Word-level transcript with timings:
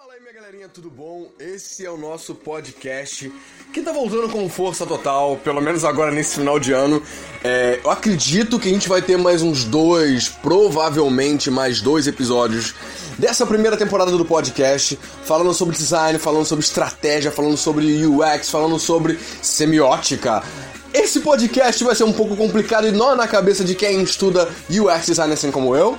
Fala 0.00 0.14
aí, 0.14 0.20
minha 0.20 0.32
galerinha, 0.32 0.68
tudo 0.68 0.88
bom? 0.88 1.26
Esse 1.40 1.84
é 1.84 1.90
o 1.90 1.96
nosso 1.96 2.32
podcast 2.32 3.32
que 3.72 3.82
tá 3.82 3.90
voltando 3.92 4.28
com 4.28 4.48
força 4.48 4.86
total, 4.86 5.36
pelo 5.38 5.60
menos 5.60 5.84
agora 5.84 6.12
nesse 6.12 6.36
final 6.36 6.60
de 6.60 6.72
ano. 6.72 7.02
É, 7.42 7.80
eu 7.82 7.90
acredito 7.90 8.60
que 8.60 8.68
a 8.68 8.72
gente 8.72 8.88
vai 8.88 9.02
ter 9.02 9.18
mais 9.18 9.42
uns 9.42 9.64
dois, 9.64 10.28
provavelmente 10.28 11.50
mais 11.50 11.80
dois 11.80 12.06
episódios 12.06 12.76
dessa 13.18 13.44
primeira 13.44 13.76
temporada 13.76 14.12
do 14.12 14.24
podcast, 14.24 14.96
falando 15.24 15.52
sobre 15.52 15.76
design, 15.76 16.16
falando 16.16 16.46
sobre 16.46 16.64
estratégia, 16.64 17.32
falando 17.32 17.56
sobre 17.56 18.06
UX, 18.06 18.50
falando 18.50 18.78
sobre 18.78 19.18
semiótica. 19.42 20.44
Esse 21.08 21.20
podcast 21.20 21.82
vai 21.82 21.94
ser 21.94 22.04
um 22.04 22.12
pouco 22.12 22.36
complicado 22.36 22.86
e 22.86 22.90
nó 22.92 23.16
na 23.16 23.26
cabeça 23.26 23.64
de 23.64 23.74
quem 23.74 24.02
estuda 24.02 24.46
UX 24.68 25.06
design 25.06 25.32
assim 25.32 25.50
como 25.50 25.74
eu. 25.74 25.96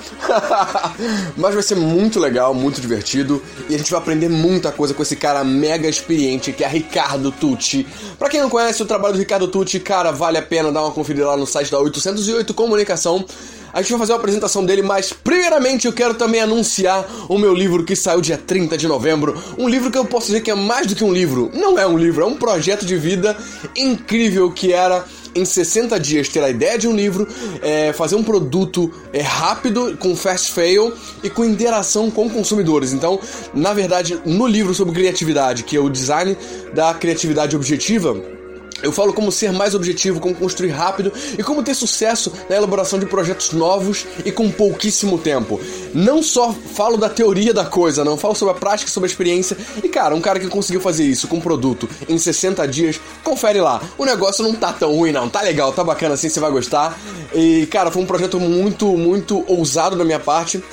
Mas 1.35 1.55
vai 1.55 1.63
ser 1.63 1.73
muito 1.73 2.19
legal, 2.19 2.53
muito 2.53 2.79
divertido 2.79 3.41
e 3.67 3.73
a 3.73 3.77
gente 3.79 3.89
vai 3.89 3.99
aprender 3.99 4.29
muita 4.29 4.71
coisa 4.71 4.93
com 4.93 5.01
esse 5.01 5.15
cara 5.15 5.43
mega 5.43 5.89
experiente 5.89 6.53
que 6.53 6.63
é 6.63 6.67
Ricardo 6.67 7.31
Tucci. 7.31 7.87
Para 8.19 8.29
quem 8.29 8.39
não 8.39 8.51
conhece 8.51 8.83
o 8.83 8.85
trabalho 8.85 9.15
do 9.15 9.19
Ricardo 9.19 9.47
Tucci, 9.47 9.79
cara, 9.79 10.11
vale 10.11 10.37
a 10.37 10.43
pena 10.43 10.71
dar 10.71 10.83
uma 10.83 10.91
conferida 10.91 11.25
lá 11.25 11.35
no 11.35 11.47
site 11.47 11.71
da 11.71 11.79
808 11.79 12.53
Comunicação. 12.53 13.25
A 13.73 13.81
gente 13.81 13.91
vai 13.91 13.99
fazer 13.99 14.13
uma 14.13 14.19
apresentação 14.19 14.65
dele, 14.65 14.81
mas 14.81 15.13
primeiramente 15.13 15.85
eu 15.85 15.93
quero 15.93 16.13
também 16.13 16.41
anunciar 16.41 17.05
o 17.27 17.37
meu 17.37 17.53
livro 17.53 17.83
que 17.83 17.95
saiu 17.95 18.21
dia 18.21 18.37
30 18.37 18.77
de 18.77 18.87
novembro. 18.87 19.37
Um 19.57 19.67
livro 19.67 19.91
que 19.91 19.97
eu 19.97 20.05
posso 20.05 20.27
dizer 20.27 20.41
que 20.41 20.51
é 20.51 20.55
mais 20.55 20.87
do 20.87 20.95
que 20.95 21.03
um 21.03 21.13
livro. 21.13 21.51
Não 21.53 21.77
é 21.77 21.85
um 21.85 21.97
livro, 21.97 22.23
é 22.23 22.25
um 22.25 22.35
projeto 22.35 22.85
de 22.85 22.97
vida 22.97 23.37
incrível 23.75 24.51
que 24.51 24.73
era 24.73 25.05
em 25.35 25.45
60 25.45 25.99
dias 25.99 26.27
ter 26.27 26.43
a 26.43 26.49
ideia 26.49 26.77
de 26.77 26.87
um 26.87 26.95
livro, 26.95 27.27
é, 27.61 27.93
fazer 27.93 28.15
um 28.15 28.23
produto 28.23 28.91
é, 29.13 29.21
rápido, 29.21 29.95
com 29.97 30.15
fast 30.15 30.51
fail 30.51 30.93
e 31.23 31.29
com 31.29 31.45
interação 31.45 32.09
com 32.09 32.29
consumidores. 32.29 32.93
Então, 32.93 33.19
na 33.53 33.73
verdade, 33.73 34.19
no 34.25 34.47
livro 34.47 34.73
sobre 34.73 34.93
criatividade, 34.93 35.63
que 35.63 35.77
é 35.77 35.79
o 35.79 35.89
design 35.89 36.35
da 36.73 36.93
criatividade 36.93 37.55
objetiva, 37.55 38.38
eu 38.81 38.91
falo 38.91 39.13
como 39.13 39.31
ser 39.31 39.51
mais 39.51 39.75
objetivo, 39.75 40.19
como 40.19 40.35
construir 40.35 40.69
rápido 40.69 41.11
e 41.37 41.43
como 41.43 41.63
ter 41.63 41.73
sucesso 41.73 42.31
na 42.49 42.55
elaboração 42.55 42.99
de 42.99 43.05
projetos 43.05 43.51
novos 43.51 44.05
e 44.25 44.31
com 44.31 44.49
pouquíssimo 44.51 45.17
tempo. 45.17 45.59
Não 45.93 46.21
só 46.21 46.53
falo 46.53 46.97
da 46.97 47.09
teoria 47.09 47.53
da 47.53 47.65
coisa, 47.65 48.03
não 48.03 48.17
falo 48.17 48.35
sobre 48.35 48.55
a 48.55 48.57
prática, 48.57 48.91
sobre 48.91 49.07
a 49.07 49.11
experiência. 49.11 49.57
E 49.83 49.89
cara, 49.89 50.15
um 50.15 50.21
cara 50.21 50.39
que 50.39 50.47
conseguiu 50.47 50.81
fazer 50.81 51.03
isso 51.03 51.27
com 51.27 51.37
um 51.37 51.41
produto 51.41 51.89
em 52.07 52.17
60 52.17 52.67
dias, 52.67 52.99
confere 53.23 53.61
lá. 53.61 53.81
O 53.97 54.05
negócio 54.05 54.43
não 54.43 54.53
tá 54.53 54.71
tão 54.73 54.95
ruim 54.95 55.11
não, 55.11 55.29
tá 55.29 55.41
legal, 55.41 55.71
tá 55.71 55.83
bacana 55.83 56.13
assim, 56.13 56.29
você 56.29 56.39
vai 56.39 56.51
gostar. 56.51 56.97
E 57.33 57.65
cara, 57.67 57.91
foi 57.91 58.01
um 58.01 58.05
projeto 58.05 58.39
muito, 58.39 58.85
muito 58.97 59.43
ousado 59.47 59.95
da 59.95 60.03
minha 60.03 60.19
parte. 60.19 60.63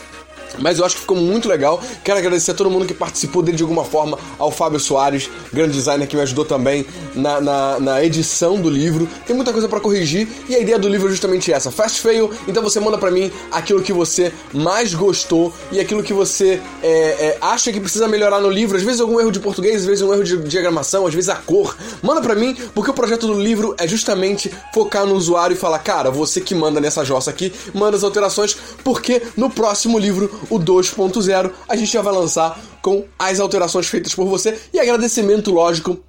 Mas 0.58 0.78
eu 0.78 0.84
acho 0.84 0.96
que 0.96 1.00
ficou 1.02 1.16
muito 1.16 1.48
legal. 1.48 1.82
Quero 2.04 2.18
agradecer 2.18 2.52
a 2.52 2.54
todo 2.54 2.70
mundo 2.70 2.86
que 2.86 2.94
participou 2.94 3.42
dele 3.42 3.56
de 3.56 3.62
alguma 3.62 3.84
forma, 3.84 4.18
ao 4.38 4.50
Fábio 4.50 4.78
Soares, 4.78 5.30
grande 5.52 5.72
designer 5.72 6.06
que 6.06 6.16
me 6.16 6.22
ajudou 6.22 6.44
também 6.44 6.86
na, 7.14 7.40
na, 7.40 7.80
na 7.80 8.04
edição 8.04 8.60
do 8.60 8.68
livro. 8.68 9.08
Tem 9.26 9.34
muita 9.34 9.52
coisa 9.52 9.68
para 9.68 9.80
corrigir 9.80 10.28
e 10.48 10.54
a 10.54 10.58
ideia 10.58 10.78
do 10.78 10.88
livro 10.88 11.08
é 11.08 11.10
justamente 11.10 11.52
essa: 11.52 11.70
fast 11.70 12.00
fail. 12.00 12.30
Então 12.46 12.62
você 12.62 12.80
manda 12.80 12.98
para 12.98 13.10
mim 13.10 13.30
aquilo 13.50 13.82
que 13.82 13.92
você 13.92 14.32
mais 14.52 14.94
gostou 14.94 15.52
e 15.72 15.80
aquilo 15.80 16.02
que 16.02 16.12
você 16.12 16.60
é, 16.82 16.88
é, 16.88 17.38
acha 17.40 17.72
que 17.72 17.80
precisa 17.80 18.08
melhorar 18.08 18.40
no 18.40 18.50
livro. 18.50 18.76
Às 18.76 18.82
vezes 18.82 19.00
algum 19.00 19.20
erro 19.20 19.32
de 19.32 19.40
português, 19.40 19.82
às 19.82 19.86
vezes 19.86 20.02
um 20.02 20.12
erro 20.12 20.24
de 20.24 20.36
diagramação, 20.44 21.06
às 21.06 21.14
vezes 21.14 21.28
a 21.28 21.36
cor. 21.36 21.76
Manda 22.02 22.20
para 22.20 22.34
mim, 22.34 22.56
porque 22.74 22.90
o 22.90 22.94
projeto 22.94 23.26
do 23.26 23.40
livro 23.40 23.74
é 23.78 23.86
justamente 23.86 24.52
focar 24.72 25.06
no 25.06 25.14
usuário 25.14 25.54
e 25.54 25.58
falar: 25.58 25.78
cara, 25.80 26.10
você 26.10 26.40
que 26.40 26.54
manda 26.54 26.80
nessa 26.80 27.04
jossa 27.04 27.30
aqui, 27.30 27.52
manda 27.74 27.96
as 27.96 28.04
alterações, 28.04 28.56
porque 28.82 29.22
no 29.36 29.50
próximo 29.50 29.98
livro 29.98 30.30
o 30.50 30.58
2.0 30.58 31.52
a 31.68 31.76
gente 31.76 31.92
já 31.92 32.02
vai 32.02 32.12
lançar 32.12 32.60
com 32.82 33.04
as 33.18 33.40
alterações 33.40 33.86
feitas 33.86 34.14
por 34.14 34.26
você. 34.26 34.58
E 34.72 34.78
agradecimento, 34.78 35.50
lógico, 35.50 36.00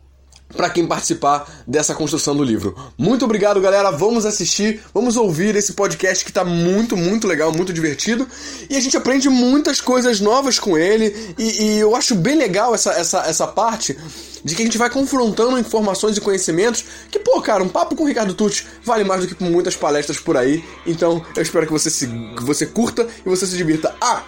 para 0.56 0.70
quem 0.70 0.86
participar 0.86 1.64
dessa 1.68 1.94
construção 1.94 2.36
do 2.36 2.44
livro. 2.44 2.76
Muito 2.98 3.26
obrigado, 3.26 3.60
galera. 3.60 3.92
Vamos 3.92 4.26
assistir, 4.26 4.82
vamos 4.94 5.18
ouvir 5.18 5.56
esse 5.56 5.74
podcast 5.74 6.24
que 6.24 6.32
tá 6.32 6.44
muito, 6.46 6.96
muito 6.96 7.28
legal, 7.28 7.52
muito 7.52 7.74
divertido. 7.74 8.28
E 8.70 8.76
a 8.76 8.80
gente 8.80 8.96
aprende 8.96 9.30
muitas 9.30 9.82
coisas 9.82 10.20
novas 10.20 10.58
com 10.58 10.78
ele. 10.78 11.36
E, 11.38 11.64
e 11.64 11.80
eu 11.80 11.96
acho 11.96 12.16
bem 12.16 12.38
legal 12.38 12.74
essa, 12.74 12.92
essa, 12.94 13.20
essa 13.26 13.48
parte 13.48 13.98
de 14.44 14.56
que 14.56 14.62
a 14.62 14.66
gente 14.66 14.78
vai 14.78 14.90
confrontando 14.90 15.60
informações 15.60 16.16
e 16.18 16.22
conhecimentos. 16.22 16.84
Que, 17.12 17.20
pô, 17.20 17.42
cara, 17.42 17.64
um 17.64 17.70
papo 17.70 17.96
com 17.96 18.04
o 18.04 18.08
Ricardo 18.08 18.34
Tucci 18.34 18.66
vale 18.84 19.04
mais 19.04 19.22
do 19.22 19.36
que 19.36 19.44
muitas 19.44 19.76
palestras 19.76 20.20
por 20.20 20.38
aí. 20.38 20.64
Então, 20.86 21.24
eu 21.36 21.42
espero 21.42 21.66
que 21.66 21.74
você, 21.74 21.90
se, 21.90 22.08
que 22.08 22.44
você 22.44 22.66
curta 22.66 23.08
e 23.26 23.30
você 23.30 23.46
se 23.46 23.58
divirta. 23.58 23.94
Ah! 24.00 24.24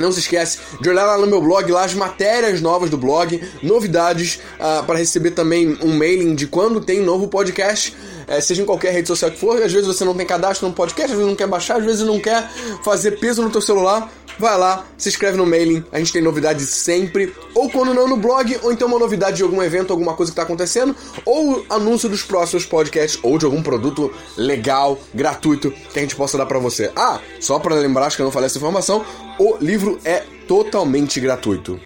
Não 0.00 0.10
se 0.10 0.20
esquece 0.20 0.58
de 0.80 0.88
olhar 0.88 1.04
lá 1.04 1.18
no 1.18 1.26
meu 1.26 1.40
blog, 1.40 1.70
lá 1.70 1.84
as 1.84 1.94
matérias 1.94 2.60
novas 2.60 2.90
do 2.90 2.96
blog, 2.96 3.40
novidades, 3.62 4.40
uh, 4.58 4.84
para 4.84 4.98
receber 4.98 5.32
também 5.32 5.78
um 5.82 5.96
mailing 5.96 6.34
de 6.34 6.46
quando 6.46 6.80
tem 6.80 7.00
novo 7.00 7.28
podcast 7.28 7.94
é, 8.30 8.40
seja 8.40 8.62
em 8.62 8.64
qualquer 8.64 8.92
rede 8.92 9.08
social 9.08 9.28
que 9.28 9.36
for, 9.36 9.60
às 9.60 9.72
vezes 9.72 9.88
você 9.88 10.04
não 10.04 10.14
tem 10.14 10.24
cadastro 10.24 10.68
no 10.68 10.72
podcast, 10.72 11.10
às 11.10 11.18
vezes 11.18 11.26
não 11.26 11.34
quer 11.34 11.48
baixar, 11.48 11.78
às 11.78 11.84
vezes 11.84 12.06
não 12.06 12.20
quer 12.20 12.48
fazer 12.84 13.18
peso 13.18 13.42
no 13.42 13.50
teu 13.50 13.60
celular, 13.60 14.08
vai 14.40 14.58
lá, 14.58 14.86
se 14.96 15.08
inscreve 15.08 15.36
no 15.36 15.46
mailing, 15.46 15.84
a 15.92 15.98
gente 15.98 16.12
tem 16.12 16.22
novidades 16.22 16.68
sempre, 16.68 17.32
ou 17.54 17.70
quando 17.70 17.94
não 17.94 18.08
no 18.08 18.16
blog, 18.16 18.58
ou 18.62 18.72
então 18.72 18.88
uma 18.88 18.98
novidade 18.98 19.36
de 19.36 19.42
algum 19.42 19.62
evento, 19.62 19.92
alguma 19.92 20.14
coisa 20.14 20.32
que 20.32 20.32
está 20.32 20.42
acontecendo, 20.42 20.96
ou 21.24 21.64
anúncio 21.68 22.08
dos 22.08 22.22
próximos 22.22 22.64
podcasts, 22.64 23.20
ou 23.22 23.38
de 23.38 23.44
algum 23.44 23.62
produto 23.62 24.12
legal, 24.36 24.98
gratuito, 25.14 25.70
que 25.70 25.98
a 25.98 26.02
gente 26.02 26.16
possa 26.16 26.38
dar 26.38 26.46
para 26.46 26.58
você. 26.58 26.90
Ah, 26.96 27.20
só 27.38 27.58
para 27.58 27.74
lembrar, 27.74 28.06
acho 28.06 28.16
que 28.16 28.22
eu 28.22 28.26
não 28.26 28.32
falei 28.32 28.46
essa 28.46 28.58
informação, 28.58 29.04
o 29.38 29.56
livro 29.60 30.00
é 30.04 30.24
totalmente 30.48 31.20
gratuito. 31.20 31.78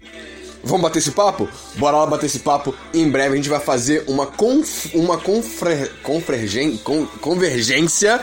Vamos 0.65 0.81
bater 0.81 0.97
esse 0.97 1.11
papo? 1.11 1.47
Bora 1.75 1.97
lá 1.97 2.05
bater 2.07 2.25
esse 2.25 2.39
papo. 2.39 2.73
Em 2.91 3.07
breve 3.07 3.33
a 3.33 3.35
gente 3.35 3.49
vai 3.49 3.59
fazer 3.59 4.03
uma 4.07 4.25
conf, 4.25 4.87
uma 4.95 5.15
confre, 5.15 5.91
confregen, 6.01 6.77
con, 6.77 7.05
convergência. 7.21 8.19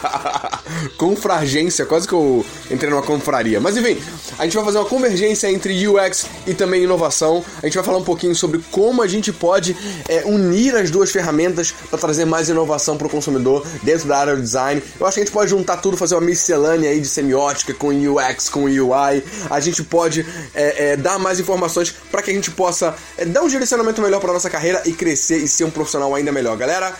confragência, 0.98 1.86
quase 1.86 2.06
que 2.06 2.12
eu 2.12 2.44
entrei 2.70 2.90
numa 2.90 3.02
confraria. 3.02 3.58
Mas 3.58 3.76
enfim, 3.76 3.96
a 4.38 4.44
gente 4.44 4.54
vai 4.54 4.64
fazer 4.66 4.78
uma 4.78 4.84
convergência 4.84 5.50
entre 5.50 5.88
UX 5.88 6.26
e 6.46 6.52
também 6.52 6.82
inovação. 6.84 7.42
A 7.62 7.66
gente 7.66 7.76
vai 7.76 7.84
falar 7.84 7.98
um 7.98 8.04
pouquinho 8.04 8.34
sobre 8.34 8.60
como 8.70 9.02
a 9.02 9.06
gente 9.06 9.32
pode 9.32 9.74
é, 10.08 10.24
unir 10.26 10.76
as 10.76 10.90
duas 10.90 11.10
ferramentas 11.10 11.72
para 11.88 11.98
trazer 11.98 12.26
mais 12.26 12.50
inovação 12.50 12.98
para 12.98 13.06
o 13.06 13.10
consumidor 13.10 13.66
dentro 13.82 14.06
da 14.06 14.18
área 14.18 14.36
do 14.36 14.42
design. 14.42 14.82
Eu 14.98 15.06
acho 15.06 15.14
que 15.14 15.20
a 15.20 15.24
gente 15.24 15.32
pode 15.32 15.48
juntar 15.48 15.78
tudo, 15.78 15.96
fazer 15.96 16.16
uma 16.16 16.20
miscelânea 16.20 16.90
aí 16.90 17.00
de 17.00 17.08
semiótica 17.08 17.72
com 17.72 17.88
UX, 17.88 18.50
com 18.50 18.64
UI. 18.64 19.24
A 19.48 19.58
gente 19.60 19.82
pode 19.82 20.26
é, 20.54 20.90
é, 20.90 20.96
dar 20.96 21.18
mais 21.18 21.29
mais 21.30 21.38
informações 21.38 21.92
para 22.10 22.22
que 22.22 22.30
a 22.30 22.34
gente 22.34 22.50
possa 22.50 22.96
é, 23.16 23.24
dar 23.24 23.42
um 23.42 23.48
direcionamento 23.48 24.02
melhor 24.02 24.20
para 24.20 24.32
nossa 24.32 24.50
carreira 24.50 24.82
e 24.84 24.92
crescer 24.92 25.36
e 25.36 25.46
ser 25.46 25.62
um 25.62 25.70
profissional 25.70 26.12
ainda 26.12 26.32
melhor. 26.32 26.56
Galera, 26.56 26.92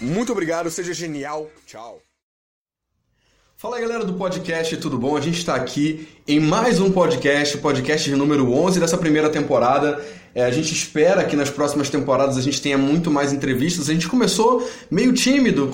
muito 0.00 0.32
obrigado, 0.32 0.68
seja 0.70 0.92
genial. 0.92 1.48
Tchau. 1.66 2.00
Fala 3.56 3.76
aí, 3.76 3.82
galera 3.82 4.04
do 4.04 4.14
podcast, 4.14 4.76
tudo 4.78 4.98
bom? 4.98 5.16
A 5.16 5.20
gente 5.20 5.38
está 5.38 5.54
aqui 5.54 6.08
em 6.26 6.40
mais 6.40 6.80
um 6.80 6.90
podcast, 6.90 7.58
podcast 7.58 8.10
número 8.12 8.50
11 8.52 8.80
dessa 8.80 8.98
primeira 8.98 9.28
temporada. 9.28 10.04
É, 10.34 10.44
a 10.44 10.50
gente 10.50 10.72
espera 10.72 11.24
que 11.24 11.34
nas 11.34 11.50
próximas 11.50 11.90
temporadas 11.90 12.36
a 12.36 12.40
gente 12.40 12.60
tenha 12.60 12.78
muito 12.78 13.10
mais 13.10 13.32
entrevistas. 13.32 13.90
A 13.90 13.92
gente 13.92 14.08
começou 14.08 14.68
meio 14.90 15.12
tímido, 15.12 15.70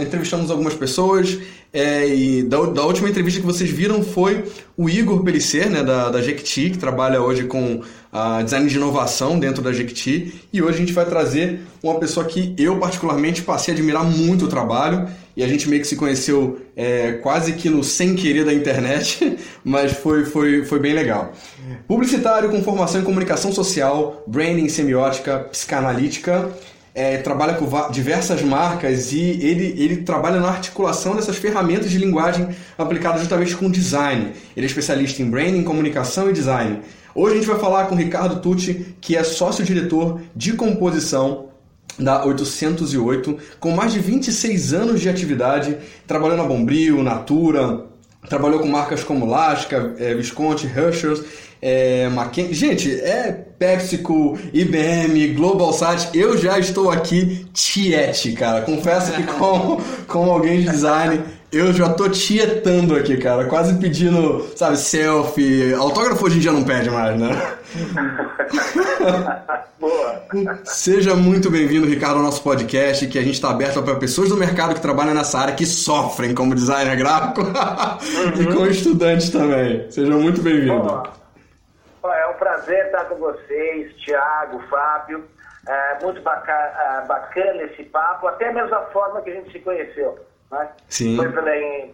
entrevistamos 0.00 0.50
algumas 0.50 0.74
pessoas. 0.74 1.38
É, 1.72 2.08
e 2.08 2.42
da, 2.42 2.60
da, 2.62 2.84
última 2.84 3.08
entrevista 3.08 3.40
que 3.40 3.46
vocês 3.46 3.70
viram 3.70 4.02
foi 4.02 4.44
o 4.76 4.90
Igor 4.90 5.22
Pelicer, 5.22 5.70
né, 5.70 5.84
da, 5.84 6.10
da 6.10 6.20
Jequiti, 6.20 6.70
que 6.70 6.78
trabalha 6.78 7.22
hoje 7.22 7.44
com 7.44 7.82
a 8.12 8.42
design 8.42 8.68
de 8.68 8.76
inovação 8.76 9.38
dentro 9.38 9.62
da 9.62 9.72
Jequiti. 9.72 10.42
E 10.52 10.60
hoje 10.60 10.74
a 10.74 10.80
gente 10.80 10.92
vai 10.92 11.04
trazer 11.04 11.60
uma 11.80 11.94
pessoa 12.00 12.26
que 12.26 12.52
eu, 12.58 12.78
particularmente, 12.78 13.42
passei 13.42 13.72
a 13.72 13.76
admirar 13.76 14.04
muito 14.04 14.46
o 14.46 14.48
trabalho. 14.48 15.08
E 15.40 15.42
a 15.42 15.48
gente 15.48 15.70
meio 15.70 15.80
que 15.80 15.88
se 15.88 15.96
conheceu 15.96 16.60
é, 16.76 17.12
quase 17.12 17.54
que 17.54 17.70
no 17.70 17.82
sem 17.82 18.14
querer 18.14 18.44
da 18.44 18.52
internet, 18.52 19.38
mas 19.64 19.90
foi, 19.90 20.26
foi, 20.26 20.66
foi 20.66 20.78
bem 20.78 20.92
legal. 20.92 21.32
Publicitário 21.88 22.50
com 22.50 22.62
formação 22.62 23.00
em 23.00 23.04
comunicação 23.04 23.50
social, 23.50 24.22
branding, 24.26 24.68
semiótica, 24.68 25.38
psicanalítica 25.50 26.50
é, 26.94 27.16
trabalha 27.16 27.54
com 27.54 27.66
diversas 27.90 28.42
marcas 28.42 29.12
e 29.12 29.18
ele, 29.18 29.74
ele 29.82 29.96
trabalha 30.02 30.40
na 30.40 30.48
articulação 30.48 31.16
dessas 31.16 31.36
ferramentas 31.36 31.90
de 31.90 31.96
linguagem 31.96 32.46
aplicadas 32.76 33.20
justamente 33.20 33.56
com 33.56 33.70
design. 33.70 34.32
Ele 34.54 34.66
é 34.66 34.68
especialista 34.68 35.22
em 35.22 35.30
branding, 35.30 35.62
comunicação 35.62 36.28
e 36.28 36.34
design. 36.34 36.80
Hoje 37.14 37.32
a 37.32 37.38
gente 37.38 37.48
vai 37.48 37.58
falar 37.58 37.86
com 37.86 37.94
Ricardo 37.94 38.42
Tucci, 38.42 38.94
que 39.00 39.16
é 39.16 39.24
sócio-diretor 39.24 40.20
de 40.36 40.52
composição 40.52 41.49
da 41.98 42.24
808, 42.24 43.38
com 43.58 43.70
mais 43.72 43.92
de 43.92 43.98
26 43.98 44.72
anos 44.72 45.00
de 45.00 45.08
atividade, 45.08 45.76
trabalhando 46.06 46.38
na 46.38 46.48
Bombril, 46.48 47.02
Natura, 47.02 47.86
trabalhou 48.28 48.60
com 48.60 48.68
marcas 48.68 49.02
como 49.02 49.26
Lasca, 49.26 49.94
é, 49.98 50.14
Visconti, 50.14 50.66
Herschel 50.66 51.14
é, 51.62 52.08
Mackenzie. 52.08 52.54
Gente, 52.54 53.00
é 53.00 53.32
PepsiCo, 53.32 54.38
IBM, 54.52 55.34
GlobalSat. 55.34 56.16
Eu 56.16 56.36
já 56.38 56.58
estou 56.58 56.90
aqui 56.90 57.46
tiete, 57.52 58.32
cara. 58.32 58.62
Confesso 58.62 59.12
que 59.12 59.22
com, 59.24 59.80
com 60.06 60.30
alguém 60.30 60.60
de 60.60 60.70
design 60.70 61.22
Eu 61.52 61.72
já 61.72 61.92
tô 61.92 62.08
tietando 62.08 62.94
aqui, 62.94 63.16
cara. 63.16 63.44
Quase 63.46 63.76
pedindo, 63.80 64.42
sabe, 64.56 64.76
selfie. 64.76 65.74
Autógrafo 65.74 66.24
hoje 66.24 66.36
em 66.36 66.40
dia 66.40 66.52
não 66.52 66.62
pede 66.62 66.88
mais, 66.88 67.18
né? 67.18 67.30
Boa. 69.80 70.22
Seja 70.64 71.16
muito 71.16 71.50
bem-vindo, 71.50 71.88
Ricardo, 71.88 72.18
ao 72.18 72.22
nosso 72.22 72.40
podcast, 72.44 73.04
que 73.08 73.18
a 73.18 73.22
gente 73.22 73.34
está 73.34 73.50
aberto 73.50 73.82
para 73.82 73.96
pessoas 73.96 74.28
do 74.28 74.36
mercado 74.36 74.74
que 74.74 74.80
trabalham 74.80 75.12
nessa 75.12 75.40
área, 75.40 75.54
que 75.54 75.66
sofrem 75.66 76.36
como 76.36 76.54
designer 76.54 76.96
gráfico 76.96 77.40
uhum. 77.42 78.42
e 78.42 78.54
com 78.54 78.66
estudantes 78.66 79.30
também. 79.30 79.90
Seja 79.90 80.12
muito 80.12 80.40
bem-vindo. 80.40 81.02
É 82.04 82.26
um 82.28 82.34
prazer 82.34 82.86
estar 82.86 83.06
com 83.06 83.16
vocês, 83.16 83.92
Thiago, 84.04 84.62
Fábio. 84.70 85.24
É 85.66 85.98
muito 86.00 86.22
bacana, 86.22 86.58
é, 86.58 87.06
bacana 87.06 87.62
esse 87.64 87.82
papo, 87.84 88.28
até 88.28 88.52
mesmo 88.52 88.72
a 88.72 88.82
forma 88.92 89.20
que 89.22 89.30
a 89.30 89.34
gente 89.34 89.50
se 89.50 89.58
conheceu. 89.58 90.29
Né? 90.50 90.68
Sim. 90.88 91.16
Foi 91.16 91.30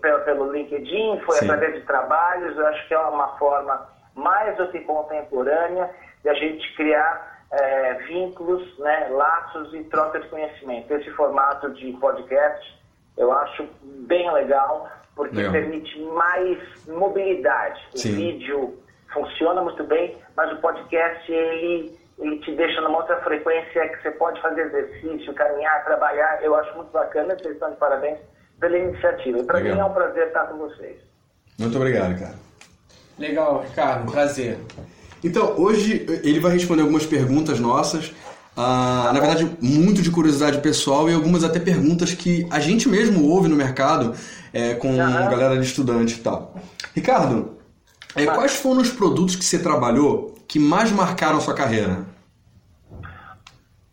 pelo, 0.00 0.20
pelo 0.20 0.52
LinkedIn, 0.52 1.20
foi 1.20 1.36
Sim. 1.36 1.44
através 1.44 1.74
de 1.74 1.80
trabalhos, 1.82 2.56
eu 2.56 2.66
acho 2.66 2.88
que 2.88 2.94
é 2.94 2.98
uma 2.98 3.36
forma 3.36 3.86
mais 4.14 4.56
do 4.56 4.68
que 4.68 4.80
contemporânea 4.80 5.90
de 6.22 6.28
a 6.28 6.34
gente 6.34 6.74
criar 6.74 7.44
é, 7.52 7.94
vínculos, 8.08 8.78
né, 8.78 9.08
laços 9.10 9.72
e 9.74 9.84
troca 9.84 10.18
de 10.20 10.28
conhecimento. 10.28 10.90
Esse 10.92 11.10
formato 11.12 11.70
de 11.74 11.92
podcast 11.92 12.76
eu 13.16 13.32
acho 13.32 13.66
bem 13.82 14.30
legal, 14.32 14.90
porque 15.14 15.36
legal. 15.36 15.52
permite 15.52 15.98
mais 16.00 16.86
mobilidade. 16.86 17.80
O 17.94 17.98
Sim. 17.98 18.14
vídeo 18.14 18.78
funciona 19.12 19.62
muito 19.62 19.84
bem, 19.84 20.16
mas 20.36 20.52
o 20.52 20.56
podcast 20.60 21.30
ele, 21.30 21.98
ele 22.18 22.38
te 22.40 22.52
deixa 22.54 22.80
numa 22.80 22.98
outra 22.98 23.16
frequência 23.22 23.88
que 23.88 24.02
você 24.02 24.10
pode 24.12 24.40
fazer 24.42 24.62
exercício, 24.62 25.32
caminhar, 25.34 25.84
trabalhar. 25.84 26.42
Eu 26.42 26.54
acho 26.56 26.74
muito 26.76 26.90
bacana, 26.90 27.36
vocês 27.36 27.54
estão 27.54 27.70
de 27.70 27.76
parabéns 27.76 28.18
pela 28.60 28.76
iniciativa. 28.76 29.38
E 29.38 29.44
para 29.44 29.60
mim 29.60 29.70
é 29.70 29.84
um 29.84 29.92
prazer 29.92 30.28
estar 30.28 30.46
com 30.46 30.58
vocês. 30.58 30.96
Muito 31.58 31.76
obrigado, 31.76 32.18
cara. 32.18 32.34
Legal, 33.18 33.62
Ricardo, 33.66 34.10
prazer. 34.10 34.58
Então, 35.24 35.54
hoje 35.58 36.06
ele 36.22 36.38
vai 36.38 36.52
responder 36.52 36.82
algumas 36.82 37.06
perguntas 37.06 37.58
nossas. 37.58 38.14
Ah, 38.56 39.10
na 39.12 39.20
verdade, 39.20 39.56
muito 39.60 40.00
de 40.00 40.10
curiosidade 40.10 40.60
pessoal 40.60 41.10
e 41.10 41.14
algumas 41.14 41.44
até 41.44 41.58
perguntas 41.58 42.14
que 42.14 42.46
a 42.50 42.58
gente 42.58 42.88
mesmo 42.88 43.28
ouve 43.28 43.48
no 43.48 43.56
mercado 43.56 44.14
é, 44.52 44.74
com 44.74 44.88
uhum. 44.88 44.96
galera 44.96 45.56
de 45.56 45.66
estudante 45.66 46.14
e 46.14 46.22
tal. 46.22 46.54
Ricardo, 46.94 47.58
é, 48.14 48.24
quais 48.26 48.54
foram 48.54 48.80
os 48.80 48.90
produtos 48.90 49.36
que 49.36 49.44
você 49.44 49.58
trabalhou 49.58 50.34
que 50.48 50.58
mais 50.58 50.90
marcaram 50.90 51.36
a 51.36 51.40
sua 51.40 51.54
carreira? 51.54 52.06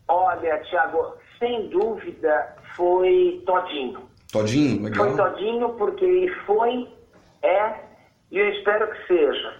Olha, 0.07 0.57
Thiago, 0.69 1.15
sem 1.39 1.69
dúvida 1.69 2.55
foi 2.75 3.43
Todinho. 3.45 4.12
Todinho? 4.33 4.83
Legal. 4.83 5.07
Foi 5.07 5.15
Todinho 5.15 5.69
porque 5.75 6.35
foi, 6.45 6.89
é 7.43 7.83
e 8.33 8.39
eu 8.39 8.49
espero 8.49 8.89
que 8.89 9.07
seja. 9.07 9.53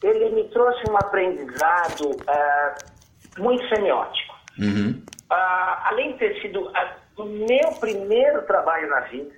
Ele 0.00 0.30
me 0.30 0.48
trouxe 0.50 0.88
um 0.88 0.96
aprendizado 0.96 2.10
uh, 2.10 3.42
muito 3.42 3.68
semiótico. 3.68 4.34
Uhum. 4.60 5.02
Uh, 5.28 5.86
além 5.86 6.12
de 6.12 6.18
ter 6.18 6.40
sido 6.40 6.68
uh, 6.68 6.72
o 7.18 7.24
meu 7.24 7.72
primeiro 7.80 8.42
trabalho 8.42 8.88
na 8.88 9.00
vida, 9.00 9.32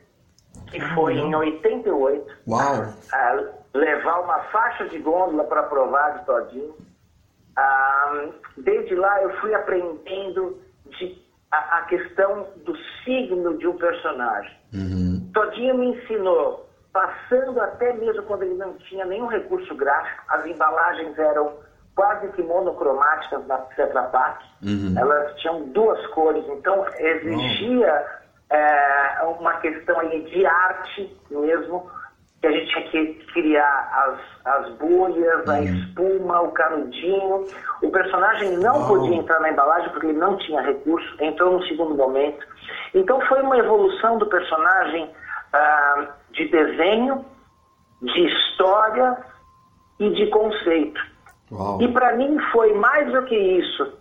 que 0.70 0.78
foi 0.94 1.18
uhum. 1.18 1.28
em 1.28 1.34
88, 1.34 2.36
Uau. 2.46 2.94
levar 3.72 4.20
uma 4.20 4.38
faixa 4.44 4.86
de 4.88 4.98
gôndola 4.98 5.44
para 5.44 5.62
provar 5.62 6.18
de 6.18 6.26
todinho. 6.26 6.74
desde 8.58 8.94
lá 8.94 9.22
eu 9.22 9.40
fui 9.40 9.54
aprendendo 9.54 10.60
de, 10.98 11.23
a, 11.54 11.78
a, 11.78 11.82
questão 11.82 12.46
do 12.64 12.76
signo 13.04 13.56
de 13.58 13.66
um 13.66 13.76
personagem. 13.76 14.56
Uhum. 14.72 15.30
Todinho 15.32 15.78
me 15.78 15.86
ensinou 15.88 16.68
passando 16.92 17.60
até 17.60 17.92
mesmo 17.94 18.22
quando 18.22 18.44
ele 18.44 18.54
não 18.54 18.74
tinha 18.74 19.04
nenhum 19.04 19.26
recurso 19.26 19.74
gráfico, 19.74 20.22
as 20.28 20.46
embalagens 20.46 21.18
eram 21.18 21.52
quase 21.94 22.28
que 22.32 22.42
monocromáticas 22.42 23.46
na 23.46 23.58
Tetra 23.58 24.02
Pak, 24.04 24.44
uhum. 24.62 24.94
elas 24.96 25.34
tinham 25.40 25.62
duas 25.68 26.04
cores, 26.08 26.44
então 26.48 26.84
exigia 26.96 28.20
uhum. 28.50 28.56
é, 28.56 29.36
uma 29.38 29.54
questão 29.58 29.98
aí 30.00 30.22
de 30.22 30.46
arte 30.46 31.16
mesmo, 31.30 31.88
que 32.44 32.48
a 32.48 32.52
gente 32.52 32.90
tinha 32.90 33.06
que 33.06 33.26
criar 33.32 34.18
as, 34.44 34.54
as 34.54 34.72
bolhas, 34.74 35.46
uhum. 35.46 35.52
a 35.52 35.60
espuma, 35.62 36.42
o 36.42 36.52
canudinho. 36.52 37.46
O 37.82 37.90
personagem 37.90 38.58
não 38.58 38.86
podia 38.86 39.16
entrar 39.16 39.40
na 39.40 39.50
embalagem 39.50 39.88
porque 39.90 40.08
ele 40.08 40.18
não 40.18 40.36
tinha 40.36 40.60
recurso, 40.60 41.16
entrou 41.22 41.58
no 41.58 41.66
segundo 41.66 41.94
momento. 41.94 42.46
Então 42.94 43.18
foi 43.22 43.40
uma 43.40 43.56
evolução 43.56 44.18
do 44.18 44.26
personagem 44.26 45.10
ah, 45.54 46.08
de 46.32 46.48
desenho, 46.48 47.24
de 48.02 48.26
história 48.26 49.16
e 49.98 50.10
de 50.10 50.26
conceito. 50.26 51.00
E 51.80 51.88
para 51.88 52.14
mim 52.16 52.38
foi 52.52 52.74
mais 52.74 53.10
do 53.10 53.22
que 53.22 53.36
isso. 53.36 53.92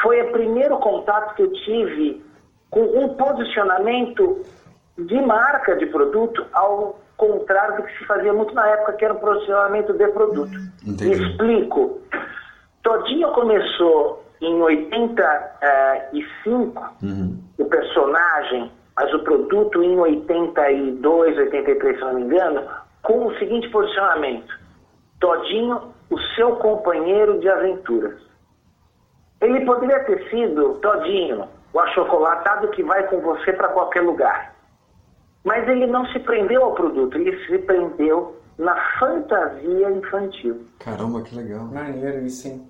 Foi 0.00 0.22
o 0.22 0.32
primeiro 0.32 0.78
contato 0.78 1.34
que 1.34 1.42
eu 1.42 1.52
tive 1.52 2.24
com 2.70 2.80
um 2.80 3.14
posicionamento 3.14 4.42
de 4.96 5.20
marca 5.20 5.76
de 5.76 5.86
produto, 5.86 6.46
ao 6.52 7.01
contrário 7.62 7.76
do 7.76 7.82
que 7.84 7.98
se 7.98 8.04
fazia 8.06 8.32
muito 8.32 8.52
na 8.54 8.66
época, 8.66 8.94
que 8.94 9.04
era 9.04 9.12
um 9.14 9.18
posicionamento 9.18 9.92
de 9.92 10.08
produto. 10.08 10.58
Entendi. 10.86 11.22
Explico. 11.22 12.00
Todinho 12.82 13.30
começou 13.32 14.24
em 14.40 14.60
85, 14.60 16.94
uhum. 17.02 17.38
o 17.58 17.64
personagem 17.66 18.72
mas 18.94 19.10
o 19.14 19.20
produto 19.20 19.82
em 19.82 19.98
82, 19.98 21.38
83, 21.38 21.96
se 21.96 22.04
não 22.04 22.12
me 22.12 22.24
engano, 22.24 22.62
com 23.02 23.26
o 23.26 23.34
seguinte 23.38 23.66
posicionamento: 23.70 24.54
Todinho, 25.18 25.94
o 26.10 26.18
seu 26.36 26.56
companheiro 26.56 27.40
de 27.40 27.48
aventuras. 27.48 28.20
Ele 29.40 29.64
poderia 29.64 30.04
ter 30.04 30.28
sido 30.28 30.74
Todinho, 30.74 31.48
o 31.72 31.80
achocolatado 31.80 32.68
que 32.68 32.82
vai 32.82 33.02
com 33.04 33.22
você 33.22 33.54
para 33.54 33.68
qualquer 33.68 34.02
lugar. 34.02 34.51
Mas 35.44 35.68
ele 35.68 35.86
não 35.86 36.06
se 36.06 36.18
prendeu 36.20 36.64
ao 36.64 36.74
produto, 36.74 37.16
ele 37.16 37.36
se 37.46 37.58
prendeu 37.58 38.36
na 38.58 38.76
fantasia 38.98 39.90
infantil. 39.90 40.66
Caramba, 40.78 41.22
que 41.22 41.34
legal. 41.34 41.64
Maneiro 41.64 42.24
isso, 42.24 42.48
hein? 42.48 42.68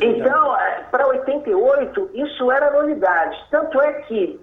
Então, 0.00 0.56
é, 0.56 0.84
para 0.90 1.06
88, 1.08 2.10
isso 2.14 2.50
era 2.50 2.70
novidade. 2.70 3.36
Tanto 3.50 3.80
é 3.80 3.92
que 4.02 4.40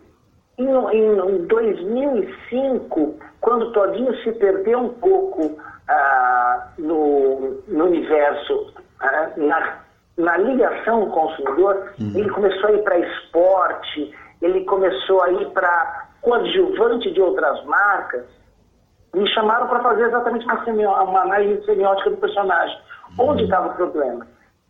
em, 0.57 0.67
em 0.67 1.47
2005, 1.47 3.15
quando 3.39 3.71
Todinho 3.71 4.15
se 4.23 4.31
perdeu 4.33 4.79
um 4.79 4.89
pouco 4.89 5.57
ah, 5.87 6.67
no, 6.77 7.61
no, 7.67 7.85
universo, 7.85 8.73
ah, 8.99 9.29
na, 9.37 9.79
na, 10.17 10.37
ligação 10.37 11.09
com 11.09 11.25
o 11.25 11.27
consumidor, 11.27 11.93
uhum. 11.99 12.11
ele 12.15 12.29
começou 12.29 12.69
a 12.69 12.73
ir 12.73 12.83
para 12.83 12.99
esporte, 12.99 14.13
ele 14.41 14.65
começou 14.65 15.23
a 15.23 15.31
ir 15.31 15.49
para 15.51 16.08
coadjuvante 16.21 17.11
de 17.11 17.21
outras 17.21 17.63
marcas. 17.65 18.25
Me 19.13 19.27
chamaram 19.33 19.67
para 19.67 19.81
fazer 19.81 20.07
exatamente 20.07 20.45
uma, 20.45 21.03
uma 21.03 21.21
análise 21.21 21.65
semiótica 21.65 22.11
do 22.11 22.17
personagem. 22.17 22.77
Uhum. 23.17 23.29
Onde 23.29 23.43
estava 23.43 23.69
o 23.69 23.75
problema? 23.75 24.27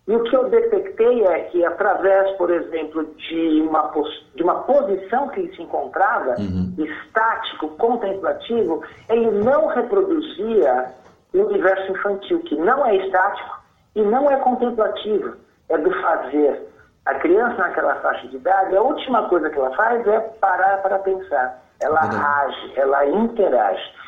E 0.09 0.15
o 0.15 0.23
que 0.23 0.35
eu 0.35 0.49
detectei 0.49 1.23
é 1.23 1.41
que, 1.51 1.63
através, 1.63 2.35
por 2.37 2.49
exemplo, 2.49 3.05
de 3.15 3.61
uma, 3.61 3.91
de 4.33 4.41
uma 4.41 4.63
posição 4.63 5.27
que 5.27 5.41
ele 5.41 5.55
se 5.55 5.61
encontrava, 5.61 6.33
uhum. 6.39 6.73
estático, 6.79 7.67
contemplativo, 7.77 8.81
ele 9.07 9.29
não 9.29 9.67
reproduzia 9.67 10.95
o 11.31 11.37
universo 11.37 11.91
infantil, 11.91 12.39
que 12.39 12.55
não 12.55 12.83
é 12.87 12.95
estático 12.95 13.59
e 13.95 14.01
não 14.01 14.31
é 14.31 14.37
contemplativo, 14.37 15.35
é 15.69 15.77
do 15.77 15.91
fazer. 16.01 16.67
A 17.05 17.15
criança, 17.15 17.55
naquela 17.57 17.95
faixa 17.95 18.27
de 18.27 18.35
idade, 18.35 18.75
a 18.75 18.81
última 18.81 19.27
coisa 19.29 19.49
que 19.49 19.57
ela 19.57 19.75
faz 19.75 20.05
é 20.07 20.19
parar 20.19 20.81
para 20.81 20.99
pensar. 20.99 21.61
Ela 21.81 22.05
uhum. 22.05 22.25
age, 22.25 22.73
ela 22.75 23.05
interage. 23.05 23.99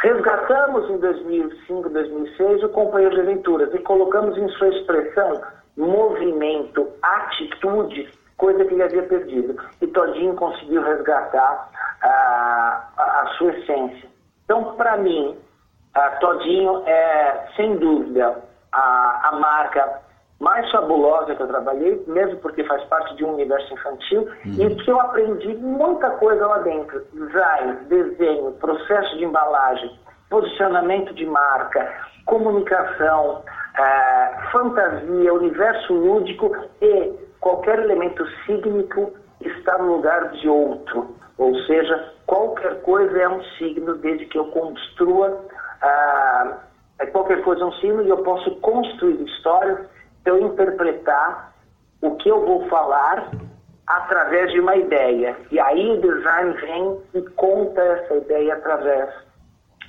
Resgatamos 0.00 0.90
em 0.90 0.98
2005, 0.98 1.88
2006 1.88 2.62
o 2.64 2.68
companheiro 2.68 3.14
de 3.14 3.20
aventuras 3.22 3.72
e 3.74 3.78
colocamos 3.78 4.36
em 4.36 4.48
sua 4.50 4.68
expressão 4.68 5.40
movimento, 5.76 6.88
atitude, 7.02 8.10
coisa 8.36 8.64
que 8.64 8.74
ele 8.74 8.82
havia 8.82 9.02
perdido. 9.04 9.56
E 9.80 9.86
Todinho 9.86 10.34
conseguiu 10.34 10.82
resgatar 10.82 11.70
a, 12.02 12.88
a, 12.96 13.22
a 13.22 13.26
sua 13.38 13.52
essência. 13.52 14.08
Então, 14.44 14.74
para 14.76 14.96
mim, 14.96 15.36
Todinho 16.20 16.82
é, 16.86 17.46
sem 17.56 17.76
dúvida, 17.76 18.42
a, 18.72 19.28
a 19.28 19.32
marca 19.32 20.00
mais 20.38 20.70
fabulosa 20.70 21.34
que 21.34 21.42
eu 21.42 21.46
trabalhei, 21.46 22.02
mesmo 22.06 22.36
porque 22.40 22.62
faz 22.64 22.84
parte 22.84 23.14
de 23.16 23.24
um 23.24 23.34
universo 23.34 23.72
infantil, 23.72 24.28
uhum. 24.44 24.52
e 24.58 24.74
que 24.76 24.90
eu 24.90 25.00
aprendi 25.00 25.54
muita 25.54 26.10
coisa 26.10 26.46
lá 26.46 26.58
dentro. 26.58 27.02
Design, 27.12 27.76
desenho, 27.88 28.52
processo 28.52 29.16
de 29.16 29.24
embalagem, 29.24 29.98
posicionamento 30.28 31.14
de 31.14 31.24
marca, 31.24 31.90
comunicação, 32.26 33.42
é, 33.78 34.34
fantasia, 34.52 35.32
universo 35.32 35.94
lúdico 35.94 36.54
e 36.82 37.12
qualquer 37.40 37.78
elemento 37.78 38.26
sígnico 38.44 39.12
está 39.40 39.78
no 39.78 39.96
lugar 39.96 40.30
de 40.32 40.48
outro. 40.48 41.14
Ou 41.38 41.54
seja, 41.60 42.12
qualquer 42.26 42.80
coisa 42.82 43.18
é 43.18 43.28
um 43.28 43.42
signo 43.58 43.94
desde 43.96 44.26
que 44.26 44.38
eu 44.38 44.46
construa, 44.46 45.44
ah, 45.82 46.58
qualquer 47.12 47.42
coisa 47.42 47.62
é 47.62 47.66
um 47.66 47.72
signo 47.74 48.02
e 48.02 48.08
eu 48.08 48.18
posso 48.18 48.50
construir 48.56 49.22
histórias, 49.22 49.80
eu 50.28 50.38
interpretar 50.40 51.52
o 52.02 52.16
que 52.16 52.28
eu 52.28 52.44
vou 52.44 52.68
falar 52.68 53.30
através 53.86 54.50
de 54.52 54.60
uma 54.60 54.76
ideia. 54.76 55.36
E 55.50 55.60
aí 55.60 55.90
o 55.90 56.00
design 56.00 56.52
vem 56.60 57.00
e 57.14 57.22
conta 57.30 57.80
essa 57.80 58.14
ideia 58.16 58.54
através 58.54 59.10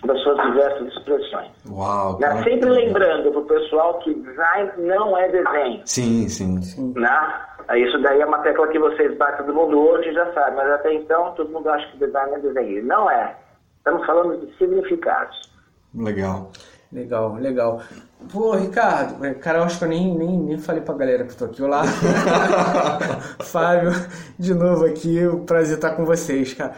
das 0.06 0.22
suas 0.22 0.38
diversas 0.44 0.88
expressões. 0.94 1.52
Uau! 1.70 2.20
Né? 2.20 2.44
Sempre 2.44 2.70
lembrando 2.70 3.32
para 3.32 3.42
o 3.42 3.46
pessoal 3.46 4.00
que 4.00 4.14
design 4.14 4.72
não 4.78 5.18
é 5.18 5.28
desenho. 5.30 5.82
Sim, 5.86 6.28
sim. 6.30 6.62
sim. 6.62 6.94
Né? 6.96 7.42
Isso 7.76 8.02
daí 8.02 8.22
é 8.22 8.26
uma 8.26 8.40
tecla 8.40 8.68
que 8.68 8.80
vocês 8.80 9.18
batem 9.18 9.46
todo 9.46 9.56
mundo 9.56 9.80
hoje 9.80 10.14
já 10.14 10.32
sabe, 10.34 10.56
mas 10.56 10.70
até 10.72 10.94
então 10.94 11.34
todo 11.34 11.52
mundo 11.52 11.68
acha 11.70 11.88
que 11.92 11.98
design 11.98 12.36
é 12.36 12.40
desenho. 12.40 12.86
Não 12.86 13.10
é. 13.10 13.36
Estamos 13.80 14.06
falando 14.06 14.46
de 14.46 14.58
significados. 14.58 15.36
Legal. 15.96 16.52
Legal, 16.92 17.34
legal. 17.36 17.82
Pô, 18.32 18.56
Ricardo, 18.56 19.24
é, 19.24 19.34
cara, 19.36 19.60
eu 19.60 19.64
acho 19.64 19.78
que 19.78 19.86
eu 19.86 19.90
nem, 19.90 20.18
nem, 20.18 20.38
nem 20.38 20.58
falei 20.58 20.82
pra 20.82 20.96
galera 20.96 21.24
que 21.24 21.32
eu 21.32 21.38
tô 21.38 21.46
aqui. 21.46 21.62
Olá, 21.62 21.84
Fábio, 23.40 23.94
de 24.38 24.54
novo 24.54 24.86
aqui, 24.86 25.26
o 25.26 25.40
prazer 25.40 25.76
estar 25.76 25.92
com 25.92 26.04
vocês, 26.04 26.54
cara. 26.54 26.74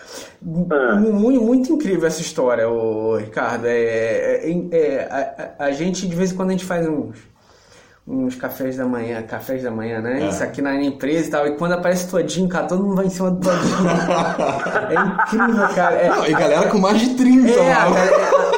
Ah. 0.69 0.96
Muito, 0.96 1.41
muito 1.41 1.74
incrível 1.74 2.08
essa 2.08 2.22
história, 2.22 2.69
ô, 2.69 3.15
Ricardo. 3.15 3.65
É, 3.65 3.72
é, 3.72 4.51
é, 4.51 4.77
é 4.77 5.55
a, 5.58 5.65
a, 5.65 5.72
gente, 5.72 6.08
de 6.08 6.15
vez 6.15 6.31
em 6.31 6.36
quando, 6.36 6.50
a 6.50 6.51
gente 6.51 6.65
faz 6.65 6.88
uns, 6.88 7.17
uns 8.05 8.36
cafés 8.36 8.77
da 8.77 8.86
manhã, 8.86 9.24
cafés 9.24 9.63
da 9.63 9.72
manhã, 9.72 10.01
né? 10.01 10.22
É. 10.22 10.29
Isso 10.29 10.43
aqui 10.43 10.62
na 10.62 10.75
empresa 10.75 11.27
e 11.27 11.31
tal. 11.31 11.48
E 11.48 11.58
quando 11.58 11.72
aparece 11.72 12.10
todinho, 12.10 12.50
cara, 12.50 12.67
todo 12.67 12.84
mundo 12.84 12.98
vai 12.98 13.05
em 13.05 13.10
cima 13.10 13.31
do 13.31 13.39
todinho. 13.39 13.89
é 14.91 14.93
incrível, 14.93 15.67
cara. 15.74 15.96
É, 15.96 16.10
Não, 16.10 16.27
e 16.27 16.34
galera 16.34 16.69
com 16.69 16.77
mais 16.77 17.00
de 17.00 17.15
30 17.15 17.50
é, 17.50 17.74
lá. 17.74 18.49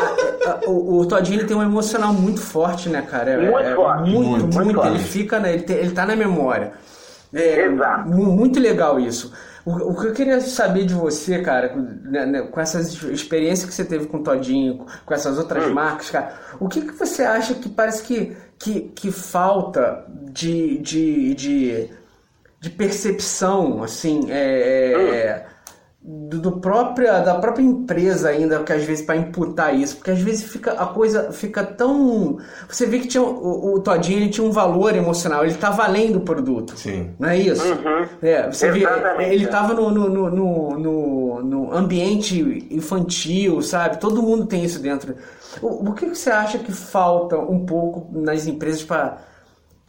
O, 0.68 1.00
o 1.00 1.06
Todinho 1.06 1.40
ele 1.40 1.48
tem 1.48 1.56
um 1.56 1.62
emocional 1.62 2.14
muito 2.14 2.42
forte, 2.42 2.90
né, 2.90 3.02
cara? 3.02 3.32
É, 3.32 3.38
muito 3.38 3.60
é, 3.60 3.76
forte. 3.76 4.10
Muito, 4.10 4.30
muito. 4.30 4.44
muito, 4.44 4.64
muito 4.64 4.88
ele 4.88 5.00
fica, 5.00 5.40
né? 5.40 5.54
Ele, 5.54 5.64
te, 5.64 5.74
ele 5.74 5.92
tá 5.92 6.06
na 6.06 6.16
memória. 6.16 6.74
É, 7.34 7.66
Exato. 7.66 8.10
Muito 8.10 8.60
legal 8.60 9.00
isso. 9.00 9.34
O, 9.66 9.92
o, 9.92 10.00
que 10.00 10.08
eu 10.08 10.14
queria 10.14 10.42
saber 10.42 10.86
de 10.86 10.94
você, 10.94 11.40
cara, 11.40 11.76
né, 11.76 12.26
né, 12.26 12.42
com 12.42 12.60
essas 12.60 12.94
experiências 13.04 13.70
que 13.70 13.76
você 13.76 13.86
teve 13.86 14.08
com 14.08 14.18
o 14.18 14.24
Todinho, 14.24 14.86
com 15.06 15.14
essas 15.14 15.38
outras 15.38 15.66
hum. 15.66 15.74
marcas, 15.74 16.10
cara, 16.10 16.34
o 16.60 16.68
que, 16.68 16.82
que 16.82 16.94
você 16.94 17.24
acha 17.24 17.54
que 17.54 17.70
parece 17.70 18.02
que, 18.02 18.36
que, 18.58 18.82
que 18.96 19.12
falta 19.12 20.04
de, 20.10 20.80
de, 20.80 21.36
de, 21.36 21.90
de 22.60 22.70
percepção, 22.72 23.84
assim, 23.84 24.32
é, 24.32 24.94
é 24.94 25.48
hum 25.48 25.51
do, 26.04 26.40
do, 26.40 26.52
própria 26.54 27.20
da 27.20 27.36
própria 27.36 27.62
empresa 27.62 28.30
ainda 28.30 28.64
que 28.64 28.74
às 28.74 28.84
vezes 28.84 29.06
para 29.06 29.18
imputar 29.18 29.76
isso 29.76 29.98
porque 29.98 30.10
às 30.10 30.20
vezes 30.20 30.44
fica 30.44 30.72
a 30.72 30.88
coisa 30.88 31.32
fica 31.32 31.64
tão 31.64 32.40
você 32.68 32.88
vê 32.88 33.00
que 33.00 33.08
tinha 33.08 33.22
o, 33.22 33.76
o 33.76 33.80
Todinho 33.80 34.18
ele 34.18 34.30
tinha 34.30 34.46
um 34.46 34.52
valor 34.52 34.96
emocional 34.96 35.44
ele 35.44 35.54
estava 35.54 35.84
além 35.84 36.12
do 36.12 36.22
produto. 36.22 36.76
Sim. 36.76 37.12
Não 37.20 37.30
é 37.30 37.38
isso? 37.38 37.64
Uhum. 37.64 38.08
é 38.24 38.52
você 38.52 38.72
vê 38.72 38.84
ele 39.20 39.46
estava 39.46 39.76
no 39.76 39.92
no, 39.92 40.10
no, 40.10 40.80
no, 40.80 41.44
no, 41.44 41.74
ambiente 41.74 42.68
infantil 42.72 43.62
sabe? 43.62 44.00
Todo 44.00 44.24
mundo 44.24 44.48
tem 44.48 44.64
isso 44.64 44.80
dentro. 44.80 45.16
O, 45.62 45.90
o 45.90 45.94
que 45.94 46.08
você 46.08 46.32
acha 46.32 46.58
que 46.58 46.72
falta 46.72 47.38
um 47.38 47.64
pouco 47.64 48.08
nas 48.12 48.48
empresas 48.48 48.84
para 48.84 49.18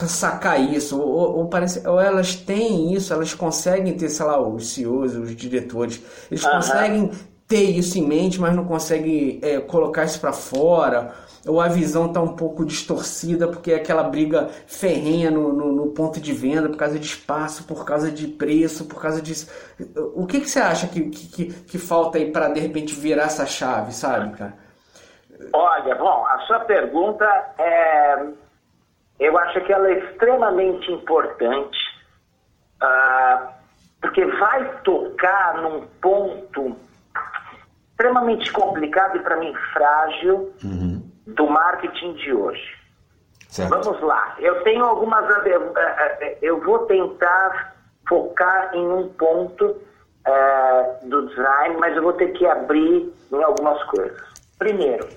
sacar 0.08 0.60
isso, 0.60 1.00
ou, 1.00 1.38
ou, 1.38 1.46
parece, 1.48 1.86
ou 1.86 2.00
elas 2.00 2.34
têm 2.34 2.94
isso, 2.94 3.12
elas 3.12 3.34
conseguem 3.34 3.96
ter, 3.96 4.08
sei 4.08 4.26
lá, 4.26 4.40
os 4.40 4.74
CEOs, 4.74 5.14
os 5.16 5.34
diretores, 5.36 6.02
eles 6.30 6.44
uhum. 6.44 6.50
conseguem 6.50 7.10
ter 7.46 7.70
isso 7.70 7.98
em 7.98 8.06
mente, 8.06 8.40
mas 8.40 8.54
não 8.54 8.64
conseguem 8.64 9.38
é, 9.42 9.60
colocar 9.60 10.04
isso 10.04 10.18
para 10.20 10.32
fora, 10.32 11.12
ou 11.46 11.60
a 11.60 11.68
visão 11.68 12.06
está 12.06 12.20
um 12.20 12.36
pouco 12.36 12.64
distorcida 12.64 13.48
porque 13.48 13.72
é 13.72 13.76
aquela 13.76 14.04
briga 14.04 14.48
ferrenha 14.66 15.30
no, 15.30 15.52
no, 15.52 15.72
no, 15.72 15.86
ponto 15.88 16.20
de 16.20 16.32
venda 16.32 16.68
por 16.68 16.76
causa 16.76 16.98
de 16.98 17.04
espaço, 17.04 17.64
por 17.64 17.84
causa 17.84 18.10
de 18.10 18.28
preço, 18.28 18.84
por 18.84 19.02
causa 19.02 19.20
disso. 19.20 19.50
O 20.14 20.26
que, 20.26 20.40
que 20.40 20.48
você 20.48 20.60
acha 20.60 20.86
que, 20.86 21.10
que, 21.10 21.52
que 21.52 21.78
falta 21.78 22.18
aí 22.18 22.30
para 22.30 22.48
de 22.48 22.60
repente 22.60 22.94
virar 22.94 23.24
essa 23.24 23.44
chave, 23.44 23.92
sabe, 23.92 24.36
cara? 24.36 24.54
Olha, 25.52 25.94
bom, 25.96 26.24
a 26.26 26.38
sua 26.46 26.60
pergunta 26.60 27.24
é 27.58 28.26
eu 29.18 29.38
acho 29.38 29.60
que 29.62 29.72
ela 29.72 29.88
é 29.88 29.98
extremamente 29.98 30.90
importante, 30.90 31.78
uh, 32.82 33.48
porque 34.00 34.24
vai 34.24 34.80
tocar 34.82 35.58
num 35.62 35.86
ponto 36.00 36.76
extremamente 37.90 38.50
complicado 38.52 39.16
e 39.16 39.20
para 39.20 39.36
mim 39.36 39.54
frágil 39.72 40.52
uhum. 40.64 41.02
do 41.26 41.46
marketing 41.46 42.14
de 42.14 42.32
hoje. 42.32 42.82
Certo. 43.48 43.68
Vamos 43.68 44.00
lá, 44.00 44.34
eu 44.38 44.62
tenho 44.62 44.84
algumas. 44.84 45.24
Eu 46.40 46.60
vou 46.62 46.80
tentar 46.86 47.76
focar 48.08 48.74
em 48.74 48.88
um 48.88 49.08
ponto 49.10 49.76
do 51.02 51.28
design, 51.28 51.76
mas 51.78 51.96
eu 51.96 52.02
vou 52.02 52.12
ter 52.14 52.28
que 52.32 52.46
abrir 52.46 53.12
em 53.30 53.42
algumas 53.42 53.82
coisas. 53.84 54.20
Primeiro, 54.58 55.08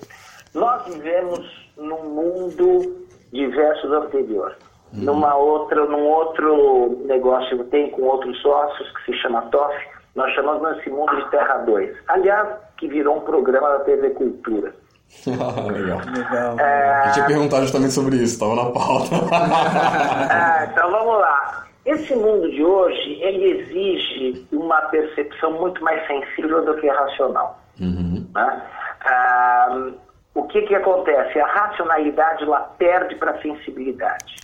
nós 0.54 0.84
vivemos 0.86 1.70
num 1.76 2.02
mundo 2.04 3.05
diversos 3.36 3.90
anterior. 3.92 4.56
Uhum. 4.92 5.04
Numa 5.04 5.34
outra, 5.36 5.84
num 5.84 6.04
outro 6.04 7.04
negócio 7.06 7.56
que 7.56 7.62
eu 7.62 7.68
tenho 7.68 7.90
com 7.90 8.02
outros 8.02 8.40
sócios, 8.40 8.88
que 8.92 9.12
se 9.12 9.18
chama 9.20 9.42
TOF, 9.42 9.74
nós 10.14 10.32
chamamos 10.34 10.78
esse 10.78 10.90
mundo 10.90 11.14
de 11.16 11.30
Terra 11.30 11.58
2. 11.58 11.96
Aliás, 12.08 12.48
que 12.78 12.88
virou 12.88 13.18
um 13.18 13.20
programa 13.20 13.68
da 13.70 13.80
TV 13.80 14.10
Cultura. 14.10 14.74
legal. 15.26 16.00
legal. 16.14 16.58
É... 16.58 16.90
A 16.90 17.06
gente 17.06 17.18
ia 17.20 17.26
perguntar 17.26 17.60
justamente 17.60 17.92
sobre 17.92 18.16
isso, 18.16 18.34
estava 18.34 18.54
na 18.54 18.70
pauta. 18.70 19.14
é, 20.32 20.64
então 20.70 20.90
vamos 20.90 21.18
lá. 21.20 21.66
Esse 21.84 22.16
mundo 22.16 22.50
de 22.50 22.64
hoje, 22.64 23.18
ele 23.22 23.60
exige 23.60 24.46
uma 24.50 24.80
percepção 24.82 25.52
muito 25.52 25.82
mais 25.84 26.04
sensível 26.06 26.64
do 26.64 26.74
que 26.80 26.88
racional. 26.88 27.60
Uhum. 27.80 28.26
Né? 28.34 28.62
Ah, 29.04 29.90
o 30.36 30.46
que, 30.48 30.60
que 30.62 30.74
acontece? 30.74 31.40
A 31.40 31.46
racionalidade 31.46 32.44
ela 32.44 32.60
perde 32.78 33.16
para 33.16 33.30
a 33.30 33.40
sensibilidade. 33.40 34.36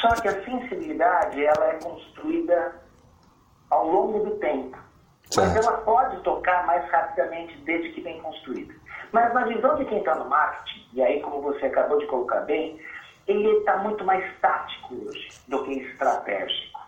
Só 0.00 0.08
que 0.20 0.26
a 0.26 0.44
sensibilidade 0.44 1.44
ela 1.44 1.68
é 1.68 1.78
construída 1.80 2.74
ao 3.70 3.86
longo 3.86 4.24
do 4.24 4.30
tempo. 4.38 4.76
Certo. 5.30 5.46
Mas 5.46 5.64
ela 5.64 5.78
pode 5.78 6.20
tocar 6.22 6.66
mais 6.66 6.90
rapidamente 6.90 7.56
desde 7.58 7.92
que 7.92 8.00
bem 8.00 8.20
construída. 8.20 8.74
Mas 9.12 9.32
na 9.32 9.44
visão 9.44 9.76
de 9.76 9.84
quem 9.84 9.98
está 9.98 10.16
no 10.16 10.28
marketing, 10.28 10.88
e 10.92 11.00
aí 11.00 11.20
como 11.20 11.40
você 11.40 11.66
acabou 11.66 11.98
de 11.98 12.06
colocar 12.06 12.40
bem, 12.40 12.80
ele 13.28 13.48
está 13.58 13.76
muito 13.76 14.04
mais 14.04 14.24
tático 14.40 14.92
hoje 15.06 15.28
do 15.46 15.62
que 15.64 15.72
estratégico. 15.82 16.80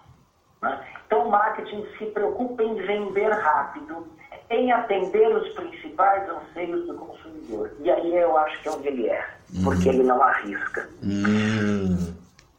Né? 0.61 0.85
Então 1.07 1.29
o 1.29 1.31
marketing 1.31 1.87
se 1.97 2.07
preocupa 2.07 2.65
em 2.65 2.75
vender 2.75 3.31
rápido 3.31 4.09
em 4.51 4.73
atender 4.73 5.29
os 5.29 5.49
principais 5.51 6.29
anseios 6.29 6.87
do 6.87 6.95
consumidor. 6.95 7.73
E 7.81 7.91
aí 7.91 8.17
eu 8.17 8.37
acho 8.39 8.61
que 8.63 8.69
é 8.69 8.73
onde 8.73 8.89
ele 8.89 9.09
é, 9.09 9.27
porque 9.63 9.89
ele 9.89 10.03
não 10.03 10.23
arrisca. 10.23 10.89
Hum. 11.03 12.15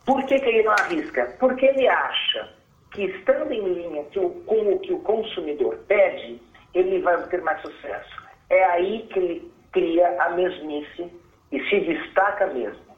Por 0.06 0.24
que, 0.24 0.40
que 0.40 0.50
ele 0.50 0.64
não 0.64 0.72
arrisca? 0.74 1.36
Porque 1.40 1.66
ele 1.66 1.88
acha 1.88 2.50
que 2.92 3.04
estando 3.04 3.52
em 3.52 3.74
linha 3.74 4.04
com 4.46 4.74
o 4.74 4.80
que 4.80 4.94
o 4.94 5.00
consumidor 5.00 5.78
pede, 5.88 6.42
ele 6.74 7.02
vai 7.02 7.16
obter 7.16 7.42
mais 7.42 7.62
sucesso. 7.62 8.24
É 8.50 8.64
aí 8.66 9.08
que 9.12 9.20
ele 9.20 9.52
cria 9.72 10.22
a 10.22 10.30
mesmice 10.32 11.12
e 11.52 11.70
se 11.70 11.80
destaca 11.82 12.48
mesmo. 12.48 12.90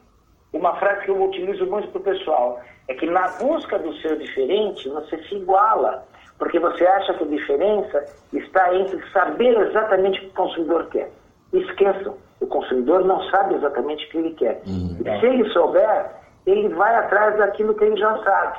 Uma 0.52 0.76
frase 0.76 1.04
que 1.04 1.10
eu 1.10 1.22
utilizo 1.22 1.66
muito 1.66 1.88
para 1.88 2.00
o 2.00 2.04
pessoal 2.04 2.62
é 2.88 2.94
que 2.94 3.06
na 3.06 3.28
busca 3.28 3.78
do 3.78 3.94
seu 3.98 4.16
diferente, 4.16 4.88
você 4.88 5.22
se 5.24 5.34
iguala 5.36 6.06
porque 6.42 6.58
você 6.58 6.84
acha 6.84 7.14
que 7.14 7.22
a 7.22 7.26
diferença 7.28 8.04
está 8.32 8.74
entre 8.74 9.00
saber 9.12 9.56
exatamente 9.60 10.18
o 10.18 10.22
que 10.22 10.26
o 10.26 10.32
consumidor 10.32 10.86
quer. 10.86 11.08
Esqueçam, 11.52 12.16
o 12.40 12.46
consumidor 12.48 13.04
não 13.04 13.22
sabe 13.30 13.54
exatamente 13.54 14.04
o 14.06 14.10
que 14.10 14.18
ele 14.18 14.30
quer. 14.30 14.60
Uhum. 14.66 14.96
Se 15.20 15.24
ele 15.24 15.48
souber, 15.50 16.10
ele 16.44 16.68
vai 16.70 16.96
atrás 16.96 17.38
daquilo 17.38 17.74
que 17.76 17.84
ele 17.84 17.96
já 17.96 18.18
sabe. 18.24 18.58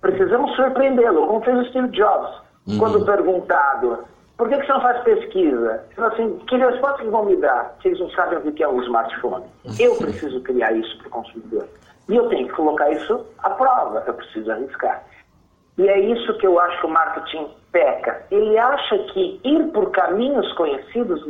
Precisamos 0.00 0.54
surpreendê-lo, 0.54 1.26
como 1.26 1.40
fez 1.40 1.58
o 1.58 1.64
Steve 1.70 1.88
Jobs, 1.88 2.30
uhum. 2.68 2.78
quando 2.78 3.04
perguntado 3.04 4.04
por 4.36 4.48
que, 4.48 4.56
que 4.56 4.66
você 4.66 4.72
não 4.72 4.80
faz 4.80 5.02
pesquisa? 5.02 5.84
Assim, 5.96 6.38
que 6.46 6.56
resposta 6.56 7.02
que 7.02 7.10
vão 7.10 7.24
me 7.24 7.36
dar 7.36 7.74
se 7.82 7.88
eles 7.88 7.98
não 7.98 8.10
sabem 8.10 8.38
o 8.38 8.52
que 8.52 8.62
é 8.62 8.68
um 8.68 8.80
smartphone? 8.82 9.44
Eu 9.80 9.96
preciso 9.96 10.40
criar 10.42 10.70
isso 10.72 10.96
para 10.98 11.08
o 11.08 11.10
consumidor. 11.10 11.66
E 12.08 12.14
eu 12.14 12.28
tenho 12.28 12.46
que 12.46 12.54
colocar 12.54 12.90
isso 12.92 13.26
à 13.38 13.50
prova, 13.50 14.04
eu 14.06 14.14
preciso 14.14 14.52
arriscar. 14.52 15.02
E 15.76 15.88
é 15.88 15.98
isso 15.98 16.38
que 16.38 16.46
eu 16.46 16.58
acho 16.60 16.80
que 16.80 16.86
o 16.86 16.90
marketing 16.90 17.48
peca. 17.72 18.24
Ele 18.30 18.56
acha 18.56 18.98
que 19.12 19.40
ir 19.42 19.72
por 19.72 19.90
caminhos 19.90 20.52
conhecidos 20.52 21.24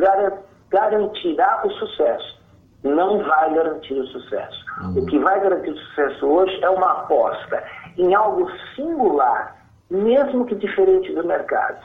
garantirá 0.71 1.63
o 1.65 1.71
sucesso. 1.71 2.43
Não 2.83 3.25
vai 3.25 3.55
garantir 3.55 3.95
o 3.95 4.07
sucesso. 4.09 4.65
Uhum. 4.83 4.99
O 4.99 5.07
que 5.07 5.19
vai 5.19 5.41
garantir 5.41 5.71
o 5.71 5.79
sucesso 5.79 6.27
hoje 6.27 6.63
é 6.63 6.69
uma 6.69 6.91
aposta 6.93 7.65
em 7.97 8.15
algo 8.15 8.51
singular, 8.77 9.57
mesmo 9.89 10.45
que 10.45 10.55
diferente 10.55 11.13
do 11.15 11.25
mercado. 11.25 11.83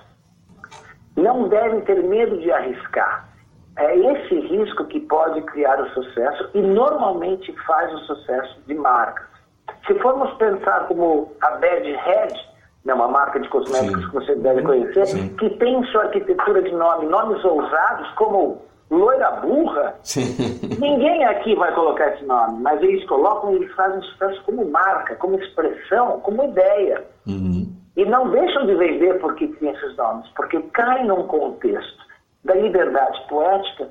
não 1.16 1.48
devem 1.48 1.82
ter 1.82 2.02
medo 2.04 2.38
de 2.40 2.52
arriscar. 2.52 3.30
É 3.78 3.98
esse 3.98 4.40
risco 4.40 4.86
que 4.86 5.00
pode 5.02 5.42
criar 5.44 5.82
o 5.82 5.90
sucesso 5.92 6.50
e 6.54 6.62
normalmente 6.62 7.54
faz 7.66 7.94
o 7.94 8.00
sucesso 8.00 8.60
de 8.68 8.74
marcas. 8.74 9.29
Se 9.88 9.94
formos 9.96 10.32
pensar 10.34 10.88
como 10.88 11.32
a 11.42 11.52
Bad 11.52 11.92
Head, 11.92 12.50
né, 12.86 12.94
uma 12.94 13.08
marca 13.08 13.40
de 13.40 13.50
cosméticos 13.50 14.02
Sim. 14.02 14.10
que 14.10 14.16
você 14.16 14.36
deve 14.36 14.62
conhecer, 14.64 15.06
Sim. 15.06 15.36
que 15.36 15.50
tem 15.52 15.84
sua 15.86 16.04
arquitetura 16.04 16.62
de 16.62 16.72
nome, 16.72 17.06
nomes 17.08 17.44
ousados 17.44 18.10
como 18.12 18.62
loira 18.90 19.32
burra, 19.32 19.96
Sim. 20.04 20.36
ninguém 20.80 21.24
aqui 21.26 21.56
vai 21.56 21.74
colocar 21.74 22.14
esse 22.14 22.26
nome, 22.26 22.62
mas 22.62 22.82
eles 22.82 23.06
colocam 23.06 23.52
e 23.52 23.58
eles 23.58 23.72
fazem 23.74 24.02
sucesso 24.02 24.42
como 24.44 24.70
marca, 24.70 25.16
como 25.16 25.40
expressão, 25.40 26.20
como 26.22 26.44
ideia. 26.44 27.04
Uhum. 27.28 27.68
E 27.96 28.06
não 28.06 28.30
deixam 28.32 28.66
de 28.66 28.76
vender 28.76 29.20
porque 29.20 29.48
tem 29.48 29.70
esses 29.70 29.96
nomes, 29.98 30.28
porque 30.36 30.62
cai 30.74 31.04
num 31.04 31.28
contexto 31.28 32.00
da 32.44 32.56
liberdade 32.56 33.22
poética 33.28 33.90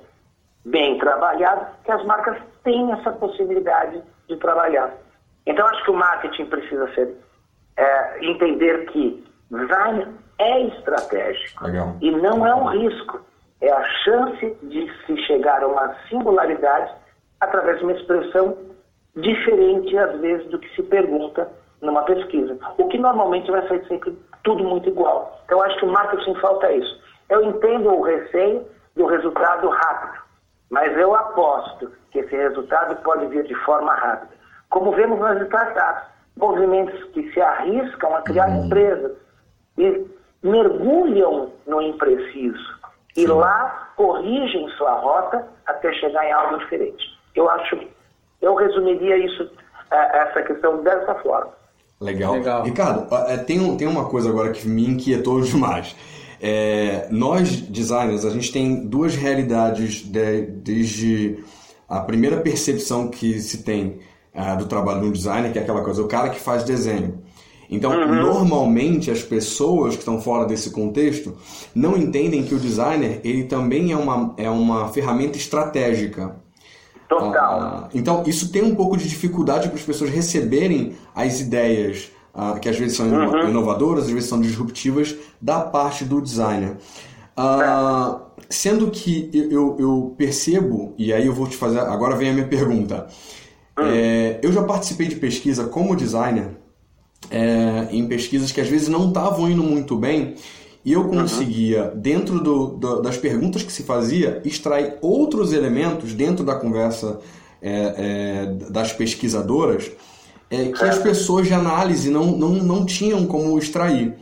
bem 0.64 0.98
trabalhado, 0.98 1.66
que 1.84 1.90
as 1.90 2.04
marcas 2.04 2.36
têm 2.62 2.92
essa 2.92 3.12
possibilidade 3.12 4.02
de 4.28 4.36
trabalhar. 4.36 4.92
Então, 5.48 5.66
acho 5.66 5.82
que 5.82 5.90
o 5.90 5.94
marketing 5.94 6.44
precisa 6.46 6.94
ser 6.94 7.16
é, 7.76 8.24
entender 8.24 8.84
que 8.86 9.24
design 9.50 10.06
é 10.38 10.60
estratégico 10.66 11.64
Legal. 11.64 11.96
e 12.02 12.10
não 12.10 12.46
é 12.46 12.54
um 12.54 12.66
risco 12.66 13.20
é 13.60 13.72
a 13.72 13.82
chance 14.04 14.56
de 14.62 14.92
se 15.04 15.16
chegar 15.26 15.62
a 15.62 15.66
uma 15.66 15.96
singularidade 16.08 16.92
através 17.40 17.78
de 17.78 17.84
uma 17.84 17.92
expressão 17.92 18.56
diferente, 19.16 19.96
às 19.96 20.20
vezes, 20.20 20.46
do 20.48 20.58
que 20.58 20.68
se 20.76 20.82
pergunta 20.82 21.50
numa 21.80 22.02
pesquisa. 22.02 22.56
O 22.76 22.86
que 22.86 22.98
normalmente 22.98 23.50
vai 23.50 23.66
ser 23.66 23.84
sempre 23.86 24.16
tudo 24.44 24.62
muito 24.62 24.88
igual. 24.88 25.40
Então, 25.46 25.62
acho 25.62 25.78
que 25.78 25.86
o 25.86 25.92
marketing 25.92 26.34
falta 26.36 26.70
isso. 26.70 27.00
Eu 27.30 27.42
entendo 27.42 27.88
o 27.88 28.02
receio 28.02 28.64
do 28.94 29.06
resultado 29.06 29.68
rápido, 29.68 30.22
mas 30.70 30.96
eu 30.96 31.14
aposto 31.16 31.90
que 32.10 32.20
esse 32.20 32.36
resultado 32.36 32.96
pode 33.02 33.26
vir 33.26 33.44
de 33.44 33.54
forma 33.64 33.94
rápida. 33.94 34.37
Como 34.70 34.92
vemos 34.92 35.18
nas 35.20 35.40
startups, 35.42 36.08
movimentos 36.36 37.02
que 37.12 37.30
se 37.32 37.40
arriscam 37.40 38.14
a 38.14 38.22
criar 38.22 38.48
uhum. 38.48 38.66
empresas 38.66 39.12
e 39.76 40.06
mergulham 40.42 41.52
no 41.66 41.82
impreciso 41.82 42.78
e 43.16 43.22
Sim. 43.22 43.26
lá 43.26 43.92
corrigem 43.96 44.68
sua 44.76 44.92
rota 44.92 45.48
até 45.66 45.92
chegar 45.94 46.24
em 46.24 46.32
algo 46.32 46.58
diferente. 46.58 47.04
Eu 47.34 47.50
acho, 47.50 47.78
eu 48.40 48.54
resumiria 48.54 49.16
isso, 49.16 49.50
é, 49.90 50.18
essa 50.18 50.42
questão 50.42 50.82
dessa 50.82 51.14
forma. 51.16 51.52
Legal. 52.00 52.34
Legal. 52.34 52.62
Ricardo, 52.62 53.12
é, 53.26 53.36
tem, 53.38 53.76
tem 53.76 53.88
uma 53.88 54.08
coisa 54.08 54.30
agora 54.30 54.52
que 54.52 54.68
me 54.68 54.86
inquietou 54.86 55.40
demais. 55.42 55.96
É, 56.40 57.08
nós, 57.10 57.60
designers, 57.62 58.24
a 58.24 58.30
gente 58.30 58.52
tem 58.52 58.86
duas 58.86 59.16
realidades 59.16 60.04
de, 60.04 60.42
desde 60.42 61.44
a 61.88 62.00
primeira 62.00 62.36
percepção 62.36 63.10
que 63.10 63.40
se 63.40 63.64
tem 63.64 64.00
uh, 64.34 64.56
do 64.56 64.66
trabalho 64.66 65.00
de 65.00 65.06
um 65.06 65.12
designer, 65.12 65.52
que 65.52 65.58
é 65.58 65.62
aquela 65.62 65.82
coisa, 65.82 66.02
o 66.02 66.08
cara 66.08 66.28
que 66.30 66.40
faz 66.40 66.64
desenho. 66.64 67.22
Então, 67.70 67.92
uhum. 67.92 68.14
normalmente 68.14 69.10
as 69.10 69.22
pessoas 69.22 69.94
que 69.94 70.00
estão 70.00 70.20
fora 70.20 70.46
desse 70.46 70.70
contexto 70.70 71.36
não 71.74 71.96
entendem 71.96 72.42
que 72.42 72.54
o 72.54 72.58
designer 72.58 73.20
ele 73.22 73.44
também 73.44 73.92
é 73.92 73.96
uma, 73.96 74.34
é 74.38 74.48
uma 74.48 74.88
ferramenta 74.88 75.36
estratégica. 75.36 76.36
Total. 77.08 77.60
Ah, 77.60 77.88
então, 77.94 78.22
isso 78.26 78.50
tem 78.50 78.62
um 78.62 78.74
pouco 78.74 78.96
de 78.96 79.08
dificuldade 79.08 79.68
para 79.68 79.78
as 79.78 79.84
pessoas 79.84 80.10
receberem 80.10 80.94
as 81.14 81.40
ideias 81.40 82.10
ah, 82.34 82.58
que 82.58 82.68
às 82.68 82.78
vezes 82.78 82.96
são 82.96 83.08
uhum. 83.08 83.48
inovadoras, 83.48 84.04
às 84.04 84.10
vezes 84.10 84.28
são 84.28 84.40
disruptivas, 84.40 85.16
da 85.40 85.60
parte 85.60 86.04
do 86.04 86.20
designer. 86.20 86.76
Ah. 87.36 88.20
Sendo 88.48 88.90
que 88.90 89.30
eu, 89.50 89.76
eu, 89.78 90.14
percebo, 90.16 90.94
e 90.96 91.12
aí 91.12 91.26
eu 91.26 91.34
vou 91.34 91.46
te 91.46 91.56
fazer. 91.56 91.80
Agora 91.80 92.16
vem 92.16 92.30
a 92.30 92.32
minha 92.32 92.46
pergunta. 92.46 93.08
Uhum. 93.78 93.86
É, 93.86 94.40
eu 94.42 94.52
já 94.52 94.62
participei 94.64 95.06
de 95.06 95.16
pesquisa 95.16 95.64
como 95.64 95.94
designer 95.94 96.50
é, 97.30 97.88
em 97.90 98.06
pesquisas 98.08 98.50
que 98.50 98.60
às 98.60 98.68
vezes 98.68 98.88
não 98.88 99.08
estavam 99.08 99.48
indo 99.48 99.62
muito 99.62 99.96
bem 99.96 100.34
e 100.84 100.92
eu 100.92 101.04
conseguia, 101.08 101.92
uhum. 101.92 102.00
dentro 102.00 102.40
do, 102.40 102.66
do, 102.68 103.02
das 103.02 103.16
perguntas 103.16 103.62
que 103.62 103.72
se 103.72 103.82
fazia, 103.82 104.40
extrair 104.44 104.96
outros 105.00 105.52
elementos 105.52 106.14
dentro 106.14 106.44
da 106.44 106.54
conversa 106.54 107.20
é, 107.60 107.94
é, 107.96 108.46
das 108.70 108.92
pesquisadoras 108.92 109.90
é, 110.50 110.66
que 110.66 110.84
as 110.84 110.98
pessoas 110.98 111.46
de 111.46 111.54
análise 111.54 112.10
não, 112.10 112.26
não, 112.26 112.50
não 112.54 112.86
tinham 112.86 113.26
como 113.26 113.58
extrair. 113.58 114.14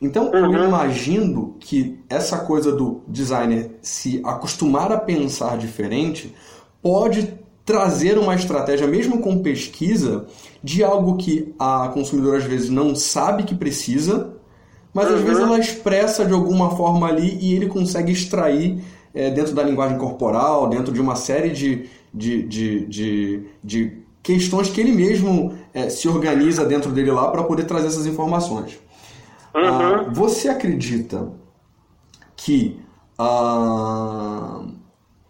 Então 0.00 0.30
uhum. 0.30 0.54
eu 0.54 0.64
imagino 0.64 1.56
que 1.58 1.98
essa 2.08 2.38
coisa 2.38 2.70
do 2.70 3.02
designer 3.08 3.78
se 3.82 4.20
acostumar 4.24 4.92
a 4.92 4.98
pensar 4.98 5.58
diferente 5.58 6.34
pode 6.82 7.32
trazer 7.64 8.18
uma 8.18 8.34
estratégia, 8.34 8.86
mesmo 8.86 9.20
com 9.20 9.38
pesquisa, 9.38 10.26
de 10.62 10.84
algo 10.84 11.16
que 11.16 11.54
a 11.58 11.88
consumidora 11.88 12.38
às 12.38 12.44
vezes 12.44 12.68
não 12.68 12.94
sabe 12.94 13.44
que 13.44 13.54
precisa, 13.54 14.34
mas 14.92 15.08
uhum. 15.08 15.14
às 15.14 15.20
vezes 15.22 15.38
uhum. 15.38 15.46
ela 15.46 15.58
expressa 15.58 16.24
de 16.24 16.32
alguma 16.32 16.76
forma 16.76 17.08
ali 17.08 17.38
e 17.40 17.54
ele 17.54 17.66
consegue 17.66 18.12
extrair 18.12 18.82
é, 19.14 19.30
dentro 19.30 19.54
da 19.54 19.62
linguagem 19.62 19.98
corporal, 19.98 20.68
dentro 20.68 20.92
de 20.92 21.00
uma 21.00 21.16
série 21.16 21.50
de, 21.50 21.88
de, 22.12 22.42
de, 22.42 22.86
de, 22.86 23.42
de 23.62 23.98
questões 24.22 24.68
que 24.68 24.80
ele 24.80 24.92
mesmo 24.92 25.54
é, 25.72 25.88
se 25.88 26.08
organiza 26.08 26.64
dentro 26.64 26.90
dele 26.92 27.10
lá 27.10 27.30
para 27.30 27.44
poder 27.44 27.64
trazer 27.64 27.86
essas 27.86 28.06
informações. 28.06 28.78
Uhum. 29.54 29.64
Ah, 29.64 30.06
você 30.12 30.48
acredita 30.48 31.32
que 32.36 32.78
ah, 33.18 34.62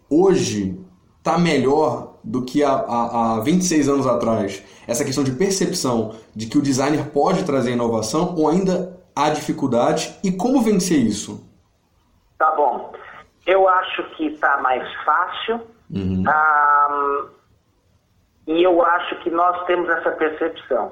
hoje 0.09 0.79
está 1.25 1.39
melhor 1.39 2.17
do 2.23 2.45
que 2.45 2.63
há, 2.63 2.71
há, 2.71 3.37
há 3.37 3.39
26 3.39 3.89
anos 3.89 4.05
atrás, 4.05 4.63
essa 4.87 5.03
questão 5.03 5.23
de 5.23 5.31
percepção 5.31 6.13
de 6.35 6.45
que 6.45 6.55
o 6.55 6.61
designer 6.61 7.09
pode 7.09 7.43
trazer 7.43 7.71
inovação 7.71 8.35
ou 8.37 8.47
ainda 8.47 8.95
há 9.15 9.31
dificuldade 9.31 10.15
e 10.23 10.31
como 10.31 10.61
vencer 10.61 10.99
isso? 10.99 11.43
Tá 12.37 12.51
bom. 12.51 12.93
Eu 13.47 13.67
acho 13.67 14.03
que 14.15 14.27
está 14.27 14.57
mais 14.57 14.87
fácil 15.03 15.61
uhum. 15.89 16.23
um, 16.27 17.29
e 18.45 18.61
eu 18.61 18.85
acho 18.85 19.15
que 19.23 19.31
nós 19.31 19.65
temos 19.65 19.89
essa 19.89 20.11
percepção. 20.11 20.91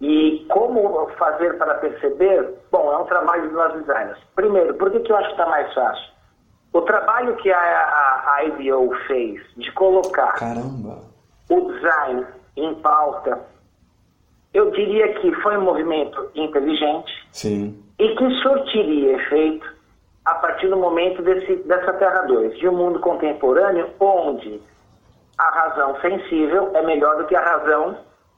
E 0.00 0.46
como 0.48 1.08
fazer 1.16 1.58
para 1.58 1.74
perceber? 1.74 2.54
Bom, 2.72 2.92
é 2.92 2.96
um 2.96 3.04
trabalho 3.04 3.48
de 3.48 3.54
nós 3.54 3.72
designers. 3.74 4.18
Primeiro, 4.34 4.74
por 4.74 4.90
que, 4.90 4.98
que 5.00 5.12
eu 5.12 5.16
acho 5.16 5.26
que 5.26 5.34
está 5.34 5.46
mais 5.46 5.72
fácil? 5.74 6.10
O 6.72 6.82
trabalho 6.82 7.36
que 7.36 7.50
a, 7.50 7.58
a, 7.58 8.34
a 8.36 8.44
IBO 8.44 8.94
fez 9.06 9.42
de 9.56 9.72
colocar 9.72 10.34
Caramba. 10.34 11.02
o 11.48 11.72
design 11.72 12.26
em 12.56 12.74
pauta, 12.76 13.40
eu 14.54 14.70
diria 14.70 15.14
que 15.14 15.32
foi 15.42 15.56
um 15.56 15.62
movimento 15.62 16.30
inteligente 16.34 17.12
Sim. 17.32 17.82
e 17.98 18.14
que 18.14 18.30
surtiria 18.42 19.16
efeito 19.16 19.66
a 20.24 20.34
partir 20.34 20.68
do 20.68 20.76
momento 20.76 21.22
desse, 21.22 21.56
dessa 21.64 21.92
Terra 21.94 22.22
2, 22.22 22.58
de 22.58 22.68
um 22.68 22.76
mundo 22.76 23.00
contemporâneo 23.00 23.90
onde 23.98 24.60
a 25.38 25.50
razão 25.50 26.00
sensível 26.00 26.70
é 26.74 26.82
melhor 26.82 27.16
do 27.16 27.26
que 27.26 27.34
a 27.34 27.42
razão 27.42 27.96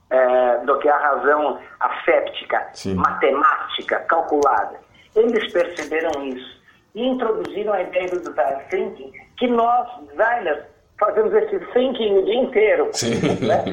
é, 0.08 0.58
do 0.58 0.78
que 0.78 0.88
a 0.88 0.98
razão 0.98 1.58
asséptica, 1.80 2.68
Sim. 2.74 2.94
matemática, 2.94 3.98
calculada. 4.00 4.78
Eles 5.16 5.50
perceberam 5.50 6.24
isso 6.26 6.61
e 6.94 7.06
introduziram 7.06 7.72
a 7.72 7.82
ideia 7.82 8.08
do 8.08 8.20
design 8.20 8.62
thinking, 8.70 9.12
que 9.38 9.46
nós, 9.46 9.88
designers, 10.08 10.64
fazemos 10.98 11.32
esse 11.34 11.58
thinking 11.72 12.18
o 12.18 12.24
dia 12.24 12.34
inteiro. 12.34 12.90
Né? 13.42 13.64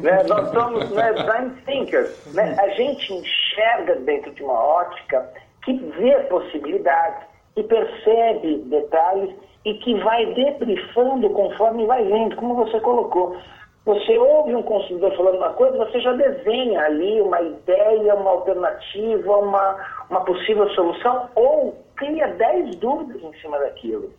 né? 0.00 0.22
Nós 0.24 0.50
somos 0.50 0.90
né, 0.90 1.12
design 1.12 1.50
thinkers. 1.64 2.34
Né? 2.34 2.56
A 2.58 2.68
gente 2.70 3.12
enxerga 3.12 3.96
dentro 3.96 4.32
de 4.32 4.42
uma 4.42 4.60
ótica 4.60 5.28
que 5.64 5.74
vê 5.98 6.14
possibilidades, 6.24 7.26
que 7.54 7.62
percebe 7.62 8.58
detalhes 8.66 9.34
e 9.64 9.74
que 9.74 9.94
vai 10.00 10.26
debriefando 10.34 11.30
conforme 11.30 11.86
vai 11.86 12.04
vendo, 12.04 12.36
como 12.36 12.54
você 12.54 12.80
colocou. 12.80 13.36
Você 13.84 14.18
ouve 14.18 14.54
um 14.54 14.62
consumidor 14.62 15.16
falando 15.16 15.36
uma 15.36 15.54
coisa, 15.54 15.78
você 15.78 16.00
já 16.00 16.12
desenha 16.12 16.82
ali 16.82 17.20
uma 17.20 17.40
ideia, 17.40 18.14
uma 18.14 18.30
alternativa, 18.30 19.36
uma, 19.36 19.76
uma 20.10 20.20
possível 20.24 20.68
solução, 20.70 21.30
ou 21.34 21.74
cria 21.98 22.28
10 22.28 22.76
dúvidas 22.76 23.22
em 23.22 23.32
cima 23.40 23.58
daquilo. 23.58 24.12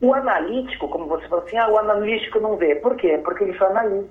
O 0.00 0.12
analítico, 0.12 0.88
como 0.88 1.06
você 1.06 1.28
falou 1.28 1.44
assim, 1.44 1.56
ah, 1.56 1.68
o 1.68 1.78
analítico 1.78 2.40
não 2.40 2.56
vê. 2.56 2.74
Por 2.76 2.96
quê? 2.96 3.20
Porque 3.22 3.44
ele 3.44 3.56
só 3.56 3.66
analisa. 3.66 4.08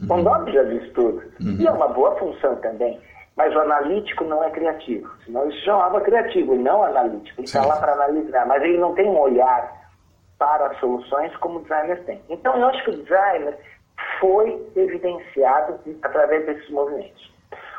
Uhum. 0.00 0.18
O 0.18 0.22
nome 0.22 0.52
já 0.52 0.62
diz 0.64 0.92
tudo. 0.92 1.22
Uhum. 1.40 1.56
E 1.60 1.66
é 1.66 1.70
uma 1.70 1.88
boa 1.88 2.16
função 2.16 2.56
também. 2.56 2.98
Mas 3.36 3.54
o 3.54 3.60
analítico 3.60 4.24
não 4.24 4.42
é 4.42 4.50
criativo. 4.50 5.08
Senão 5.24 5.48
isso 5.48 5.64
chamava 5.64 6.00
criativo 6.00 6.54
e 6.54 6.58
não 6.58 6.82
analítico. 6.82 7.40
Ele 7.40 7.46
está 7.46 7.64
lá 7.64 7.76
para 7.76 7.92
analisar, 7.92 8.46
mas 8.46 8.62
ele 8.62 8.78
não 8.78 8.94
tem 8.94 9.08
um 9.08 9.18
olhar 9.18 9.80
para 10.38 10.66
as 10.68 10.80
soluções 10.80 11.34
como 11.36 11.58
o 11.58 11.62
designer 11.62 12.02
tem. 12.04 12.20
Então 12.28 12.56
eu 12.56 12.66
acho 12.68 12.82
que 12.84 12.90
o 12.90 12.96
designer 12.96 13.58
foi 14.18 14.66
evidenciado 14.74 15.78
através 16.02 16.46
desses 16.46 16.68
movimentos. 16.70 17.30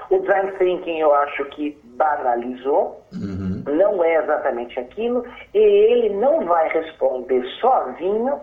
O 0.09 0.19
design 0.19 0.51
thinking 0.57 0.99
eu 0.99 1.13
acho 1.15 1.45
que 1.45 1.80
banalizou, 1.95 3.01
uhum 3.13 3.51
não 3.71 4.03
é 4.03 4.15
exatamente 4.15 4.79
aquilo, 4.79 5.25
e 5.53 5.57
ele 5.57 6.09
não 6.15 6.45
vai 6.45 6.69
responder 6.69 7.43
sozinho 7.59 8.39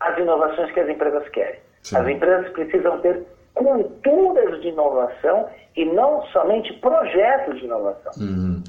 às 0.00 0.16
inovações 0.18 0.72
que 0.72 0.80
as 0.80 0.88
empresas 0.88 1.28
querem. 1.30 1.60
Sim. 1.82 1.96
As 1.96 2.08
empresas 2.08 2.52
precisam 2.52 3.00
ter 3.00 3.26
culturas 3.54 4.60
de 4.60 4.68
inovação 4.68 5.48
e 5.76 5.84
não 5.84 6.22
somente 6.26 6.72
projetos 6.74 7.58
de 7.58 7.64
inovação. 7.64 8.12
Uhum. 8.18 8.62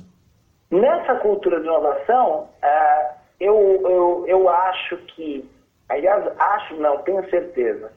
Nessa 0.72 1.16
cultura 1.16 1.60
de 1.60 1.66
inovação, 1.66 2.48
uh, 2.64 3.14
eu, 3.40 3.82
eu, 3.84 4.26
eu 4.28 4.50
acho 4.50 4.98
que, 4.98 5.50
aliás, 5.90 6.24
acho 6.38 6.76
não, 6.76 6.98
tenho 7.00 7.28
certeza, 7.30 7.92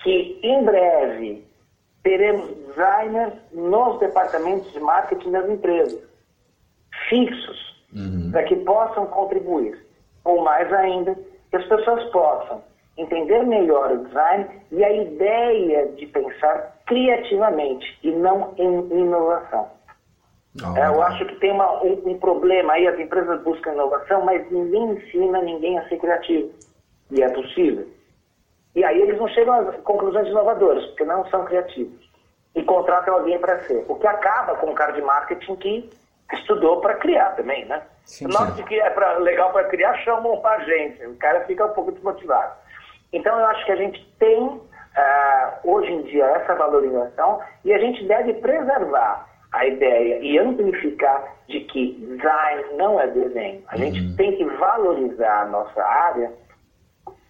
que 0.00 0.38
em 0.42 0.64
breve 0.64 1.47
teremos 2.02 2.48
designers 2.48 3.34
nos 3.52 3.98
departamentos 3.98 4.70
de 4.72 4.80
marketing 4.80 5.30
das 5.30 5.48
empresas, 5.48 6.00
fixos, 7.08 7.84
uhum. 7.94 8.30
para 8.30 8.44
que 8.44 8.56
possam 8.56 9.06
contribuir. 9.06 9.86
Ou 10.24 10.42
mais 10.42 10.72
ainda, 10.72 11.16
que 11.50 11.56
as 11.56 11.66
pessoas 11.66 12.04
possam 12.10 12.62
entender 12.96 13.44
melhor 13.44 13.92
o 13.92 14.04
design 14.04 14.46
e 14.72 14.84
a 14.84 14.92
ideia 14.92 15.86
de 15.92 16.06
pensar 16.06 16.76
criativamente 16.86 17.98
e 18.02 18.10
não 18.10 18.54
em 18.58 19.00
inovação. 19.00 19.68
Oh. 20.60 20.76
eu 20.76 21.02
acho 21.02 21.24
que 21.26 21.36
tem 21.36 21.52
uma, 21.52 21.82
um, 21.84 22.02
um, 22.04 22.18
problema 22.18 22.72
aí, 22.72 22.88
as 22.88 22.98
empresas 22.98 23.40
buscam 23.42 23.72
inovação, 23.72 24.24
mas 24.24 24.50
ninguém 24.50 24.92
ensina 24.92 25.40
ninguém 25.40 25.78
a 25.78 25.88
ser 25.88 25.98
criativo. 25.98 26.50
E 27.12 27.22
é 27.22 27.28
possível. 27.28 27.86
E 28.78 28.84
aí 28.84 29.02
eles 29.02 29.18
não 29.18 29.26
chegam 29.26 29.54
a 29.54 29.72
conclusões 29.78 30.28
inovadoras, 30.28 30.86
porque 30.86 31.04
não 31.04 31.26
são 31.30 31.44
criativos. 31.44 32.08
E 32.54 32.62
contratam 32.62 33.14
alguém 33.14 33.36
para 33.36 33.58
ser. 33.64 33.84
O 33.88 33.96
que 33.96 34.06
acaba 34.06 34.54
com 34.54 34.70
o 34.70 34.74
cara 34.74 34.92
de 34.92 35.02
marketing 35.02 35.56
que 35.56 35.90
estudou 36.32 36.80
para 36.80 36.94
criar 36.94 37.30
também, 37.30 37.64
né? 37.64 37.82
Sim, 38.04 38.28
Nossa, 38.28 38.62
que 38.62 38.78
é 38.78 38.88
pra, 38.90 39.18
legal 39.18 39.52
para 39.52 39.64
criar, 39.64 39.94
chamam 40.04 40.34
uma 40.34 40.50
agência. 40.50 41.10
O 41.10 41.16
cara 41.16 41.40
fica 41.40 41.66
um 41.66 41.70
pouco 41.70 41.90
desmotivado. 41.90 42.52
Então 43.12 43.36
eu 43.36 43.46
acho 43.46 43.66
que 43.66 43.72
a 43.72 43.76
gente 43.76 44.14
tem, 44.16 44.44
uh, 44.44 44.62
hoje 45.64 45.90
em 45.90 46.02
dia, 46.02 46.26
essa 46.26 46.54
valorização 46.54 47.40
e 47.64 47.74
a 47.74 47.78
gente 47.78 48.06
deve 48.06 48.34
preservar 48.34 49.26
a 49.50 49.66
ideia 49.66 50.20
e 50.20 50.38
amplificar 50.38 51.34
de 51.48 51.62
que 51.62 51.94
design 51.94 52.76
não 52.76 53.00
é 53.00 53.08
desenho. 53.08 53.60
A 53.66 53.74
uhum. 53.74 53.82
gente 53.82 54.16
tem 54.16 54.36
que 54.36 54.44
valorizar 54.44 55.42
a 55.42 55.46
nossa 55.46 55.82
área, 55.82 56.30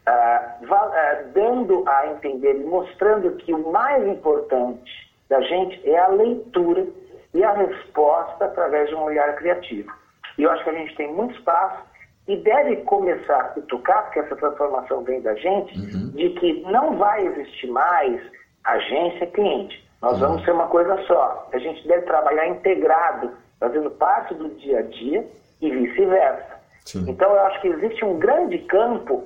uh, 0.08 1.32
dando 1.32 1.84
a 1.86 2.06
entender 2.08 2.60
e 2.60 2.64
mostrando 2.64 3.30
que 3.36 3.52
o 3.52 3.70
mais 3.70 4.06
importante 4.06 4.90
da 5.28 5.40
gente 5.42 5.88
é 5.88 5.98
a 5.98 6.08
leitura 6.08 6.86
e 7.34 7.44
a 7.44 7.52
resposta 7.52 8.46
através 8.46 8.88
de 8.88 8.94
um 8.94 9.02
olhar 9.02 9.34
criativo. 9.36 9.92
E 10.36 10.42
eu 10.42 10.50
acho 10.50 10.64
que 10.64 10.70
a 10.70 10.74
gente 10.74 10.96
tem 10.96 11.12
muito 11.12 11.36
espaço 11.36 11.82
e 12.26 12.36
deve 12.36 12.76
começar 12.82 13.54
a 13.56 13.60
tocar, 13.62 14.04
porque 14.04 14.20
essa 14.20 14.36
transformação 14.36 15.02
vem 15.02 15.20
da 15.20 15.34
gente, 15.34 15.78
uhum. 15.78 16.10
de 16.10 16.30
que 16.30 16.60
não 16.62 16.96
vai 16.96 17.26
existir 17.26 17.68
mais 17.68 18.20
agência-cliente. 18.64 19.86
Nós 20.00 20.14
uhum. 20.14 20.28
vamos 20.28 20.44
ser 20.44 20.52
uma 20.52 20.68
coisa 20.68 20.96
só. 21.06 21.48
A 21.52 21.58
gente 21.58 21.86
deve 21.88 22.02
trabalhar 22.02 22.46
integrado, 22.48 23.32
fazendo 23.58 23.90
parte 23.90 24.34
do 24.34 24.48
dia 24.50 24.80
a 24.80 24.82
dia 24.82 25.26
e 25.60 25.70
vice-versa. 25.70 26.58
Então 27.06 27.30
eu 27.30 27.40
acho 27.46 27.60
que 27.60 27.68
existe 27.68 28.04
um 28.04 28.18
grande 28.18 28.58
campo, 28.60 29.24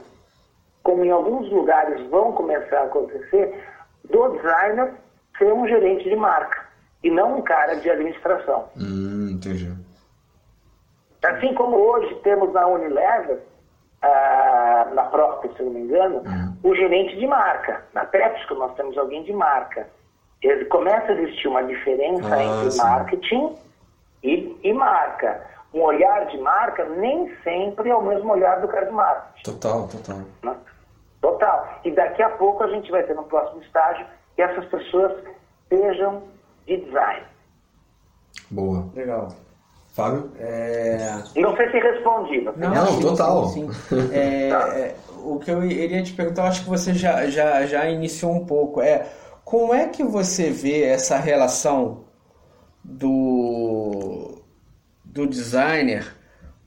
como 0.83 1.05
em 1.05 1.11
alguns 1.11 1.51
lugares 1.51 2.05
vão 2.09 2.33
começar 2.33 2.79
a 2.79 2.85
acontecer, 2.85 3.62
do 4.11 4.29
designer 4.37 4.92
ser 5.38 5.53
um 5.53 5.66
gerente 5.66 6.09
de 6.09 6.16
marca 6.16 6.66
e 7.03 7.11
não 7.11 7.38
um 7.38 7.42
cara 7.42 7.77
de 7.77 7.90
administração. 7.90 8.68
Hum, 8.77 9.31
entendi. 9.33 9.73
Assim 11.25 11.55
como 11.55 11.77
hoje 11.77 12.14
temos 12.16 12.53
na 12.53 12.66
Unilever, 12.66 13.38
ah, 14.03 14.88
na 14.95 15.05
própria, 15.05 15.53
se 15.55 15.62
não 15.62 15.71
me 15.71 15.81
engano, 15.81 16.16
uhum. 16.16 16.57
o 16.64 16.75
gerente 16.75 17.16
de 17.16 17.27
marca. 17.27 17.85
Na 17.95 18.05
PepsiCo 18.05 18.55
nós 18.55 18.75
temos 18.75 18.99
alguém 18.99 19.23
de 19.23 19.33
marca. 19.33 19.88
Ele 20.42 20.64
começa 20.64 21.12
a 21.12 21.14
existir 21.14 21.47
uma 21.47 21.62
diferença 21.62 22.35
ah, 22.35 22.42
entre 22.42 22.71
sim. 22.73 22.79
marketing 22.79 23.57
e, 24.25 24.59
e, 24.64 24.73
marca. 24.73 25.47
Um 25.73 25.81
olhar 25.83 26.27
de 26.27 26.38
marca 26.38 26.85
nem 26.85 27.33
sempre 27.42 27.88
é 27.88 27.95
o 27.95 28.03
mesmo 28.03 28.33
olhar 28.33 28.61
do 28.61 28.68
cara 28.68 28.87
de 28.87 28.92
marketing. 28.92 29.42
Total, 29.45 29.88
total. 29.88 30.18
Né? 30.42 30.57
Total. 31.22 31.80
E 31.85 31.90
daqui 31.92 32.20
a 32.20 32.30
pouco 32.30 32.64
a 32.64 32.68
gente 32.68 32.90
vai 32.90 33.04
ter 33.04 33.14
no 33.14 33.22
próximo 33.22 33.62
estágio 33.62 34.04
que 34.35 34.42
essas 34.42 34.66
pessoas 34.66 35.12
sejam 35.68 36.24
de 36.66 36.76
design. 36.78 37.24
Boa. 38.50 38.90
Legal. 38.94 39.28
Fábio? 39.92 40.32
É... 40.38 41.22
Não 41.37 41.56
sei 41.56 41.70
se 41.70 41.78
respondi. 41.78 42.40
Não, 42.56 42.74
não 42.74 43.00
total. 43.00 43.46
Sim, 43.46 43.72
sim. 43.72 44.11
É, 44.12 44.48
tá. 44.50 44.78
é, 44.78 44.96
o 45.22 45.38
que 45.38 45.50
eu 45.50 45.64
iria 45.64 46.02
te 46.02 46.12
perguntar, 46.12 46.42
eu 46.42 46.48
acho 46.48 46.64
que 46.64 46.70
você 46.70 46.92
já, 46.92 47.26
já, 47.26 47.64
já 47.66 47.88
iniciou 47.88 48.32
um 48.32 48.44
pouco. 48.44 48.80
É 48.80 49.06
como 49.44 49.72
é 49.72 49.88
que 49.88 50.02
você 50.02 50.50
vê 50.50 50.82
essa 50.82 51.18
relação 51.18 52.04
do, 52.82 54.42
do 55.04 55.26
designer 55.26 56.16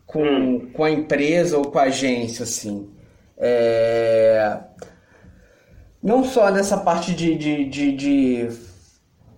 com, 0.05 0.23
hum. 0.23 0.71
com 0.71 0.83
a 0.83 0.91
empresa 0.91 1.57
ou 1.57 1.65
com 1.65 1.79
a 1.79 1.83
agência, 1.83 2.43
assim? 2.43 2.94
É, 3.37 4.57
não 6.01 6.23
só 6.23 6.51
nessa 6.51 6.77
parte 6.77 7.13
de, 7.13 7.35
de, 7.35 7.65
de, 7.65 7.91
de 7.91 8.49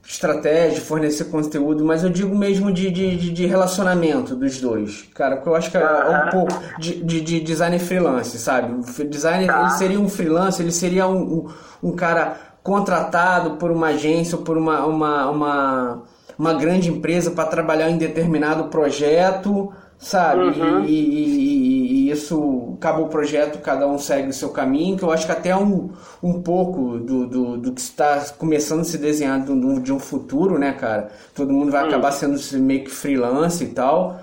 estratégia, 0.07 0.81
fornecer 0.81 1.25
conteúdo, 1.25 1.83
mas 1.83 2.03
eu 2.03 2.09
digo 2.09 2.35
mesmo 2.35 2.71
de, 2.71 2.89
de, 2.89 3.31
de 3.31 3.45
relacionamento 3.45 4.35
dos 4.35 4.59
dois. 4.61 5.03
Cara, 5.13 5.35
porque 5.35 5.49
eu 5.49 5.55
acho 5.55 5.69
que 5.69 5.77
é 5.77 5.81
um 5.81 6.29
pouco 6.29 6.53
de, 6.79 7.03
de, 7.03 7.21
de 7.21 7.39
design 7.41 7.77
freelance, 7.77 8.37
sabe? 8.37 8.73
O 8.73 9.03
designer, 9.05 9.49
ele 9.49 9.69
seria 9.71 9.99
um 9.99 10.07
freelance, 10.07 10.61
ele 10.61 10.71
seria 10.71 11.07
um, 11.07 11.17
um, 11.17 11.49
um 11.89 11.91
cara 11.95 12.37
contratado 12.63 13.51
por 13.51 13.71
uma 13.71 13.87
agência 13.87 14.37
ou 14.37 14.43
por 14.43 14.57
uma, 14.57 14.85
uma, 14.85 15.29
uma, 15.29 16.03
uma 16.37 16.53
grande 16.53 16.89
empresa 16.89 17.31
para 17.31 17.45
trabalhar 17.45 17.89
em 17.89 17.97
determinado 17.97 18.65
projeto, 18.65 19.73
sabe? 19.97 20.41
Uhum. 20.41 20.83
E, 20.85 20.91
e, 20.91 21.86
e, 21.86 21.86
isso 22.09 22.75
acaba 22.77 23.01
o 23.01 23.07
projeto, 23.07 23.59
cada 23.59 23.87
um 23.87 23.97
segue 23.97 24.29
o 24.29 24.33
seu 24.33 24.49
caminho, 24.49 24.97
que 24.97 25.03
eu 25.03 25.11
acho 25.11 25.25
que 25.25 25.31
até 25.31 25.55
um, 25.55 25.89
um 26.21 26.41
pouco 26.41 26.97
do, 26.97 27.27
do, 27.27 27.57
do 27.57 27.71
que 27.71 27.81
está 27.81 28.25
começando 28.37 28.81
a 28.81 28.85
se 28.85 28.97
desenhar 28.97 29.39
do, 29.43 29.79
de 29.79 29.91
um 29.91 29.99
futuro, 29.99 30.57
né, 30.57 30.73
cara? 30.73 31.09
Todo 31.33 31.53
mundo 31.53 31.71
vai 31.71 31.83
uhum. 31.83 31.89
acabar 31.89 32.11
sendo 32.11 32.39
meio 32.63 32.83
que 32.83 32.91
freelance 32.91 33.63
e 33.63 33.67
tal. 33.67 34.19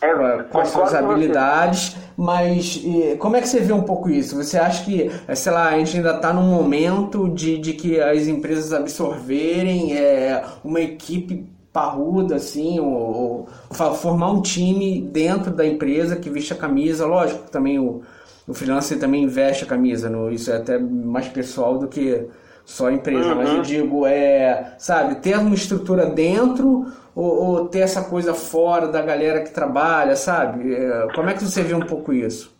É, 0.00 0.42
com 0.44 0.60
as 0.60 0.68
suas 0.68 0.94
habilidades, 0.94 1.96
mas 2.16 2.82
como 3.18 3.36
é 3.36 3.40
que 3.40 3.48
você 3.48 3.60
vê 3.60 3.72
um 3.72 3.82
pouco 3.82 4.10
isso? 4.10 4.36
Você 4.36 4.58
acha 4.58 4.84
que, 4.84 5.10
sei 5.34 5.52
lá, 5.52 5.68
a 5.70 5.78
gente 5.78 5.96
ainda 5.96 6.16
está 6.16 6.34
num 6.34 6.42
momento 6.42 7.30
de, 7.30 7.56
de 7.56 7.72
que 7.72 7.98
as 7.98 8.26
empresas 8.26 8.74
absorverem 8.74 9.96
é, 9.96 10.44
uma 10.62 10.80
equipe 10.80 11.46
parruda, 11.76 12.36
assim, 12.36 12.80
ou, 12.80 13.46
ou, 13.70 13.94
formar 13.96 14.30
um 14.30 14.40
time 14.40 15.02
dentro 15.02 15.50
da 15.50 15.66
empresa 15.66 16.16
que 16.16 16.30
veste 16.30 16.54
a 16.54 16.56
camisa. 16.56 17.06
Lógico, 17.06 17.50
também 17.50 17.78
o, 17.78 18.00
o 18.48 18.54
freelancer 18.54 18.98
também 18.98 19.26
veste 19.26 19.64
a 19.64 19.66
camisa, 19.66 20.08
no, 20.08 20.30
isso 20.30 20.50
é 20.50 20.56
até 20.56 20.78
mais 20.78 21.28
pessoal 21.28 21.76
do 21.76 21.86
que 21.86 22.26
só 22.64 22.86
a 22.86 22.92
empresa. 22.94 23.28
Uhum. 23.28 23.34
Mas 23.34 23.50
eu 23.50 23.60
digo, 23.60 24.06
é, 24.06 24.74
sabe, 24.78 25.16
ter 25.16 25.36
uma 25.36 25.54
estrutura 25.54 26.06
dentro 26.06 26.86
ou, 27.14 27.44
ou, 27.44 27.68
ter 27.68 27.80
essa 27.80 28.08
coisa 28.08 28.32
fora 28.32 28.88
da 28.88 29.02
galera 29.02 29.42
que 29.42 29.50
trabalha, 29.52 30.16
sabe? 30.16 30.74
É, 30.74 31.08
como 31.14 31.28
é 31.28 31.34
que 31.34 31.44
você 31.44 31.62
vê 31.62 31.74
um 31.74 31.80
pouco 31.80 32.10
isso? 32.10 32.56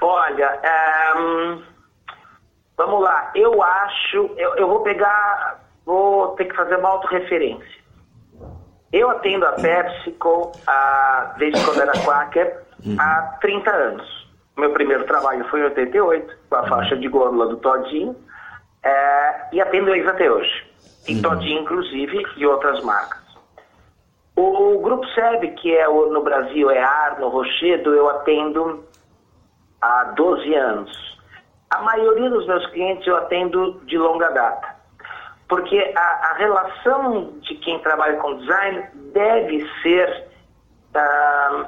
Olha, 0.00 0.60
é, 0.62 1.12
vamos 2.76 3.02
lá, 3.02 3.32
eu 3.34 3.60
acho, 3.60 4.30
eu, 4.36 4.54
eu 4.54 4.68
vou 4.68 4.80
pegar, 4.82 5.60
vou 5.84 6.28
ter 6.36 6.44
que 6.44 6.54
fazer 6.54 6.76
uma 6.76 6.90
autorreferência. 6.90 7.85
Eu 8.92 9.10
atendo 9.10 9.46
a 9.46 9.52
PepsiCo 9.52 10.52
a, 10.66 11.34
desde 11.38 11.64
quando 11.64 11.82
era 11.82 11.92
Quaker 11.92 12.62
uhum. 12.84 12.96
há 12.98 13.36
30 13.40 13.70
anos. 13.70 14.26
Meu 14.56 14.70
primeiro 14.72 15.04
trabalho 15.04 15.44
foi 15.48 15.60
em 15.60 15.64
88, 15.64 16.34
com 16.48 16.56
a 16.56 16.66
faixa 16.66 16.96
de 16.96 17.08
gôndola 17.08 17.48
do 17.48 17.56
Todinho, 17.58 18.16
é, 18.82 19.48
e 19.52 19.60
atendo 19.60 19.90
eles 19.90 20.08
até 20.08 20.30
hoje. 20.30 20.64
E 21.08 21.14
uhum. 21.14 21.22
Todinho, 21.22 21.62
inclusive, 21.62 22.22
e 22.36 22.46
outras 22.46 22.82
marcas. 22.82 23.20
O, 24.34 24.76
o 24.76 24.78
Grupo 24.80 25.06
SEB, 25.08 25.50
que 25.56 25.76
é 25.76 25.88
o, 25.88 26.12
no 26.12 26.22
Brasil 26.22 26.70
é 26.70 26.82
Arno, 26.82 27.28
Rochedo, 27.28 27.94
eu 27.94 28.08
atendo 28.08 28.84
há 29.80 30.04
12 30.16 30.54
anos. 30.54 31.18
A 31.70 31.82
maioria 31.82 32.30
dos 32.30 32.46
meus 32.46 32.66
clientes 32.68 33.06
eu 33.06 33.16
atendo 33.16 33.80
de 33.84 33.98
longa 33.98 34.30
data 34.30 34.75
porque 35.48 35.92
a, 35.96 36.00
a, 36.00 36.34
relação 36.34 37.34
de 37.40 37.54
quem 37.56 37.78
trabalha 37.80 38.16
com 38.18 38.38
design 38.38 38.84
deve 39.12 39.68
ser 39.82 40.28
uh, 40.94 41.66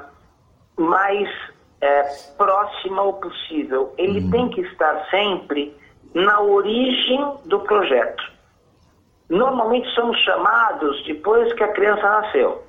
mais 0.81 1.29
é, 1.81 2.03
próxima 2.37 3.01
ao 3.01 3.13
possível. 3.13 3.93
Ele 3.97 4.19
uhum. 4.19 4.31
tem 4.31 4.49
que 4.49 4.61
estar 4.61 5.05
sempre 5.09 5.75
na 6.13 6.41
origem 6.41 7.35
do 7.45 7.59
projeto. 7.61 8.23
Normalmente 9.29 9.87
somos 9.93 10.17
chamados 10.19 11.05
depois 11.05 11.53
que 11.53 11.63
a 11.63 11.71
criança 11.71 12.01
nasceu. 12.01 12.63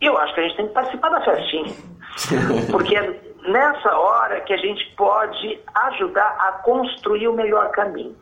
Eu 0.00 0.16
acho 0.18 0.34
que 0.34 0.40
a 0.40 0.42
gente 0.44 0.56
tem 0.56 0.68
que 0.68 0.74
participar 0.74 1.08
da 1.08 1.22
festinha. 1.22 1.74
Porque 2.70 2.96
é 2.96 3.20
nessa 3.48 3.96
hora 3.96 4.40
que 4.42 4.52
a 4.52 4.56
gente 4.58 4.84
pode 4.96 5.58
ajudar 5.74 6.36
a 6.38 6.52
construir 6.62 7.28
o 7.28 7.32
melhor 7.32 7.70
caminho. 7.70 8.16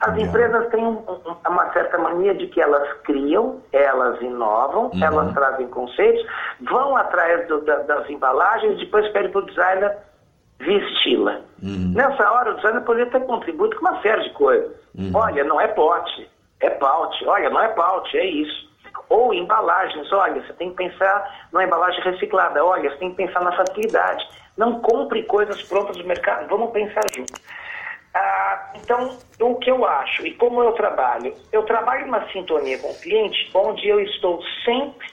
As 0.00 0.16
empresas 0.18 0.68
têm 0.68 0.84
uma 0.84 1.72
certa 1.72 1.96
mania 1.96 2.34
de 2.34 2.46
que 2.48 2.60
elas 2.60 2.86
criam, 3.04 3.62
elas 3.72 4.20
inovam, 4.20 4.90
uhum. 4.92 5.02
elas 5.02 5.32
trazem 5.32 5.66
conceitos, 5.68 6.22
vão 6.60 6.96
atrás 6.96 7.48
do, 7.48 7.62
da, 7.62 7.76
das 7.78 8.08
embalagens, 8.10 8.78
depois 8.78 9.08
pedem 9.12 9.30
para 9.30 9.40
o 9.40 9.46
designer 9.46 9.96
vesti-la. 10.58 11.40
Uhum. 11.62 11.92
Nessa 11.94 12.30
hora, 12.30 12.52
o 12.52 12.54
designer 12.56 12.82
poderia 12.82 13.10
ter 13.10 13.20
contribuído 13.24 13.76
com 13.76 13.86
uma 13.86 14.00
série 14.02 14.22
de 14.24 14.30
coisas. 14.34 14.76
Uhum. 14.94 15.12
Olha, 15.14 15.44
não 15.44 15.58
é 15.60 15.68
pote, 15.68 16.30
é 16.60 16.68
paute. 16.70 17.24
Olha, 17.26 17.48
não 17.48 17.62
é 17.62 17.68
paute, 17.68 18.18
é 18.18 18.26
isso. 18.26 18.66
Ou 19.08 19.32
embalagens, 19.32 20.12
olha, 20.12 20.42
você 20.42 20.52
tem 20.54 20.70
que 20.70 20.76
pensar 20.76 21.48
numa 21.52 21.64
embalagem 21.64 22.02
reciclada. 22.02 22.64
Olha, 22.64 22.90
você 22.90 22.96
tem 22.98 23.10
que 23.10 23.16
pensar 23.16 23.40
na 23.40 23.52
facilidade. 23.52 24.26
Não 24.56 24.80
compre 24.80 25.22
coisas 25.22 25.62
prontas 25.62 25.96
do 25.96 26.04
mercado, 26.04 26.48
vamos 26.48 26.70
pensar 26.72 27.02
junto. 27.14 27.32
Ah, 28.18 28.72
então, 28.74 29.18
o 29.40 29.56
que 29.56 29.70
eu 29.70 29.84
acho 29.84 30.26
e 30.26 30.32
como 30.34 30.62
eu 30.62 30.72
trabalho? 30.72 31.34
Eu 31.52 31.64
trabalho 31.64 32.06
numa 32.06 32.26
sintonia 32.32 32.78
com 32.78 32.88
o 32.88 32.98
cliente 32.98 33.50
onde 33.52 33.86
eu 33.86 34.00
estou 34.00 34.42
sempre 34.64 35.06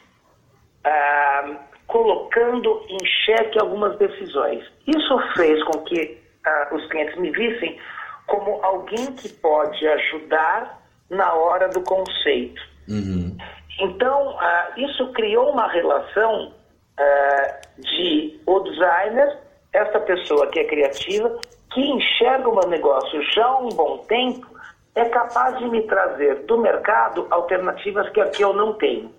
ah, 0.86 1.58
colocando 1.86 2.86
em 2.88 3.06
xeque 3.26 3.60
algumas 3.60 3.98
decisões. 3.98 4.64
Isso 4.88 5.20
fez 5.36 5.62
com 5.66 5.84
que 5.84 6.18
ah, 6.46 6.70
os 6.72 6.86
clientes 6.88 7.18
me 7.18 7.30
vissem 7.32 7.78
como 8.26 8.64
alguém 8.64 9.14
que 9.16 9.28
pode 9.28 9.86
ajudar 9.86 10.82
na 11.10 11.34
hora 11.34 11.68
do 11.68 11.82
conceito. 11.82 12.62
Uhum. 12.88 13.36
Então, 13.82 14.38
ah, 14.40 14.72
isso 14.78 15.12
criou 15.12 15.50
uma 15.52 15.68
relação 15.68 16.54
ah, 16.98 17.62
de 17.80 18.40
o 18.46 18.60
designer, 18.62 19.40
essa 19.74 20.00
pessoa 20.00 20.48
que 20.48 20.60
é 20.60 20.64
criativa, 20.64 21.38
que 21.74 21.82
enxerga 21.82 22.50
o 22.50 22.56
meu 22.56 22.70
negócio 22.70 23.22
já 23.34 23.46
há 23.46 23.58
um 23.58 23.70
bom 23.70 23.98
tempo, 24.08 24.48
é 24.96 25.06
capaz 25.06 25.58
de 25.58 25.68
me 25.70 25.82
trazer 25.84 26.44
do 26.46 26.58
mercado 26.60 27.28
alternativas 27.30 28.10
que 28.10 28.22
aqui 28.22 28.44
eu 28.44 28.54
não 28.54 28.74
tenho. 28.74 29.12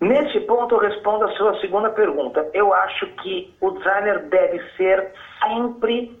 Nesse 0.00 0.40
ponto, 0.40 0.74
eu 0.74 0.80
respondo 0.80 1.24
a 1.24 1.32
sua 1.32 1.60
segunda 1.60 1.90
pergunta. 1.90 2.48
Eu 2.54 2.72
acho 2.72 3.06
que 3.22 3.52
o 3.60 3.70
designer 3.72 4.20
deve 4.28 4.62
ser 4.76 5.12
sempre, 5.42 6.16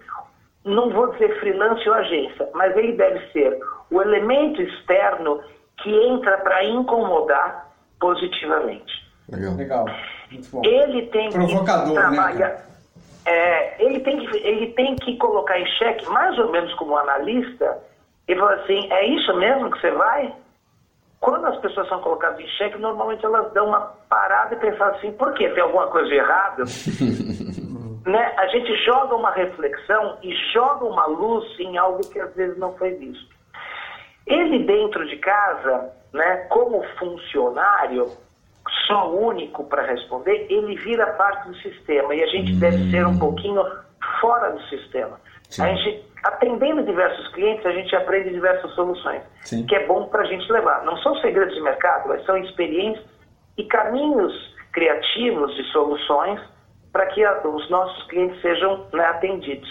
não 0.64 0.90
vou 0.90 1.12
dizer 1.12 1.38
freelance 1.38 1.88
ou 1.88 1.94
agência, 1.94 2.48
mas 2.54 2.76
ele 2.76 2.92
deve 2.92 3.20
ser 3.32 3.58
o 3.90 4.02
elemento 4.02 4.60
externo 4.62 5.40
que 5.78 5.90
entra 5.90 6.38
para 6.38 6.64
incomodar 6.64 7.68
positivamente. 8.00 8.92
Legal. 9.30 9.54
Legal. 9.54 9.86
Ele 10.64 11.06
tem 11.06 11.30
Provocador, 11.30 11.86
que 11.86 11.94
né, 11.94 12.00
trabalhar. 12.00 12.48
Né, 12.48 12.62
é, 13.28 13.76
ele, 13.78 14.00
tem 14.00 14.18
que, 14.18 14.36
ele 14.38 14.72
tem 14.72 14.96
que 14.96 15.16
colocar 15.18 15.60
em 15.60 15.66
xeque, 15.66 16.08
mais 16.08 16.38
ou 16.38 16.50
menos 16.50 16.72
como 16.74 16.96
analista, 16.96 17.78
e 18.26 18.34
falar 18.34 18.54
assim: 18.54 18.90
é 18.90 19.06
isso 19.06 19.36
mesmo 19.36 19.70
que 19.70 19.78
você 19.80 19.90
vai? 19.90 20.34
Quando 21.20 21.44
as 21.46 21.58
pessoas 21.58 21.88
são 21.88 22.00
colocadas 22.00 22.40
em 22.40 22.48
xeque, 22.48 22.78
normalmente 22.78 23.26
elas 23.26 23.52
dão 23.52 23.66
uma 23.66 23.80
parada 24.08 24.54
e 24.54 24.58
pensam 24.58 24.86
assim: 24.88 25.12
por 25.12 25.34
quê? 25.34 25.50
Tem 25.50 25.62
alguma 25.62 25.88
coisa 25.88 26.14
errada? 26.14 26.64
né? 28.06 28.34
A 28.38 28.46
gente 28.46 28.74
joga 28.86 29.14
uma 29.14 29.30
reflexão 29.30 30.16
e 30.22 30.32
joga 30.54 30.86
uma 30.86 31.04
luz 31.06 31.44
em 31.60 31.76
algo 31.76 32.00
que 32.08 32.18
às 32.18 32.34
vezes 32.34 32.56
não 32.56 32.74
foi 32.78 32.94
visto. 32.94 33.28
Ele 34.26 34.64
dentro 34.64 35.06
de 35.06 35.16
casa, 35.16 35.92
né, 36.14 36.46
como 36.48 36.82
funcionário, 36.98 38.10
só 38.86 39.10
único 39.10 39.64
para 39.64 39.82
responder, 39.82 40.46
ele 40.50 40.76
vira 40.76 41.06
parte 41.14 41.48
do 41.48 41.56
sistema 41.56 42.14
e 42.14 42.22
a 42.22 42.26
gente 42.26 42.52
hum. 42.52 42.58
deve 42.58 42.90
ser 42.90 43.06
um 43.06 43.18
pouquinho 43.18 43.62
fora 44.20 44.50
do 44.50 44.62
sistema. 44.64 45.20
Sim. 45.48 45.62
A 45.62 45.74
gente, 45.74 46.04
atendendo 46.24 46.82
diversos 46.84 47.28
clientes, 47.32 47.64
a 47.64 47.72
gente 47.72 47.94
aprende 47.96 48.30
diversas 48.30 48.70
soluções, 48.74 49.22
Sim. 49.42 49.66
que 49.66 49.74
é 49.74 49.86
bom 49.86 50.06
para 50.06 50.22
a 50.22 50.26
gente 50.26 50.50
levar. 50.52 50.84
Não 50.84 50.96
são 50.98 51.16
segredos 51.16 51.54
de 51.54 51.60
mercado, 51.60 52.08
mas 52.08 52.24
são 52.24 52.36
experiências 52.36 53.04
e 53.56 53.64
caminhos 53.64 54.32
criativos 54.72 55.54
de 55.56 55.64
soluções 55.72 56.40
para 56.92 57.06
que 57.06 57.24
os 57.26 57.70
nossos 57.70 58.06
clientes 58.08 58.40
sejam 58.40 58.86
né, 58.92 59.04
atendidos. 59.04 59.68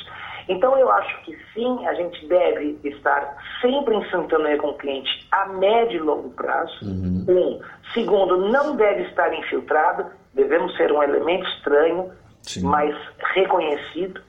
Então 0.47 0.77
eu 0.77 0.89
acho 0.91 1.23
que 1.23 1.37
sim, 1.53 1.85
a 1.87 1.93
gente 1.93 2.25
deve 2.27 2.79
estar 2.83 3.37
sempre 3.61 3.95
em 3.95 4.09
sintonia 4.09 4.57
com 4.57 4.69
o 4.69 4.77
cliente 4.77 5.27
a 5.31 5.47
médio 5.47 5.97
e 5.97 5.99
longo 5.99 6.29
prazo. 6.31 6.85
Uhum. 6.85 7.25
Um. 7.27 7.61
Segundo, 7.93 8.49
não 8.49 8.75
deve 8.75 9.03
estar 9.03 9.33
infiltrado, 9.33 10.05
devemos 10.33 10.75
ser 10.77 10.91
um 10.91 11.03
elemento 11.03 11.45
estranho, 11.49 12.11
sim. 12.41 12.63
mas 12.63 12.95
reconhecido. 13.33 14.21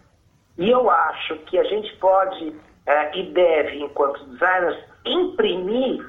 E 0.57 0.71
eu 0.71 0.91
acho 0.91 1.37
que 1.47 1.59
a 1.59 1.65
gente 1.65 1.95
pode 1.99 2.53
é, 2.87 3.19
e 3.19 3.31
deve, 3.33 3.81
enquanto 3.83 4.25
designers, 4.25 4.79
imprimir 5.05 6.05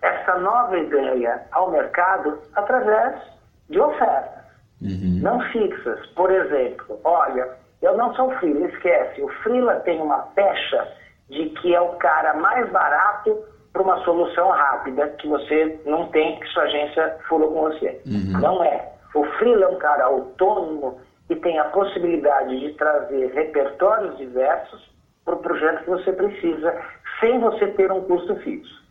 essa 0.00 0.38
nova 0.38 0.76
ideia 0.78 1.42
ao 1.52 1.70
mercado 1.70 2.38
através 2.54 3.20
de 3.68 3.78
ofertas, 3.78 4.44
uhum. 4.80 5.20
não 5.22 5.40
fixas. 5.52 6.04
Por 6.08 6.30
exemplo, 6.30 6.98
olha, 7.04 7.48
eu 7.82 7.96
não 7.96 8.14
sou 8.14 8.30
freela, 8.38 8.66
esquece. 8.68 9.20
O 9.20 9.28
freela 9.42 9.74
tem 9.80 10.00
uma 10.00 10.18
pecha 10.34 10.88
de 11.28 11.50
que 11.50 11.74
é 11.74 11.80
o 11.80 11.96
cara 11.96 12.34
mais 12.34 12.70
barato 12.70 13.44
para 13.72 13.82
uma 13.82 14.02
solução 14.04 14.50
rápida 14.50 15.08
que 15.08 15.26
você 15.26 15.80
não 15.84 16.08
tem, 16.08 16.38
que 16.38 16.46
sua 16.48 16.64
agência 16.64 17.18
furou 17.28 17.52
com 17.52 17.62
você. 17.62 18.00
Uhum. 18.06 18.40
Não 18.40 18.64
é. 18.64 18.92
O 19.14 19.24
freela 19.38 19.64
é 19.64 19.68
um 19.68 19.78
cara 19.78 20.04
autônomo 20.04 21.00
e 21.28 21.36
tem 21.36 21.58
a 21.58 21.64
possibilidade 21.64 22.60
de 22.60 22.72
trazer 22.74 23.32
repertórios 23.32 24.16
diversos 24.18 24.90
para 25.24 25.34
o 25.34 25.38
projeto 25.38 25.84
que 25.84 25.90
você 25.90 26.12
precisa, 26.12 26.82
sem 27.20 27.38
você 27.40 27.66
ter 27.68 27.90
um 27.90 28.02
custo 28.02 28.36
fixo. 28.36 28.82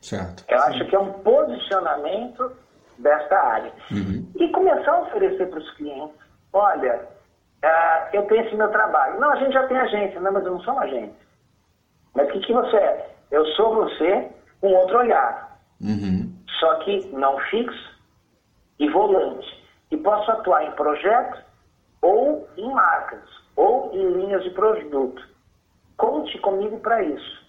Certo. 0.00 0.44
Eu 0.48 0.58
Sim. 0.58 0.68
acho 0.68 0.84
que 0.86 0.96
é 0.96 0.98
um 0.98 1.12
posicionamento 1.12 2.52
desta 2.98 3.36
área. 3.38 3.72
Uhum. 3.90 4.26
E 4.36 4.48
começar 4.48 4.92
a 4.92 5.02
oferecer 5.02 5.48
para 5.48 5.58
os 5.58 5.70
clientes, 5.72 6.16
olha, 6.52 7.00
ah, 7.62 8.08
eu 8.12 8.22
tenho 8.26 8.46
esse 8.46 8.54
meu 8.54 8.68
trabalho. 8.68 9.20
Não, 9.20 9.30
a 9.30 9.36
gente 9.36 9.52
já 9.52 9.66
tem 9.66 9.76
agência. 9.76 10.20
Não, 10.20 10.32
mas 10.32 10.44
eu 10.44 10.52
não 10.52 10.60
sou 10.60 10.74
uma 10.74 10.84
agência. 10.84 11.14
Mas 12.14 12.28
o 12.28 12.32
que, 12.32 12.40
que 12.40 12.52
você 12.52 12.76
é? 12.76 13.10
Eu 13.30 13.44
sou 13.48 13.74
você 13.74 14.30
com 14.60 14.72
outro 14.72 14.98
olhar. 14.98 15.58
Uhum. 15.80 16.32
Só 16.58 16.74
que 16.76 17.06
não 17.12 17.38
fixo 17.50 17.98
e 18.78 18.88
volante. 18.88 19.46
E 19.90 19.96
posso 19.96 20.30
atuar 20.30 20.64
em 20.64 20.72
projetos 20.72 21.40
ou 22.02 22.48
em 22.56 22.72
marcas, 22.72 23.22
ou 23.56 23.90
em 23.92 24.10
linhas 24.12 24.42
de 24.42 24.50
produto. 24.50 25.22
Conte 25.96 26.38
comigo 26.38 26.78
para 26.80 27.02
isso. 27.02 27.40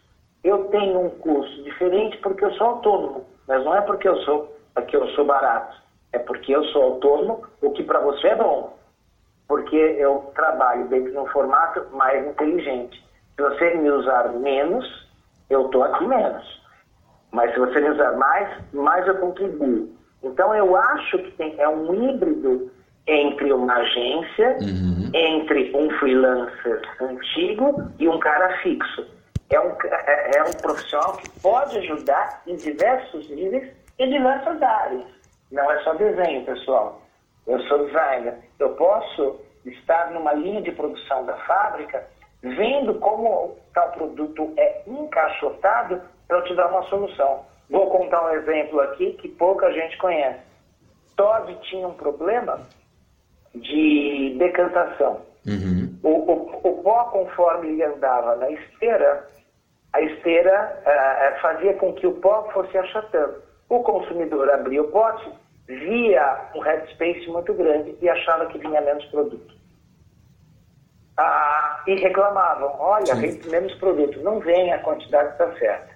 Eu 0.43 0.65
tenho 0.65 0.99
um 0.99 1.09
custo 1.09 1.63
diferente 1.63 2.17
porque 2.17 2.43
eu 2.43 2.53
sou 2.55 2.67
autônomo, 2.67 3.25
mas 3.47 3.63
não 3.63 3.75
é 3.75 3.81
porque 3.81 4.09
eu 4.09 4.17
sou, 4.23 4.57
porque 4.73 4.95
eu 4.95 5.07
sou 5.09 5.25
barato. 5.25 5.77
É 6.11 6.19
porque 6.19 6.53
eu 6.53 6.63
sou 6.65 6.83
autônomo, 6.83 7.47
o 7.61 7.71
que 7.71 7.83
para 7.83 7.99
você 8.01 8.27
é 8.27 8.35
bom 8.35 8.80
porque 9.51 9.75
eu 9.75 10.31
trabalho 10.33 10.87
dentro 10.87 11.11
de 11.11 11.17
um 11.17 11.25
formato 11.25 11.85
mais 11.91 12.25
inteligente. 12.25 13.05
Se 13.35 13.41
você 13.41 13.75
me 13.75 13.91
usar 13.91 14.29
menos, 14.29 14.85
eu 15.49 15.65
estou 15.65 15.83
aqui 15.83 16.07
menos. 16.07 16.61
Mas 17.33 17.53
se 17.53 17.59
você 17.59 17.81
me 17.81 17.89
usar 17.89 18.13
mais, 18.13 18.49
mais 18.71 19.05
eu 19.05 19.17
contribuo. 19.17 19.89
Então 20.23 20.55
eu 20.55 20.73
acho 20.73 21.17
que 21.17 21.31
tem, 21.31 21.59
é 21.59 21.67
um 21.67 21.93
híbrido 21.93 22.71
entre 23.05 23.51
uma 23.51 23.73
agência, 23.73 24.57
uhum. 24.61 25.11
entre 25.13 25.75
um 25.75 25.89
freelancer 25.99 26.81
antigo 27.01 27.91
e 27.99 28.07
um 28.07 28.19
cara 28.19 28.57
fixo. 28.59 29.05
É 29.49 29.59
um, 29.59 29.73
é, 29.83 30.37
é 30.37 30.43
um 30.43 30.61
profissional 30.61 31.17
que 31.17 31.29
pode 31.41 31.77
ajudar 31.77 32.41
em 32.47 32.55
diversos 32.55 33.29
níveis 33.29 33.69
e 33.99 34.07
diversas 34.07 34.61
áreas. 34.61 35.03
Não 35.51 35.69
é 35.69 35.77
só 35.83 35.93
desenho, 35.95 36.45
pessoal 36.45 37.01
eu 37.47 37.59
sou 37.63 37.85
designer, 37.85 38.37
eu 38.59 38.69
posso 38.75 39.39
estar 39.65 40.11
numa 40.11 40.33
linha 40.33 40.61
de 40.61 40.71
produção 40.71 41.25
da 41.25 41.35
fábrica, 41.45 42.07
vendo 42.41 42.95
como 42.95 43.57
tal 43.73 43.91
produto 43.91 44.53
é 44.57 44.83
encaixotado 44.87 46.01
para 46.27 46.37
eu 46.37 46.43
te 46.43 46.55
dar 46.55 46.67
uma 46.67 46.83
solução. 46.83 47.45
Vou 47.69 47.89
contar 47.89 48.25
um 48.25 48.33
exemplo 48.35 48.79
aqui 48.81 49.13
que 49.13 49.29
pouca 49.29 49.71
gente 49.71 49.97
conhece. 49.97 50.39
Todd 51.15 51.55
tinha 51.69 51.87
um 51.87 51.93
problema 51.93 52.59
de 53.53 54.35
decantação. 54.37 55.21
Uhum. 55.45 55.99
O, 56.03 56.09
o, 56.09 56.59
o, 56.63 56.83
pó, 56.83 57.05
conforme 57.05 57.69
ele 57.69 57.83
andava 57.83 58.35
na 58.35 58.49
esteira, 58.49 59.27
a 59.93 60.01
esteira 60.01 60.81
uh, 60.81 61.41
fazia 61.41 61.73
com 61.75 61.93
que 61.93 62.07
o 62.07 62.13
pó 62.13 62.49
fosse 62.53 62.77
achatando. 62.77 63.41
O 63.69 63.81
consumidor 63.83 64.49
abria 64.49 64.81
o 64.81 64.91
pote, 64.91 65.31
via 65.79 66.49
um 66.55 66.59
headspace 66.59 67.27
muito 67.27 67.53
grande 67.53 67.95
e 68.01 68.09
achava 68.09 68.45
que 68.47 68.57
vinha 68.57 68.81
menos 68.81 69.05
produto. 69.05 69.53
Ah, 71.17 71.83
e 71.87 71.95
reclamavam, 71.95 72.75
olha, 72.79 73.15
vem 73.15 73.39
menos 73.45 73.73
produto, 73.75 74.19
não 74.21 74.39
vem 74.39 74.73
a 74.73 74.79
quantidade 74.79 75.31
está 75.31 75.51
certa. 75.57 75.91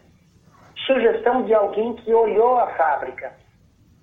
Sugestão 0.86 1.44
de 1.44 1.54
alguém 1.54 1.96
que 1.96 2.14
olhou 2.14 2.58
a 2.58 2.68
fábrica. 2.76 3.34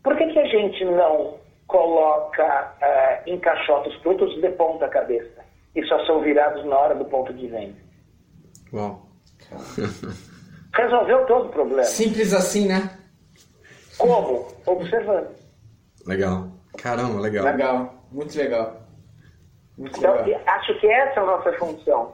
Por 0.02 0.16
que, 0.16 0.26
que 0.26 0.38
a 0.38 0.46
gente 0.46 0.84
não 0.84 1.38
coloca 1.72 2.74
uh, 2.82 3.30
encaixota 3.30 3.88
os 3.88 3.96
produtos 3.96 4.40
de 4.40 4.48
ponta 4.50 4.86
cabeça 4.88 5.42
e 5.74 5.82
só 5.86 6.04
são 6.04 6.20
virados 6.20 6.64
na 6.66 6.78
hora 6.78 6.94
do 6.94 7.06
ponto 7.06 7.32
de 7.32 7.46
venda. 7.46 7.76
Uau. 8.72 9.06
Resolveu 10.74 11.26
todo 11.26 11.46
o 11.46 11.52
problema. 11.52 11.84
Simples 11.84 12.34
assim, 12.34 12.68
né? 12.68 12.98
Como? 13.96 14.48
Observando. 14.66 15.41
Legal. 16.06 16.48
Caramba, 16.78 17.20
legal. 17.20 17.44
Legal, 17.44 17.94
muito 18.10 18.36
legal. 18.36 18.76
Muito 19.76 19.98
então, 19.98 20.14
legal. 20.16 20.40
acho 20.46 20.78
que 20.80 20.86
essa 20.86 21.20
é 21.20 21.22
a 21.22 21.26
nossa 21.26 21.52
função. 21.54 22.12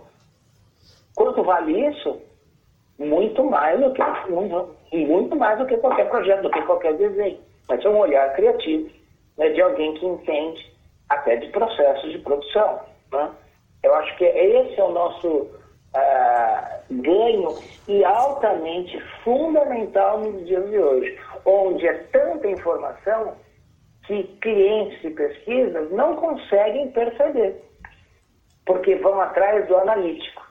Quanto 1.15 1.43
vale 1.43 1.89
isso? 1.89 2.21
Muito 2.99 3.45
mais 3.45 3.81
do 3.81 3.93
que 3.93 4.03
muito 4.93 5.37
mais 5.37 5.59
do 5.59 5.67
que 5.67 5.77
qualquer 5.77 6.09
projeto, 6.09 6.43
do 6.43 6.51
que 6.51 6.63
qualquer 6.63 6.95
desenho. 6.97 7.39
Mas 7.69 7.85
é 7.85 7.89
um 7.89 7.99
olhar 7.99 8.33
criativo 8.35 8.91
né, 9.37 9.51
de 9.51 9.61
alguém 9.61 9.95
que 9.95 10.07
entende 10.07 10.73
até 11.09 11.37
de 11.37 11.49
processos 11.49 12.11
de 12.11 12.19
produção. 12.19 12.81
Né? 13.13 13.31
Eu 13.83 13.95
acho 13.95 14.17
que 14.17 14.25
esse 14.25 14.81
é 14.81 14.85
o 14.85 14.93
nosso 14.93 15.29
uh, 15.29 16.79
ganho 16.91 17.57
e 17.87 18.05
altamente 18.05 19.01
fundamental 19.23 20.21
nos 20.21 20.47
dias 20.47 20.69
de 20.69 20.79
hoje, 20.79 21.19
onde 21.45 21.87
é 21.87 21.95
tanta 22.13 22.49
informação 22.49 23.35
que 24.09 24.25
clientes 24.41 25.05
e 25.05 25.11
pesquisas 25.11 25.91
não 25.93 26.17
conseguem 26.17 26.91
perceber, 26.93 27.63
porque 28.65 28.97
vão 28.97 29.21
atrás 29.21 29.69
do 29.69 29.77
analítico. 29.77 30.49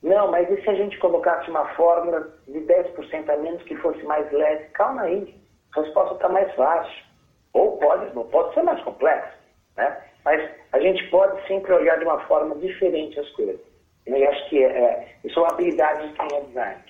Não, 0.00 0.30
mas 0.30 0.48
e 0.48 0.62
se 0.62 0.70
a 0.70 0.74
gente 0.74 0.96
colocasse 0.98 1.50
uma 1.50 1.66
fórmula 1.74 2.32
de 2.46 2.60
10% 2.60 3.28
a 3.28 3.36
menos 3.38 3.62
que 3.64 3.74
fosse 3.76 4.00
mais 4.04 4.30
leve? 4.30 4.66
Calma 4.74 5.02
aí, 5.02 5.34
a 5.74 5.80
resposta 5.80 6.14
está 6.14 6.28
mais 6.28 6.54
fácil. 6.54 7.04
Ou 7.52 7.78
pode, 7.78 8.10
pode 8.30 8.54
ser 8.54 8.62
mais 8.62 8.80
complexo, 8.84 9.36
né? 9.76 9.98
Mas 10.24 10.50
a 10.72 10.78
gente 10.78 11.02
pode 11.10 11.46
sempre 11.48 11.72
olhar 11.72 11.98
de 11.98 12.04
uma 12.04 12.20
forma 12.26 12.54
diferente 12.56 13.18
as 13.18 13.28
coisas. 13.30 13.60
Eu 14.06 14.30
acho 14.30 14.50
que 14.50 14.62
é, 14.62 15.16
é, 15.24 15.28
são 15.32 15.44
habilidades 15.46 16.10
de 16.10 16.16
quem 16.16 16.36
é 16.36 16.40
design. 16.42 16.84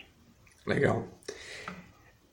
Legal. 0.66 1.04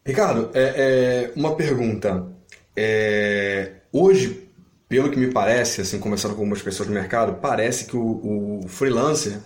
Ricardo, 0.06 0.52
é, 0.56 1.30
é 1.30 1.34
uma 1.36 1.56
pergunta. 1.56 2.41
É, 2.76 3.72
hoje, 3.92 4.48
pelo 4.88 5.10
que 5.10 5.18
me 5.18 5.28
parece, 5.32 5.82
assim, 5.82 6.00
conversando 6.00 6.36
com 6.36 6.42
algumas 6.42 6.62
pessoas 6.62 6.88
do 6.88 6.94
mercado, 6.94 7.40
parece 7.42 7.86
que 7.86 7.96
o, 7.96 8.62
o 8.64 8.68
freelancer 8.68 9.40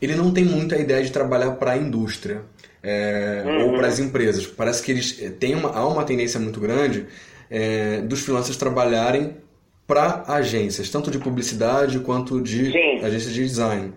ele 0.00 0.14
não 0.14 0.32
tem 0.32 0.44
muita 0.44 0.76
ideia 0.76 1.02
de 1.02 1.10
trabalhar 1.10 1.52
para 1.52 1.72
a 1.72 1.76
indústria 1.76 2.42
é, 2.82 3.42
uhum. 3.44 3.66
ou 3.66 3.76
para 3.78 3.88
as 3.88 3.98
empresas. 3.98 4.46
Parece 4.46 4.82
que 4.82 4.92
eles 4.92 5.18
é, 5.20 5.30
têm 5.30 5.54
uma, 5.54 5.70
há 5.70 5.86
uma 5.86 6.04
tendência 6.04 6.38
muito 6.38 6.60
grande 6.60 7.06
é, 7.50 8.00
dos 8.02 8.20
freelancers 8.20 8.56
trabalharem 8.56 9.36
para 9.86 10.24
agências, 10.26 10.90
tanto 10.90 11.10
de 11.10 11.18
publicidade 11.18 11.98
quanto 12.00 12.40
de 12.40 12.72
Sim. 12.72 13.04
agências 13.04 13.32
de 13.32 13.46
design. 13.46 13.92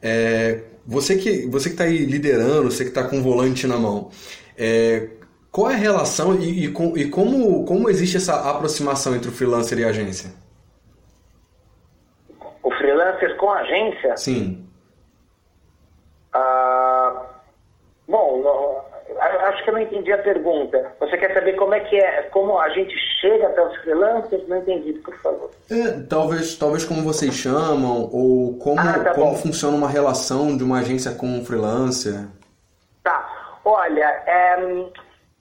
É, 0.00 0.60
você 0.86 1.16
que 1.16 1.46
você 1.46 1.70
que 1.70 1.74
está 1.74 1.84
aí 1.84 2.04
liderando, 2.04 2.70
você 2.70 2.84
que 2.84 2.90
está 2.90 3.04
com 3.04 3.18
o 3.18 3.22
volante 3.22 3.66
na 3.66 3.76
mão, 3.76 4.10
é, 4.56 5.08
qual 5.54 5.70
é 5.70 5.74
a 5.74 5.78
relação 5.78 6.34
e, 6.34 6.64
e, 6.64 6.66
e, 6.66 7.08
como, 7.10 7.64
como 7.64 7.88
existe 7.88 8.16
essa 8.16 8.50
aproximação 8.50 9.14
entre 9.14 9.28
o 9.28 9.32
freelancer 9.32 9.78
e 9.78 9.84
a 9.84 9.88
agência? 9.90 10.32
O 12.60 12.72
freelancer 12.72 13.36
com 13.36 13.52
a 13.52 13.60
agência? 13.60 14.16
Sim. 14.16 14.66
Ah, 16.32 17.22
bom, 18.08 18.84
acho 19.20 19.62
que 19.62 19.70
eu 19.70 19.74
não 19.74 19.80
entendi 19.82 20.12
a 20.12 20.18
pergunta. 20.18 20.92
Você 20.98 21.16
quer 21.16 21.32
saber 21.32 21.52
como 21.52 21.72
é 21.72 21.78
que 21.78 22.00
é, 22.00 22.22
como 22.32 22.58
a 22.58 22.68
gente 22.70 22.92
chega 23.20 23.46
até 23.46 23.64
os 23.64 23.76
freelancers? 23.76 24.48
Não 24.48 24.56
entendi, 24.56 24.94
por 24.94 25.16
favor. 25.18 25.50
É, 25.70 26.00
talvez, 26.08 26.56
talvez 26.56 26.84
como 26.84 27.04
vocês 27.04 27.32
chamam 27.32 28.10
ou 28.12 28.58
como, 28.58 28.80
ah, 28.80 28.98
tá 29.04 29.14
como 29.14 29.36
funciona 29.36 29.76
uma 29.76 29.88
relação 29.88 30.56
de 30.56 30.64
uma 30.64 30.80
agência 30.80 31.12
com 31.12 31.28
um 31.28 31.44
freelancer. 31.44 32.26
Tá. 33.04 33.30
Olha, 33.64 34.22
é, 34.26 34.56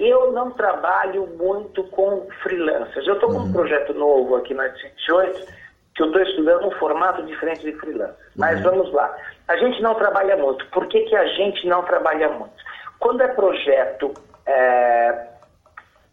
eu 0.08 0.32
não 0.32 0.52
trabalho 0.52 1.28
muito 1.38 1.84
com 1.86 2.28
freelancers. 2.42 3.08
Eu 3.08 3.16
estou 3.16 3.30
com 3.30 3.38
um 3.38 3.42
uhum. 3.44 3.54
projeto 3.54 3.94
novo 3.94 4.36
aqui 4.36 4.54
na 4.54 4.68
28 4.68 5.64
que 5.96 6.02
eu 6.02 6.08
estou 6.08 6.22
estudando 6.24 6.68
um 6.68 6.72
formato 6.72 7.24
diferente 7.24 7.62
de 7.62 7.74
freelancer. 7.74 8.16
Mas 8.36 8.58
uhum. 8.58 8.72
vamos 8.72 8.94
lá. 8.94 9.16
A 9.48 9.58
gente 9.58 9.82
não 9.82 9.94
trabalha 9.96 10.36
muito. 10.38 10.66
Por 10.68 10.88
que, 10.88 11.02
que 11.02 11.16
a 11.16 11.26
gente 11.28 11.68
não 11.68 11.84
trabalha 11.84 12.30
muito? 12.30 12.54
Quando 13.00 13.22
é 13.22 13.28
projeto, 13.28 14.14
é... 14.46 15.28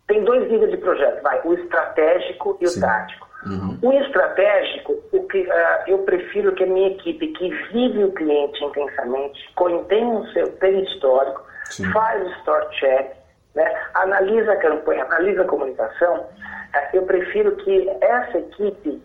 tem 0.06 0.22
dois 0.24 0.50
níveis 0.50 0.70
de 0.70 0.76
projeto, 0.76 1.22
vai, 1.22 1.40
o 1.44 1.54
estratégico 1.54 2.58
e 2.60 2.66
Sim. 2.66 2.78
o 2.78 2.82
tático. 2.82 3.30
Uhum. 3.46 3.78
O 3.82 3.92
estratégico, 4.02 5.02
o 5.12 5.26
que, 5.26 5.40
uh, 5.40 5.82
eu 5.86 5.98
prefiro 5.98 6.52
que 6.52 6.64
a 6.64 6.66
minha 6.66 6.90
equipe 6.90 7.28
que 7.28 7.48
vive 7.72 8.04
o 8.04 8.12
cliente 8.12 8.62
intensamente, 8.62 9.54
tem 9.88 10.04
um 10.04 10.26
seu 10.32 10.52
tem 10.58 10.82
histórico, 10.82 11.42
Sim. 11.64 11.90
faz 11.90 12.22
o 12.22 12.30
store 12.40 12.68
check, 12.78 13.19
né? 13.54 13.74
analisa 13.94 14.52
a 14.52 14.56
campanha, 14.56 15.04
analisa 15.04 15.42
a 15.42 15.46
comunicação, 15.46 16.26
é, 16.74 16.96
eu 16.96 17.02
prefiro 17.02 17.56
que 17.56 17.88
essa 18.00 18.38
equipe 18.38 19.02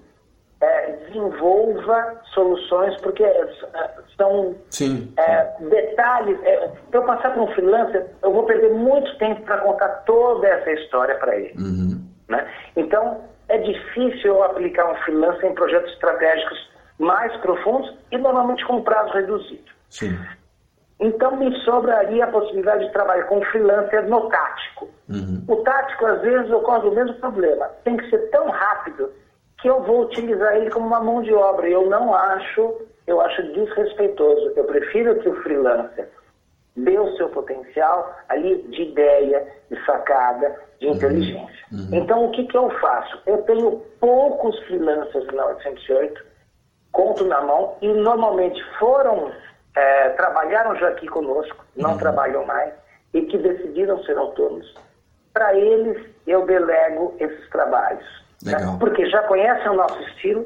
é, 0.62 0.92
desenvolva 1.08 2.22
soluções, 2.34 2.96
porque 3.02 3.24
é, 3.24 3.48
são 4.18 4.56
é, 5.18 5.54
detalhes. 5.60 6.40
É, 6.44 6.72
eu 6.92 7.04
passar 7.04 7.32
para 7.32 7.42
um 7.42 7.48
freelancer, 7.48 8.06
eu 8.24 8.32
vou 8.32 8.44
perder 8.44 8.72
muito 8.72 9.18
tempo 9.18 9.42
para 9.42 9.58
contar 9.58 9.90
toda 10.06 10.48
essa 10.48 10.72
história 10.72 11.16
para 11.16 11.36
ele. 11.36 11.54
Uhum. 11.58 12.04
Né? 12.30 12.48
Então, 12.76 13.22
é 13.50 13.58
difícil 13.58 14.36
eu 14.36 14.44
aplicar 14.44 14.92
um 14.92 14.96
freelancer 15.04 15.46
em 15.46 15.54
projetos 15.54 15.92
estratégicos 15.94 16.70
mais 16.98 17.36
profundos 17.38 17.94
e 18.12 18.18
normalmente 18.18 18.66
com 18.66 18.82
prazo 18.82 19.14
reduzido. 19.14 19.72
Sim. 19.90 20.18
Então 21.00 21.36
me 21.36 21.54
sobraria 21.62 22.24
a 22.24 22.32
possibilidade 22.32 22.86
de 22.86 22.94
trabalhar 22.94 23.24
com 23.24 23.42
freelancer 23.44 24.08
no 24.08 24.30
tático. 24.30 24.90
Uhum. 25.10 25.44
O 25.48 25.58
tático, 25.58 26.06
às 26.06 26.22
vezes, 26.22 26.50
ocorre 26.52 26.88
o 26.88 26.96
mesmo 26.96 27.16
problema. 27.16 27.70
Tem 27.84 27.98
que 27.98 28.10
ser 28.10 28.30
tão 28.30 28.50
rápido 28.50 29.12
que 29.60 29.68
eu 29.68 29.82
vou 29.84 30.04
utilizar 30.04 30.56
ele 30.56 30.70
como 30.70 30.88
uma 30.88 31.02
mão 31.02 31.22
de 31.22 31.34
obra. 31.34 31.68
Eu 31.68 31.90
não 31.90 32.14
acho, 32.14 32.82
eu 33.06 33.20
acho 33.22 33.44
desrespeitoso. 33.54 34.54
Eu 34.56 34.64
prefiro 34.64 35.20
que 35.20 35.28
o 35.28 35.36
freelancer 35.44 36.10
dê 36.78 36.98
o 36.98 37.16
seu 37.18 37.30
potencial 37.30 38.16
ali 38.30 38.62
de 38.64 38.84
ideia, 38.84 39.48
de 39.70 39.86
sacada, 39.86 40.56
de 40.80 40.88
uhum. 40.88 40.94
inteligência. 40.94 41.66
Uhum. 41.72 41.90
Então, 41.92 42.26
o 42.26 42.32
que, 42.32 42.46
que 42.46 42.58
eu 42.58 42.70
faço? 42.80 43.20
Eu 43.26 43.42
tenho 43.44 43.82
poucos 44.00 44.58
freelancers 44.64 45.26
na 45.34 45.46
808, 45.48 46.24
conto 46.92 47.26
na 47.26 47.42
mão, 47.42 47.76
e 47.82 47.88
normalmente 47.88 48.62
foram 48.80 49.32
é, 49.76 50.10
trabalharam 50.10 50.76
já 50.76 50.90
aqui 50.90 51.08
conosco, 51.08 51.66
não 51.76 51.92
uhum. 51.92 51.98
trabalham 51.98 52.46
mais, 52.46 52.74
e 53.14 53.22
que 53.22 53.38
decidiram 53.38 54.02
ser 54.04 54.18
autônomos. 54.18 54.74
Para 55.34 55.54
eles, 55.56 56.06
eu 56.26 56.46
delego 56.46 57.14
esses 57.20 57.50
trabalhos. 57.50 58.06
Porque 58.80 59.10
já 59.10 59.22
conhecem 59.24 59.70
o 59.70 59.74
nosso 59.76 60.00
estilo, 60.04 60.46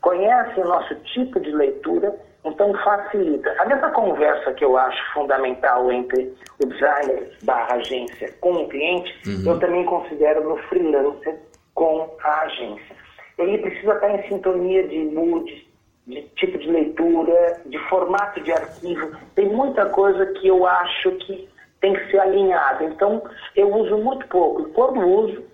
conhecem 0.00 0.62
o 0.62 0.68
nosso 0.68 0.94
tipo 0.96 1.40
de 1.40 1.50
leitura, 1.50 2.14
então 2.44 2.72
facilita. 2.82 3.54
A 3.58 3.66
mesma 3.66 3.90
conversa 3.90 4.52
que 4.52 4.64
eu 4.64 4.76
acho 4.76 5.12
fundamental 5.12 5.90
entre 5.92 6.34
o 6.62 6.66
designer 6.66 7.36
barra 7.42 7.74
agência 7.74 8.32
com 8.40 8.52
o 8.52 8.68
cliente, 8.68 9.14
uhum. 9.26 9.52
eu 9.52 9.58
também 9.58 9.84
considero 9.84 10.48
no 10.48 10.56
freelancer 10.68 11.38
com 11.74 12.16
a 12.22 12.40
agência. 12.42 12.96
Ele 13.38 13.58
precisa 13.58 13.94
estar 13.94 14.10
em 14.10 14.28
sintonia 14.28 14.86
de 14.86 14.98
mood, 14.98 15.69
de 16.06 16.22
tipo 16.36 16.58
de 16.58 16.70
leitura, 16.70 17.60
de 17.66 17.78
formato 17.88 18.40
de 18.40 18.52
arquivo. 18.52 19.16
Tem 19.34 19.48
muita 19.48 19.86
coisa 19.90 20.26
que 20.26 20.48
eu 20.48 20.66
acho 20.66 21.12
que 21.18 21.48
tem 21.80 21.94
que 21.94 22.10
ser 22.10 22.18
alinhada. 22.18 22.84
Então, 22.84 23.22
eu 23.56 23.72
uso 23.74 23.96
muito 23.98 24.26
pouco. 24.28 24.62
E 24.62 24.72
quando 24.72 25.00
uso, 25.00 25.44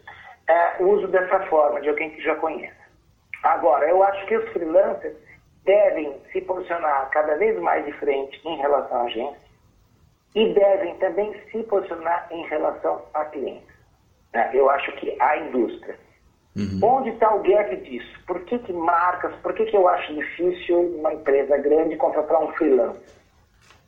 é, 0.48 0.82
uso 0.82 1.06
dessa 1.08 1.40
forma, 1.46 1.80
de 1.80 1.88
alguém 1.88 2.10
que 2.10 2.22
já 2.22 2.34
conhece. 2.36 2.76
Agora, 3.42 3.88
eu 3.88 4.02
acho 4.02 4.26
que 4.26 4.36
os 4.36 4.48
freelancers 4.52 5.14
devem 5.64 6.16
se 6.32 6.40
posicionar 6.40 7.10
cada 7.10 7.36
vez 7.36 7.58
mais 7.60 7.84
de 7.84 7.92
frente 7.92 8.40
em 8.44 8.56
relação 8.56 8.98
à 8.98 9.04
agência 9.04 9.46
e 10.34 10.52
devem 10.52 10.94
também 10.96 11.34
se 11.50 11.62
posicionar 11.64 12.28
em 12.30 12.46
relação 12.46 13.02
a 13.14 13.24
clientes. 13.26 13.74
Né? 14.32 14.50
Eu 14.52 14.68
acho 14.70 14.92
que 14.92 15.16
a 15.20 15.36
indústria 15.38 15.98
Uhum. 16.56 16.80
Onde 16.82 17.10
está 17.10 17.34
o 17.34 17.42
gap 17.42 17.76
disso? 17.76 18.18
Por 18.26 18.40
que, 18.44 18.58
que 18.58 18.72
marcas, 18.72 19.34
por 19.42 19.52
que, 19.52 19.66
que 19.66 19.76
eu 19.76 19.86
acho 19.86 20.14
difícil 20.14 20.80
uma 20.98 21.12
empresa 21.12 21.58
grande 21.58 21.96
contratar 21.96 22.42
um 22.42 22.48
freelancer? 22.52 23.14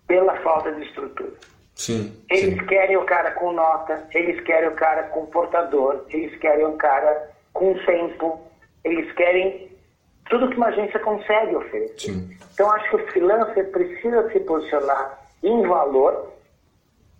Pela 0.06 0.36
falta 0.36 0.72
de 0.72 0.84
estrutura. 0.84 1.32
Sim, 1.74 2.12
eles 2.28 2.58
sim. 2.58 2.66
querem 2.66 2.96
o 2.96 3.04
cara 3.04 3.30
com 3.30 3.52
nota, 3.52 4.06
eles 4.12 4.40
querem 4.42 4.68
o 4.68 4.74
cara 4.74 5.04
com 5.04 5.26
portador, 5.26 6.04
eles 6.10 6.36
querem 6.38 6.66
o 6.66 6.72
cara 6.72 7.30
com 7.52 7.72
tempo, 7.86 8.40
eles 8.84 9.10
querem 9.12 9.70
tudo 10.28 10.48
que 10.48 10.56
uma 10.56 10.66
agência 10.66 10.98
consegue 11.00 11.54
oferecer. 11.54 11.94
Sim. 11.98 12.36
Então 12.52 12.70
acho 12.72 12.90
que 12.90 12.96
o 12.96 13.06
freelancer 13.06 13.70
precisa 13.70 14.28
se 14.30 14.40
posicionar 14.40 15.20
em 15.42 15.62
valor 15.62 16.32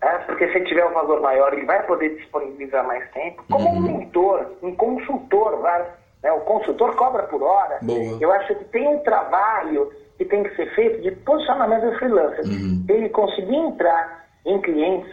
é, 0.00 0.18
porque 0.18 0.50
se 0.52 0.60
tiver 0.64 0.84
um 0.86 0.92
valor 0.92 1.20
maior, 1.20 1.52
ele 1.52 1.66
vai 1.66 1.84
poder 1.84 2.16
disponibilizar 2.16 2.86
mais 2.86 3.10
tempo, 3.10 3.44
como 3.50 3.68
uhum. 3.68 3.76
um 3.76 3.80
mentor, 3.80 4.46
um 4.62 4.74
consultor, 4.76 5.58
vai. 5.60 5.84
Né? 6.22 6.32
O 6.32 6.40
consultor 6.40 6.94
cobra 6.94 7.24
por 7.24 7.42
hora. 7.42 7.78
Boa. 7.82 8.18
Eu 8.20 8.32
acho 8.32 8.54
que 8.54 8.64
tem 8.66 8.86
um 8.86 9.00
trabalho 9.00 9.90
que 10.16 10.24
tem 10.24 10.44
que 10.44 10.54
ser 10.54 10.72
feito 10.74 11.00
de 11.02 11.10
posicionamento 11.12 11.90
do 11.90 11.98
freelancer. 11.98 12.44
Uhum. 12.44 12.84
Ele 12.88 13.08
conseguir 13.08 13.56
entrar 13.56 14.26
em 14.44 14.60
clientes, 14.60 15.12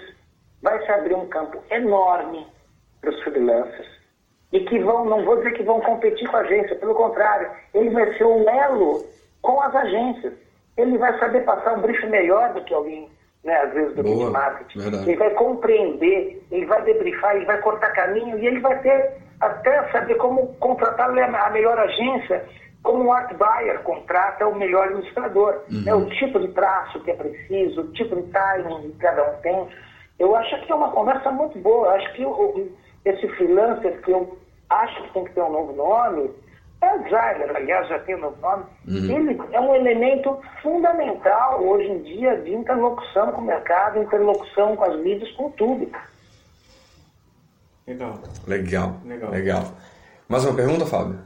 vai 0.61 0.83
se 0.85 0.91
abrir 0.91 1.15
um 1.15 1.27
campo 1.27 1.63
enorme 1.71 2.45
para 3.01 3.09
os 3.09 3.23
freelancers. 3.23 3.87
E 4.51 4.59
que 4.61 4.79
vão, 4.79 5.05
não 5.05 5.25
vou 5.25 5.37
dizer 5.37 5.53
que 5.53 5.63
vão 5.63 5.81
competir 5.81 6.29
com 6.29 6.37
a 6.37 6.41
agência, 6.41 6.75
pelo 6.75 6.93
contrário, 6.93 7.49
ele 7.73 7.89
vai 7.89 8.13
ser 8.17 8.23
um 8.23 8.47
elo 8.47 9.03
com 9.41 9.59
as 9.61 9.75
agências. 9.75 10.33
Ele 10.77 10.97
vai 10.97 11.17
saber 11.19 11.43
passar 11.43 11.77
um 11.77 11.81
brief 11.81 12.05
melhor 12.07 12.53
do 12.53 12.63
que 12.63 12.73
alguém, 12.73 13.09
né, 13.45 13.55
às 13.61 13.73
vezes, 13.73 13.95
do 13.95 14.03
Boa, 14.03 14.31
marketing. 14.31 14.79
verdade. 14.79 15.09
Ele 15.09 15.17
vai 15.17 15.29
compreender, 15.31 16.43
ele 16.51 16.65
vai 16.65 16.81
debriefar, 16.81 17.35
ele 17.35 17.45
vai 17.45 17.59
cortar 17.61 17.91
caminho 17.93 18.37
e 18.39 18.47
ele 18.47 18.59
vai 18.59 18.77
ter 18.81 19.13
até 19.39 19.83
saber 19.91 20.15
como 20.15 20.47
contratar 20.55 21.09
a 21.09 21.49
melhor 21.51 21.77
agência, 21.77 22.43
como 22.81 23.05
o 23.05 23.13
art 23.13 23.31
buyer 23.35 23.79
contrata 23.83 24.47
o 24.47 24.55
melhor 24.55 24.89
ilustrador. 24.91 25.61
Né, 25.69 25.93
o 25.93 26.09
tipo 26.09 26.39
de 26.39 26.47
traço 26.49 26.99
que 27.01 27.11
é 27.11 27.15
preciso, 27.15 27.81
o 27.81 27.87
tipo 27.93 28.15
de 28.15 28.23
timing 28.31 28.91
que 28.91 28.97
cada 28.97 29.23
um 29.31 29.35
tem. 29.41 29.67
Eu 30.17 30.35
acho 30.35 30.59
que 30.65 30.71
é 30.71 30.75
uma 30.75 30.91
conversa 30.91 31.29
muito 31.31 31.57
boa. 31.59 31.87
Eu 31.87 31.91
acho 31.95 32.13
que 32.13 32.25
o- 32.25 32.69
esse 33.03 33.27
freelancer 33.35 34.01
que 34.01 34.11
eu 34.11 34.37
acho 34.69 35.03
que 35.03 35.13
tem 35.13 35.23
que 35.25 35.33
ter 35.33 35.41
um 35.41 35.51
novo 35.51 35.73
nome, 35.73 36.31
é 36.81 36.97
designer, 36.99 37.55
aliás, 37.55 37.87
já 37.87 37.99
tem 37.99 38.15
um 38.15 38.19
nome, 38.41 38.63
ele 38.87 39.39
é 39.51 39.59
um 39.59 39.75
elemento 39.75 40.39
fundamental 40.61 41.63
hoje 41.63 41.87
em 41.87 42.03
dia 42.03 42.39
de 42.41 42.53
interlocução 42.53 43.31
com 43.31 43.41
o 43.41 43.45
mercado, 43.45 44.01
interlocução 44.01 44.75
com 44.75 44.83
as 44.83 44.99
mídias, 44.99 45.31
com 45.31 45.49
tudo. 45.51 45.89
Legal. 47.87 48.19
Legal. 48.47 48.95
Legal. 49.05 49.31
Legal. 49.31 49.63
Mais 50.27 50.43
uma 50.43 50.55
pergunta, 50.55 50.85
Fábio? 50.85 51.19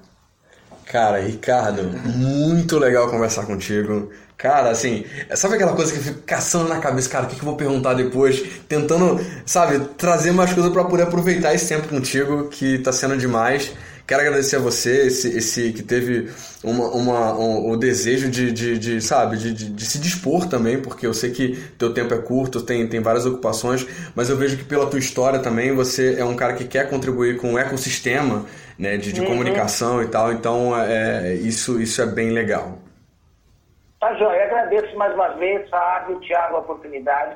Cara, 0.85 1.19
Ricardo, 1.19 1.83
muito 2.17 2.79
legal 2.79 3.09
conversar 3.09 3.45
contigo. 3.45 4.09
Cara, 4.35 4.71
assim, 4.71 5.05
sabe 5.35 5.55
aquela 5.55 5.75
coisa 5.75 5.91
que 5.93 5.99
eu 5.99 6.03
fico 6.03 6.21
caçando 6.23 6.67
na 6.67 6.79
cabeça, 6.79 7.09
cara, 7.09 7.25
o 7.25 7.27
que, 7.27 7.35
que 7.35 7.41
eu 7.41 7.45
vou 7.45 7.55
perguntar 7.55 7.93
depois? 7.93 8.41
Tentando, 8.67 9.19
sabe, 9.45 9.79
trazer 9.97 10.31
mais 10.31 10.51
coisas 10.51 10.71
pra 10.73 10.85
poder 10.85 11.03
aproveitar 11.03 11.53
esse 11.53 11.69
tempo 11.69 11.87
contigo, 11.87 12.49
que 12.49 12.79
tá 12.79 12.91
sendo 12.91 13.15
demais. 13.17 13.75
Quero 14.09 14.21
agradecer 14.23 14.55
a 14.55 14.59
você, 14.59 15.05
esse, 15.05 15.37
esse 15.37 15.71
que 15.71 15.83
teve 15.83 16.31
uma, 16.63 16.87
uma, 16.87 17.33
um- 17.37 17.69
o 17.69 17.77
desejo 17.77 18.27
de, 18.27 18.51
de, 18.51 18.79
de, 18.79 19.01
sabe, 19.01 19.37
de, 19.37 19.53
de, 19.53 19.69
de 19.69 19.85
se 19.85 19.99
dispor 19.99 20.49
também, 20.49 20.81
porque 20.81 21.05
eu 21.05 21.13
sei 21.13 21.29
que 21.29 21.55
teu 21.77 21.93
tempo 21.93 22.15
é 22.15 22.17
curto, 22.17 22.59
tem, 22.59 22.87
tem 22.87 23.01
várias 23.01 23.27
ocupações, 23.27 23.85
mas 24.15 24.27
eu 24.27 24.35
vejo 24.35 24.57
que 24.57 24.63
pela 24.63 24.89
tua 24.89 24.97
história 24.97 25.37
também 25.37 25.75
você 25.75 26.19
é 26.19 26.25
um 26.25 26.35
cara 26.35 26.53
que 26.53 26.65
quer 26.65 26.89
contribuir 26.89 27.37
com 27.37 27.53
o 27.53 27.59
ecossistema 27.59 28.47
né, 28.79 28.97
de, 28.97 29.13
de 29.13 29.23
comunicação 29.23 30.01
e 30.01 30.07
tal, 30.07 30.33
então 30.33 30.75
é, 30.75 31.35
isso, 31.35 31.79
isso 31.79 32.01
é 32.01 32.07
bem 32.07 32.31
legal. 32.31 32.79
Tá, 33.99 34.11
João, 34.15 34.33
eu 34.33 34.41
agradeço 34.43 34.97
mais 34.97 35.13
uma 35.13 35.27
vez, 35.35 35.69
Fábio, 35.69 36.19
Thiago, 36.21 36.55
a 36.55 36.59
oportunidade. 36.61 37.35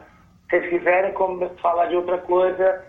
Se 0.49 0.57
vocês 0.59 0.69
quiserem 0.71 1.13
como 1.13 1.51
falar 1.61 1.85
de 1.85 1.95
outra 1.95 2.17
coisa, 2.17 2.81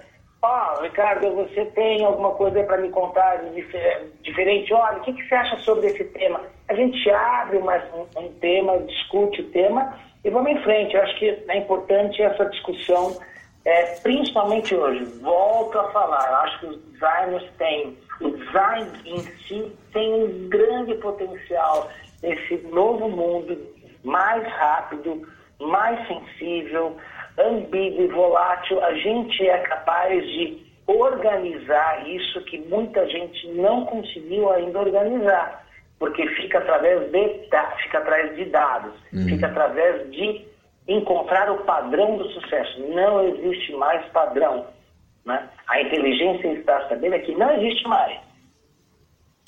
ó, 0.44 0.82
Ricardo, 0.82 1.34
você 1.34 1.64
tem 1.66 2.04
alguma 2.04 2.32
coisa 2.32 2.62
para 2.64 2.78
me 2.78 2.90
contar 2.90 3.36
de 3.36 3.54
dife- 3.54 4.10
diferente? 4.22 4.72
Olha, 4.72 4.98
o 4.98 5.00
que, 5.00 5.12
que 5.12 5.26
você 5.26 5.34
acha 5.34 5.56
sobre 5.58 5.86
esse 5.86 6.04
tema? 6.04 6.40
A 6.68 6.74
gente 6.74 7.10
abre 7.10 7.58
mais 7.60 7.82
um, 7.94 8.06
um 8.20 8.32
tema, 8.34 8.78
discute 8.80 9.40
o 9.40 9.50
tema 9.50 9.94
e 10.24 10.30
vamos 10.30 10.50
em 10.52 10.62
frente. 10.62 10.94
Eu 10.94 11.02
acho 11.02 11.18
que 11.18 11.44
é 11.48 11.56
importante 11.56 12.22
essa 12.22 12.44
discussão, 12.46 13.16
é, 13.64 13.96
principalmente 14.00 14.74
hoje. 14.74 15.04
Volto 15.20 15.78
a 15.78 15.90
falar, 15.90 16.28
eu 16.28 16.36
acho 16.36 16.60
que 16.60 16.66
os 16.66 16.78
designers 16.92 17.50
têm, 17.58 17.98
o 18.20 18.30
design 18.30 18.90
em 19.06 19.18
si 19.20 19.72
tem 19.92 20.12
um 20.12 20.48
grande 20.48 20.94
potencial 20.96 21.88
nesse 22.22 22.56
novo 22.68 23.08
mundo 23.08 23.58
mais 24.02 24.46
rápido, 24.46 25.26
mais 25.60 26.06
sensível, 26.06 26.96
ambíguo 27.38 28.02
e 28.02 28.06
volátil. 28.08 28.82
A 28.84 28.94
gente 28.94 29.46
é 29.48 29.58
capaz 29.58 30.24
de 30.24 30.62
organizar 30.86 32.06
isso 32.08 32.40
que 32.44 32.58
muita 32.58 33.08
gente 33.08 33.48
não 33.52 33.84
conseguiu 33.86 34.50
ainda 34.52 34.78
organizar, 34.80 35.64
porque 35.98 36.26
fica 36.28 36.58
através 36.58 37.10
de, 37.10 37.28
fica 37.82 37.98
atrás 37.98 38.34
de 38.36 38.44
dados, 38.46 38.92
fica 39.28 39.46
através 39.46 40.10
de 40.10 40.44
encontrar 40.86 41.50
o 41.50 41.64
padrão 41.64 42.18
do 42.18 42.28
sucesso. 42.30 42.80
Não 42.88 43.26
existe 43.28 43.72
mais 43.74 44.04
padrão. 44.08 44.66
Né? 45.24 45.48
A 45.68 45.80
inteligência 45.80 46.48
está 46.52 46.86
sabendo 46.88 47.14
é 47.14 47.18
que 47.20 47.34
não 47.34 47.50
existe 47.56 47.88
mais. 47.88 48.20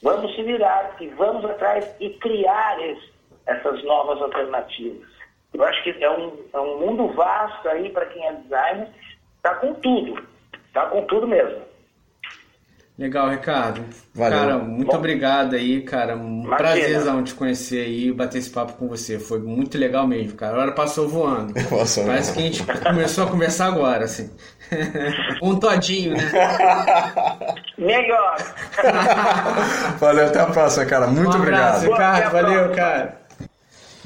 Vamos 0.03 0.35
se 0.35 0.43
virar 0.43 0.97
e 1.01 1.09
vamos 1.09 1.45
atrás 1.45 1.95
e 2.01 2.11
criar 2.11 2.81
es- 2.81 3.13
essas 3.47 3.83
novas 3.85 4.21
alternativas. 4.23 5.09
Eu 5.57 5.65
acho 5.65 5.83
que 5.83 6.05
é 6.05 6.11
um, 6.11 6.33
é 6.53 6.61
um 6.61 6.79
mundo 6.81 7.09
vasto 7.15 7.67
aí 7.69 7.89
para 7.89 8.05
quem 8.07 8.27
é 8.27 8.33
designer, 8.35 8.89
está 9.37 9.55
com 9.55 9.73
tudo, 9.75 10.23
está 10.69 10.85
com 10.87 11.03
tudo 11.07 11.27
mesmo. 11.27 11.65
Legal, 12.99 13.29
Ricardo. 13.29 13.85
Valeu. 14.15 14.39
Cara, 14.39 14.59
muito 14.59 14.91
Bom. 14.91 14.97
obrigado 14.97 15.55
aí, 15.55 15.83
cara. 15.83 16.17
Um 16.17 16.45
Imagina. 16.45 16.57
prazerzão 16.57 17.23
te 17.23 17.35
conhecer 17.35 17.85
aí 17.85 18.09
e 18.09 18.13
bater 18.13 18.39
esse 18.39 18.49
papo 18.49 18.73
com 18.75 18.89
você. 18.89 19.19
Foi 19.19 19.39
muito 19.39 19.77
legal 19.77 20.07
mesmo, 20.07 20.35
cara. 20.35 20.57
A 20.57 20.61
hora 20.61 20.73
passou 20.73 21.07
voando. 21.07 21.53
Passou 21.69 22.07
Parece 22.07 22.33
que 22.33 22.39
a 22.39 22.43
gente 22.43 22.65
começou 22.83 23.25
a 23.25 23.31
conversar 23.31 23.67
agora, 23.67 24.05
assim. 24.05 24.31
um 25.43 25.59
todinho, 25.59 26.13
né? 26.13 26.23
Melhor. 27.77 28.37
Valeu, 29.99 30.27
até 30.27 30.41
a 30.41 30.47
próxima, 30.47 30.87
cara. 30.87 31.07
Muito 31.07 31.37
um 31.37 31.43
abraço, 31.43 31.87
obrigado. 31.87 32.21
Ricardo. 32.21 32.33
Valeu, 32.33 32.73
cara. 32.75 33.26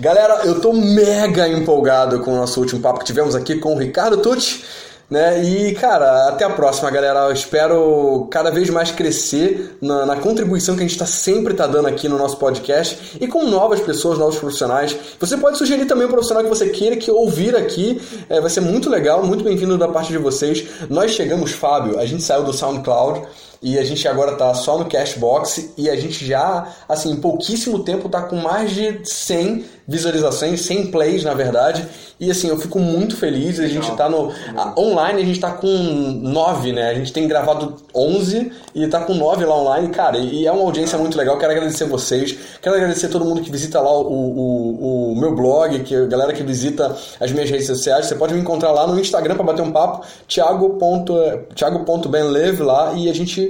Galera, 0.01 0.47
eu 0.47 0.63
tô 0.63 0.73
mega 0.73 1.47
empolgado 1.47 2.21
com 2.21 2.33
o 2.33 2.37
nosso 2.37 2.59
último 2.59 2.81
papo 2.81 3.01
que 3.01 3.05
tivemos 3.05 3.35
aqui 3.35 3.57
com 3.57 3.75
o 3.75 3.79
Ricardo 3.79 4.17
Tucci. 4.17 4.65
Né? 5.11 5.45
E, 5.45 5.75
cara, 5.75 6.29
até 6.29 6.43
a 6.43 6.49
próxima, 6.49 6.91
galera. 6.91 7.27
Eu 7.27 7.33
espero 7.33 8.27
cada 8.31 8.51
vez 8.51 8.71
mais 8.71 8.91
crescer 8.91 9.77
na, 9.79 10.07
na 10.07 10.17
contribuição 10.17 10.75
que 10.75 10.83
a 10.83 10.87
gente 10.87 10.99
tá 10.99 11.05
sempre 11.05 11.53
tá 11.53 11.67
dando 11.67 11.87
aqui 11.87 12.09
no 12.09 12.17
nosso 12.17 12.39
podcast 12.39 13.19
e 13.21 13.27
com 13.27 13.45
novas 13.45 13.81
pessoas, 13.81 14.19
novos 14.19 14.39
profissionais. 14.39 14.97
Você 15.19 15.37
pode 15.37 15.59
sugerir 15.59 15.85
também 15.85 16.07
o 16.07 16.11
profissional 16.11 16.45
que 16.45 16.49
você 16.49 16.71
queira 16.71 16.97
que 16.97 17.11
ouvir 17.11 17.55
aqui. 17.55 18.01
É, 18.31 18.41
vai 18.41 18.49
ser 18.49 18.63
muito 18.63 18.89
legal, 18.89 19.23
muito 19.23 19.45
bem-vindo 19.45 19.77
da 19.77 19.89
parte 19.89 20.13
de 20.13 20.19
vocês. 20.19 20.65
Nós 20.89 21.11
chegamos, 21.11 21.53
Fábio, 21.53 21.99
a 21.99 22.07
gente 22.07 22.23
saiu 22.23 22.43
do 22.43 22.55
SoundCloud 22.55 23.27
e 23.63 23.79
a 23.79 23.85
gente 23.85 24.07
agora 24.09 24.37
tá 24.37 24.55
só 24.55 24.79
no 24.79 24.87
Cashbox 24.87 25.73
e 25.77 25.91
a 25.91 25.97
gente 25.97 26.27
já, 26.27 26.67
assim, 26.89 27.11
em 27.13 27.17
pouquíssimo 27.17 27.81
tempo 27.81 28.09
tá 28.09 28.23
com 28.23 28.37
mais 28.37 28.71
de 28.71 29.01
100 29.05 29.65
visualizações, 29.87 30.63
100 30.63 30.87
plays, 30.91 31.25
na 31.25 31.35
verdade. 31.35 31.87
E 32.19 32.31
assim, 32.31 32.49
eu 32.49 32.59
fico 32.59 32.79
muito 32.79 33.17
feliz. 33.17 33.59
A 33.59 33.67
gente 33.67 33.91
tá 33.97 34.09
no 34.09 34.31
a- 34.57 34.73
online, 34.79 35.23
a 35.23 35.25
gente 35.25 35.41
tá 35.41 35.51
com 35.51 35.67
9, 35.67 36.73
né? 36.73 36.91
A 36.91 36.95
gente 36.95 37.13
tem 37.13 37.27
gravado 37.27 37.75
11 37.95 38.53
e 38.75 38.87
tá 38.87 39.01
com 39.01 39.15
9 39.15 39.45
lá 39.45 39.57
online, 39.59 39.89
cara. 39.89 40.17
E, 40.19 40.47
é 40.47 40.53
uma 40.53 40.63
audiência 40.63 40.97
muito 40.97 41.19
legal. 41.19 41.37
Quero 41.39 41.53
agradecer 41.53 41.87
vocês. 41.87 42.37
Quero 42.63 42.77
agradecer 42.77 43.09
todo 43.09 43.25
mundo 43.25 43.43
que 43.43 43.51
visita 43.51 43.81
lá 43.81 43.91
o, 43.91 44.03
o, 44.07 45.13
o 45.13 45.17
meu 45.17 45.35
blog, 45.35 45.81
que 45.81 45.95
a 45.97 46.07
galera 46.07 46.33
que 46.33 46.43
visita 46.43 46.97
as 47.19 47.33
minhas 47.33 47.51
redes 47.51 47.67
sociais. 47.67 48.07
Você 48.07 48.15
pode 48.15 48.33
me 48.33 48.41
encontrar 48.41 48.71
lá 48.71 48.87
no 48.87 48.99
Instagram 49.01 49.35
para 49.35 49.45
bater 49.45 49.63
um 49.63 49.73
papo, 49.73 50.07
thiago.benleve 50.29 52.57
thiago 52.57 52.65
lá 52.65 52.93
e 52.95 53.11
a 53.11 53.15
gente 53.15 53.50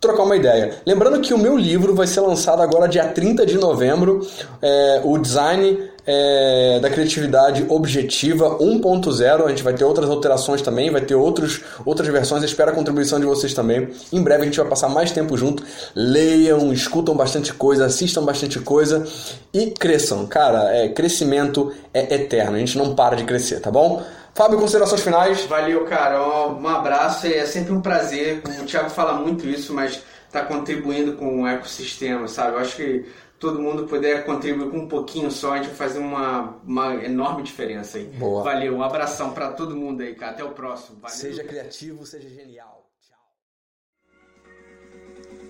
trocar 0.00 0.22
uma 0.22 0.36
ideia. 0.36 0.74
Lembrando 0.86 1.20
que 1.20 1.32
o 1.32 1.38
meu 1.38 1.56
livro 1.56 1.94
vai 1.94 2.06
ser 2.06 2.20
lançado 2.20 2.62
agora 2.62 2.88
dia 2.88 3.06
30 3.06 3.46
de 3.46 3.56
novembro, 3.56 4.26
é, 4.62 5.00
o 5.04 5.18
design 5.18 5.90
é, 6.06 6.78
da 6.80 6.88
criatividade 6.88 7.66
objetiva 7.68 8.58
1.0. 8.58 9.44
A 9.44 9.48
gente 9.48 9.62
vai 9.62 9.74
ter 9.74 9.84
outras 9.84 10.08
alterações 10.08 10.62
também, 10.62 10.90
vai 10.90 11.00
ter 11.00 11.14
outros, 11.14 11.62
outras 11.84 12.08
versões. 12.08 12.44
Espero 12.44 12.70
a 12.70 12.74
contribuição 12.74 13.18
de 13.18 13.26
vocês 13.26 13.52
também. 13.52 13.88
Em 14.12 14.22
breve 14.22 14.42
a 14.42 14.44
gente 14.44 14.58
vai 14.58 14.68
passar 14.68 14.88
mais 14.88 15.10
tempo 15.10 15.36
junto. 15.36 15.64
Leiam, 15.94 16.72
escutam 16.72 17.16
bastante 17.16 17.52
coisa, 17.52 17.86
assistam 17.86 18.22
bastante 18.22 18.60
coisa 18.60 19.04
e 19.52 19.70
cresçam. 19.70 20.26
Cara, 20.26 20.72
é, 20.74 20.88
crescimento 20.88 21.72
é 21.92 22.14
eterno. 22.14 22.56
A 22.56 22.58
gente 22.60 22.78
não 22.78 22.94
para 22.94 23.16
de 23.16 23.24
crescer, 23.24 23.60
tá 23.60 23.70
bom? 23.70 24.02
Fábio, 24.36 24.58
considerações 24.58 25.00
finais? 25.00 25.46
Valeu, 25.46 25.86
cara. 25.86 26.22
Um 26.50 26.68
abraço. 26.68 27.26
É 27.26 27.46
sempre 27.46 27.72
um 27.72 27.80
prazer. 27.80 28.42
O 28.60 28.66
Thiago 28.66 28.90
fala 28.90 29.14
muito 29.14 29.48
isso, 29.48 29.72
mas 29.72 30.02
tá 30.30 30.44
contribuindo 30.44 31.14
com 31.14 31.42
o 31.42 31.46
ecossistema, 31.46 32.28
sabe? 32.28 32.56
Eu 32.56 32.60
acho 32.60 32.76
que 32.76 33.06
todo 33.38 33.58
mundo 33.58 33.86
puder 33.86 34.26
contribuir 34.26 34.70
com 34.70 34.80
um 34.80 34.88
pouquinho 34.88 35.30
só, 35.30 35.54
a 35.54 35.56
gente 35.56 35.68
vai 35.68 35.76
fazer 35.76 36.00
uma, 36.00 36.58
uma 36.66 36.96
enorme 36.96 37.42
diferença 37.42 37.96
aí. 37.96 38.04
Boa. 38.04 38.42
Valeu. 38.42 38.76
Um 38.76 38.82
abração 38.82 39.32
pra 39.32 39.52
todo 39.52 39.74
mundo 39.74 40.02
aí, 40.02 40.14
cara. 40.14 40.32
Até 40.32 40.44
o 40.44 40.50
próximo. 40.50 40.98
Valeu. 41.00 41.16
Seja 41.16 41.42
criativo, 41.42 42.04
seja 42.04 42.28
genial. 42.28 42.75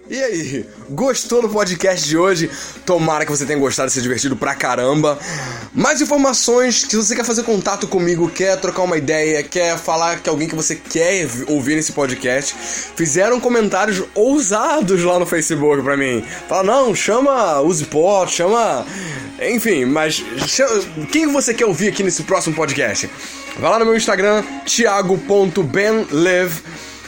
E 0.08 0.22
aí, 0.22 0.64
gostou 0.88 1.42
do 1.42 1.48
podcast 1.48 2.08
de 2.08 2.16
hoje? 2.16 2.48
Tomara 2.84 3.24
que 3.24 3.30
você 3.32 3.44
tenha 3.44 3.58
gostado, 3.58 3.90
se 3.90 4.00
divertido 4.00 4.36
pra 4.36 4.54
caramba. 4.54 5.18
Mais 5.74 6.00
informações, 6.00 6.82
se 6.82 6.96
você 6.96 7.16
quer 7.16 7.24
fazer 7.24 7.42
contato 7.42 7.88
comigo, 7.88 8.30
quer 8.30 8.56
trocar 8.60 8.82
uma 8.82 8.96
ideia, 8.96 9.42
quer 9.42 9.76
falar 9.76 10.20
que 10.20 10.30
alguém 10.30 10.46
que 10.46 10.54
você 10.54 10.76
quer 10.76 11.26
ouvir 11.48 11.74
nesse 11.74 11.90
podcast, 11.90 12.54
fizeram 12.94 13.40
comentários 13.40 14.00
ousados 14.14 15.02
lá 15.02 15.18
no 15.18 15.26
Facebook 15.26 15.82
pra 15.82 15.96
mim. 15.96 16.24
Fala, 16.48 16.62
não, 16.62 16.94
chama 16.94 17.60
o 17.60 18.26
chama. 18.28 18.86
Enfim, 19.42 19.86
mas 19.86 20.22
chama... 20.46 20.84
quem 21.10 21.26
você 21.26 21.52
quer 21.52 21.66
ouvir 21.66 21.88
aqui 21.88 22.04
nesse 22.04 22.22
próximo 22.22 22.54
podcast? 22.54 23.10
Vai 23.58 23.70
lá 23.72 23.80
no 23.80 23.84
meu 23.84 23.96
Instagram, 23.96 24.44
thiago.benlev 24.64 26.62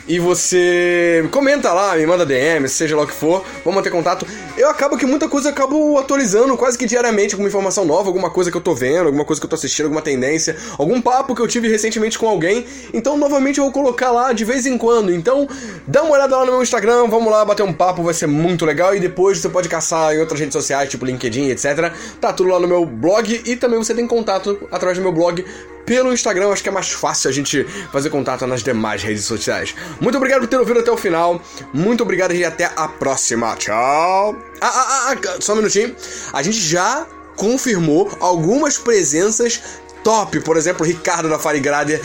e 0.09 0.19
você 0.19 1.29
comenta 1.31 1.73
lá, 1.73 1.95
me 1.95 2.07
manda 2.07 2.25
DM, 2.25 2.67
seja 2.69 2.97
lá 2.97 3.03
o 3.03 3.07
que 3.07 3.13
for, 3.13 3.45
vamos 3.63 3.77
manter 3.77 3.91
contato. 3.91 4.27
Eu 4.57 4.71
acabo 4.71 4.97
que 4.97 5.05
muita 5.05 5.29
coisa 5.29 5.49
eu 5.49 5.53
acabo 5.53 5.99
atualizando 5.99 6.57
quase 6.57 6.79
que 6.79 6.87
diariamente, 6.87 7.35
alguma 7.35 7.49
informação 7.49 7.85
nova, 7.85 8.09
alguma 8.09 8.31
coisa 8.31 8.51
que 8.51 8.57
eu 8.57 8.61
tô 8.61 8.75
vendo, 8.75 9.07
alguma 9.07 9.25
coisa 9.25 9.39
que 9.39 9.45
eu 9.45 9.51
tô 9.51 9.55
assistindo, 9.55 9.85
alguma 9.85 10.01
tendência, 10.01 10.57
algum 10.79 11.01
papo 11.01 11.35
que 11.35 11.43
eu 11.43 11.47
tive 11.47 11.69
recentemente 11.69 12.19
com 12.19 12.27
alguém. 12.27 12.65
Então, 12.93 13.19
novamente, 13.19 13.59
eu 13.59 13.65
vou 13.65 13.73
colocar 13.73 14.11
lá 14.11 14.33
de 14.33 14.45
vez 14.45 14.65
em 14.65 14.79
quando. 14.79 15.13
Então, 15.13 15.47
dá 15.87 16.03
uma 16.03 16.15
olhada 16.15 16.37
lá 16.39 16.47
no 16.47 16.53
meu 16.53 16.63
Instagram, 16.63 17.07
vamos 17.07 17.31
lá 17.31 17.45
bater 17.45 17.63
um 17.63 17.73
papo, 17.73 18.03
vai 18.03 18.15
ser 18.15 18.27
muito 18.27 18.65
legal. 18.65 18.97
E 18.97 19.01
depois 19.01 19.39
você 19.39 19.49
pode 19.49 19.69
caçar 19.69 20.15
em 20.15 20.21
outras 20.21 20.41
redes 20.41 20.55
sociais, 20.55 20.89
tipo 20.89 21.05
LinkedIn, 21.05 21.51
etc. 21.51 21.93
Tá 22.19 22.33
tudo 22.33 22.49
lá 22.49 22.59
no 22.59 22.67
meu 22.67 22.87
blog 22.87 23.43
e 23.45 23.57
também 23.57 23.79
você 23.79 23.95
tem 23.95 24.07
contato 24.07 24.59
através 24.73 24.97
do 24.97 25.03
meu 25.03 25.13
blog 25.13 25.45
pelo 25.89 26.13
Instagram, 26.13 26.51
acho 26.51 26.63
que 26.63 26.69
é 26.69 26.73
mais 26.73 26.91
fácil 26.91 27.31
a 27.31 27.33
gente 27.33 27.65
fazer 27.91 28.11
contato 28.11 28.47
nas 28.47 28.63
demais 28.63 29.03
redes 29.03 29.25
sociais. 29.25 29.75
Muito 29.99 30.19
obrigado 30.19 30.41
por 30.41 30.47
ter 30.47 30.59
ouvido 30.59 30.81
até 30.81 30.91
o 30.91 30.99
final. 30.99 31.41
Muito 31.73 32.03
obrigado 32.03 32.35
e 32.35 32.45
até 32.45 32.71
a 32.77 32.87
próxima. 32.87 33.57
Tchau. 33.57 34.37
Ah, 34.61 34.67
ah, 34.67 35.13
ah, 35.13 35.15
ah 35.15 35.37
só 35.41 35.55
um 35.55 35.57
minutinho. 35.57 35.97
A 36.31 36.43
gente 36.43 36.61
já 36.61 37.07
confirmou 37.37 38.15
algumas 38.21 38.77
presenças 38.77 39.63
top, 40.05 40.41
por 40.41 40.59
exemplo, 40.59 40.85
Ricardo 40.85 41.27
da 41.27 41.39
Farigrader, 41.39 42.03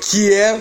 que 0.00 0.32
é 0.32 0.58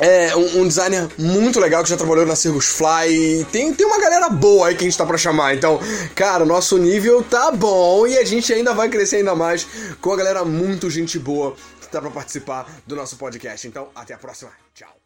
é 0.00 0.34
um, 0.34 0.62
um, 0.62 0.66
designer 0.66 1.06
muito 1.16 1.60
legal 1.60 1.82
que 1.84 1.90
já 1.90 1.96
trabalhou 1.96 2.26
na 2.26 2.34
Cirrus 2.34 2.66
Fly. 2.66 3.46
Tem, 3.52 3.72
tem 3.72 3.86
uma 3.86 4.00
galera 4.00 4.28
boa 4.28 4.66
aí 4.66 4.74
que 4.74 4.82
a 4.82 4.86
gente 4.86 4.96
tá 4.98 5.06
pra 5.06 5.18
chamar. 5.18 5.54
Então, 5.54 5.78
cara, 6.14 6.44
nosso 6.44 6.78
nível 6.78 7.22
tá 7.22 7.52
bom 7.52 8.06
e 8.06 8.18
a 8.18 8.24
gente 8.24 8.52
ainda 8.52 8.72
vai 8.72 8.88
crescer 8.88 9.16
ainda 9.16 9.34
mais 9.34 9.66
com 10.00 10.12
a 10.12 10.16
galera 10.16 10.44
muito 10.44 10.90
gente 10.90 11.18
boa 11.18 11.54
dá 11.92 12.00
para 12.00 12.10
participar 12.10 12.66
do 12.86 12.96
nosso 12.96 13.16
podcast. 13.16 13.66
Então, 13.66 13.90
até 13.94 14.14
a 14.14 14.18
próxima. 14.18 14.52
Tchau. 14.74 15.01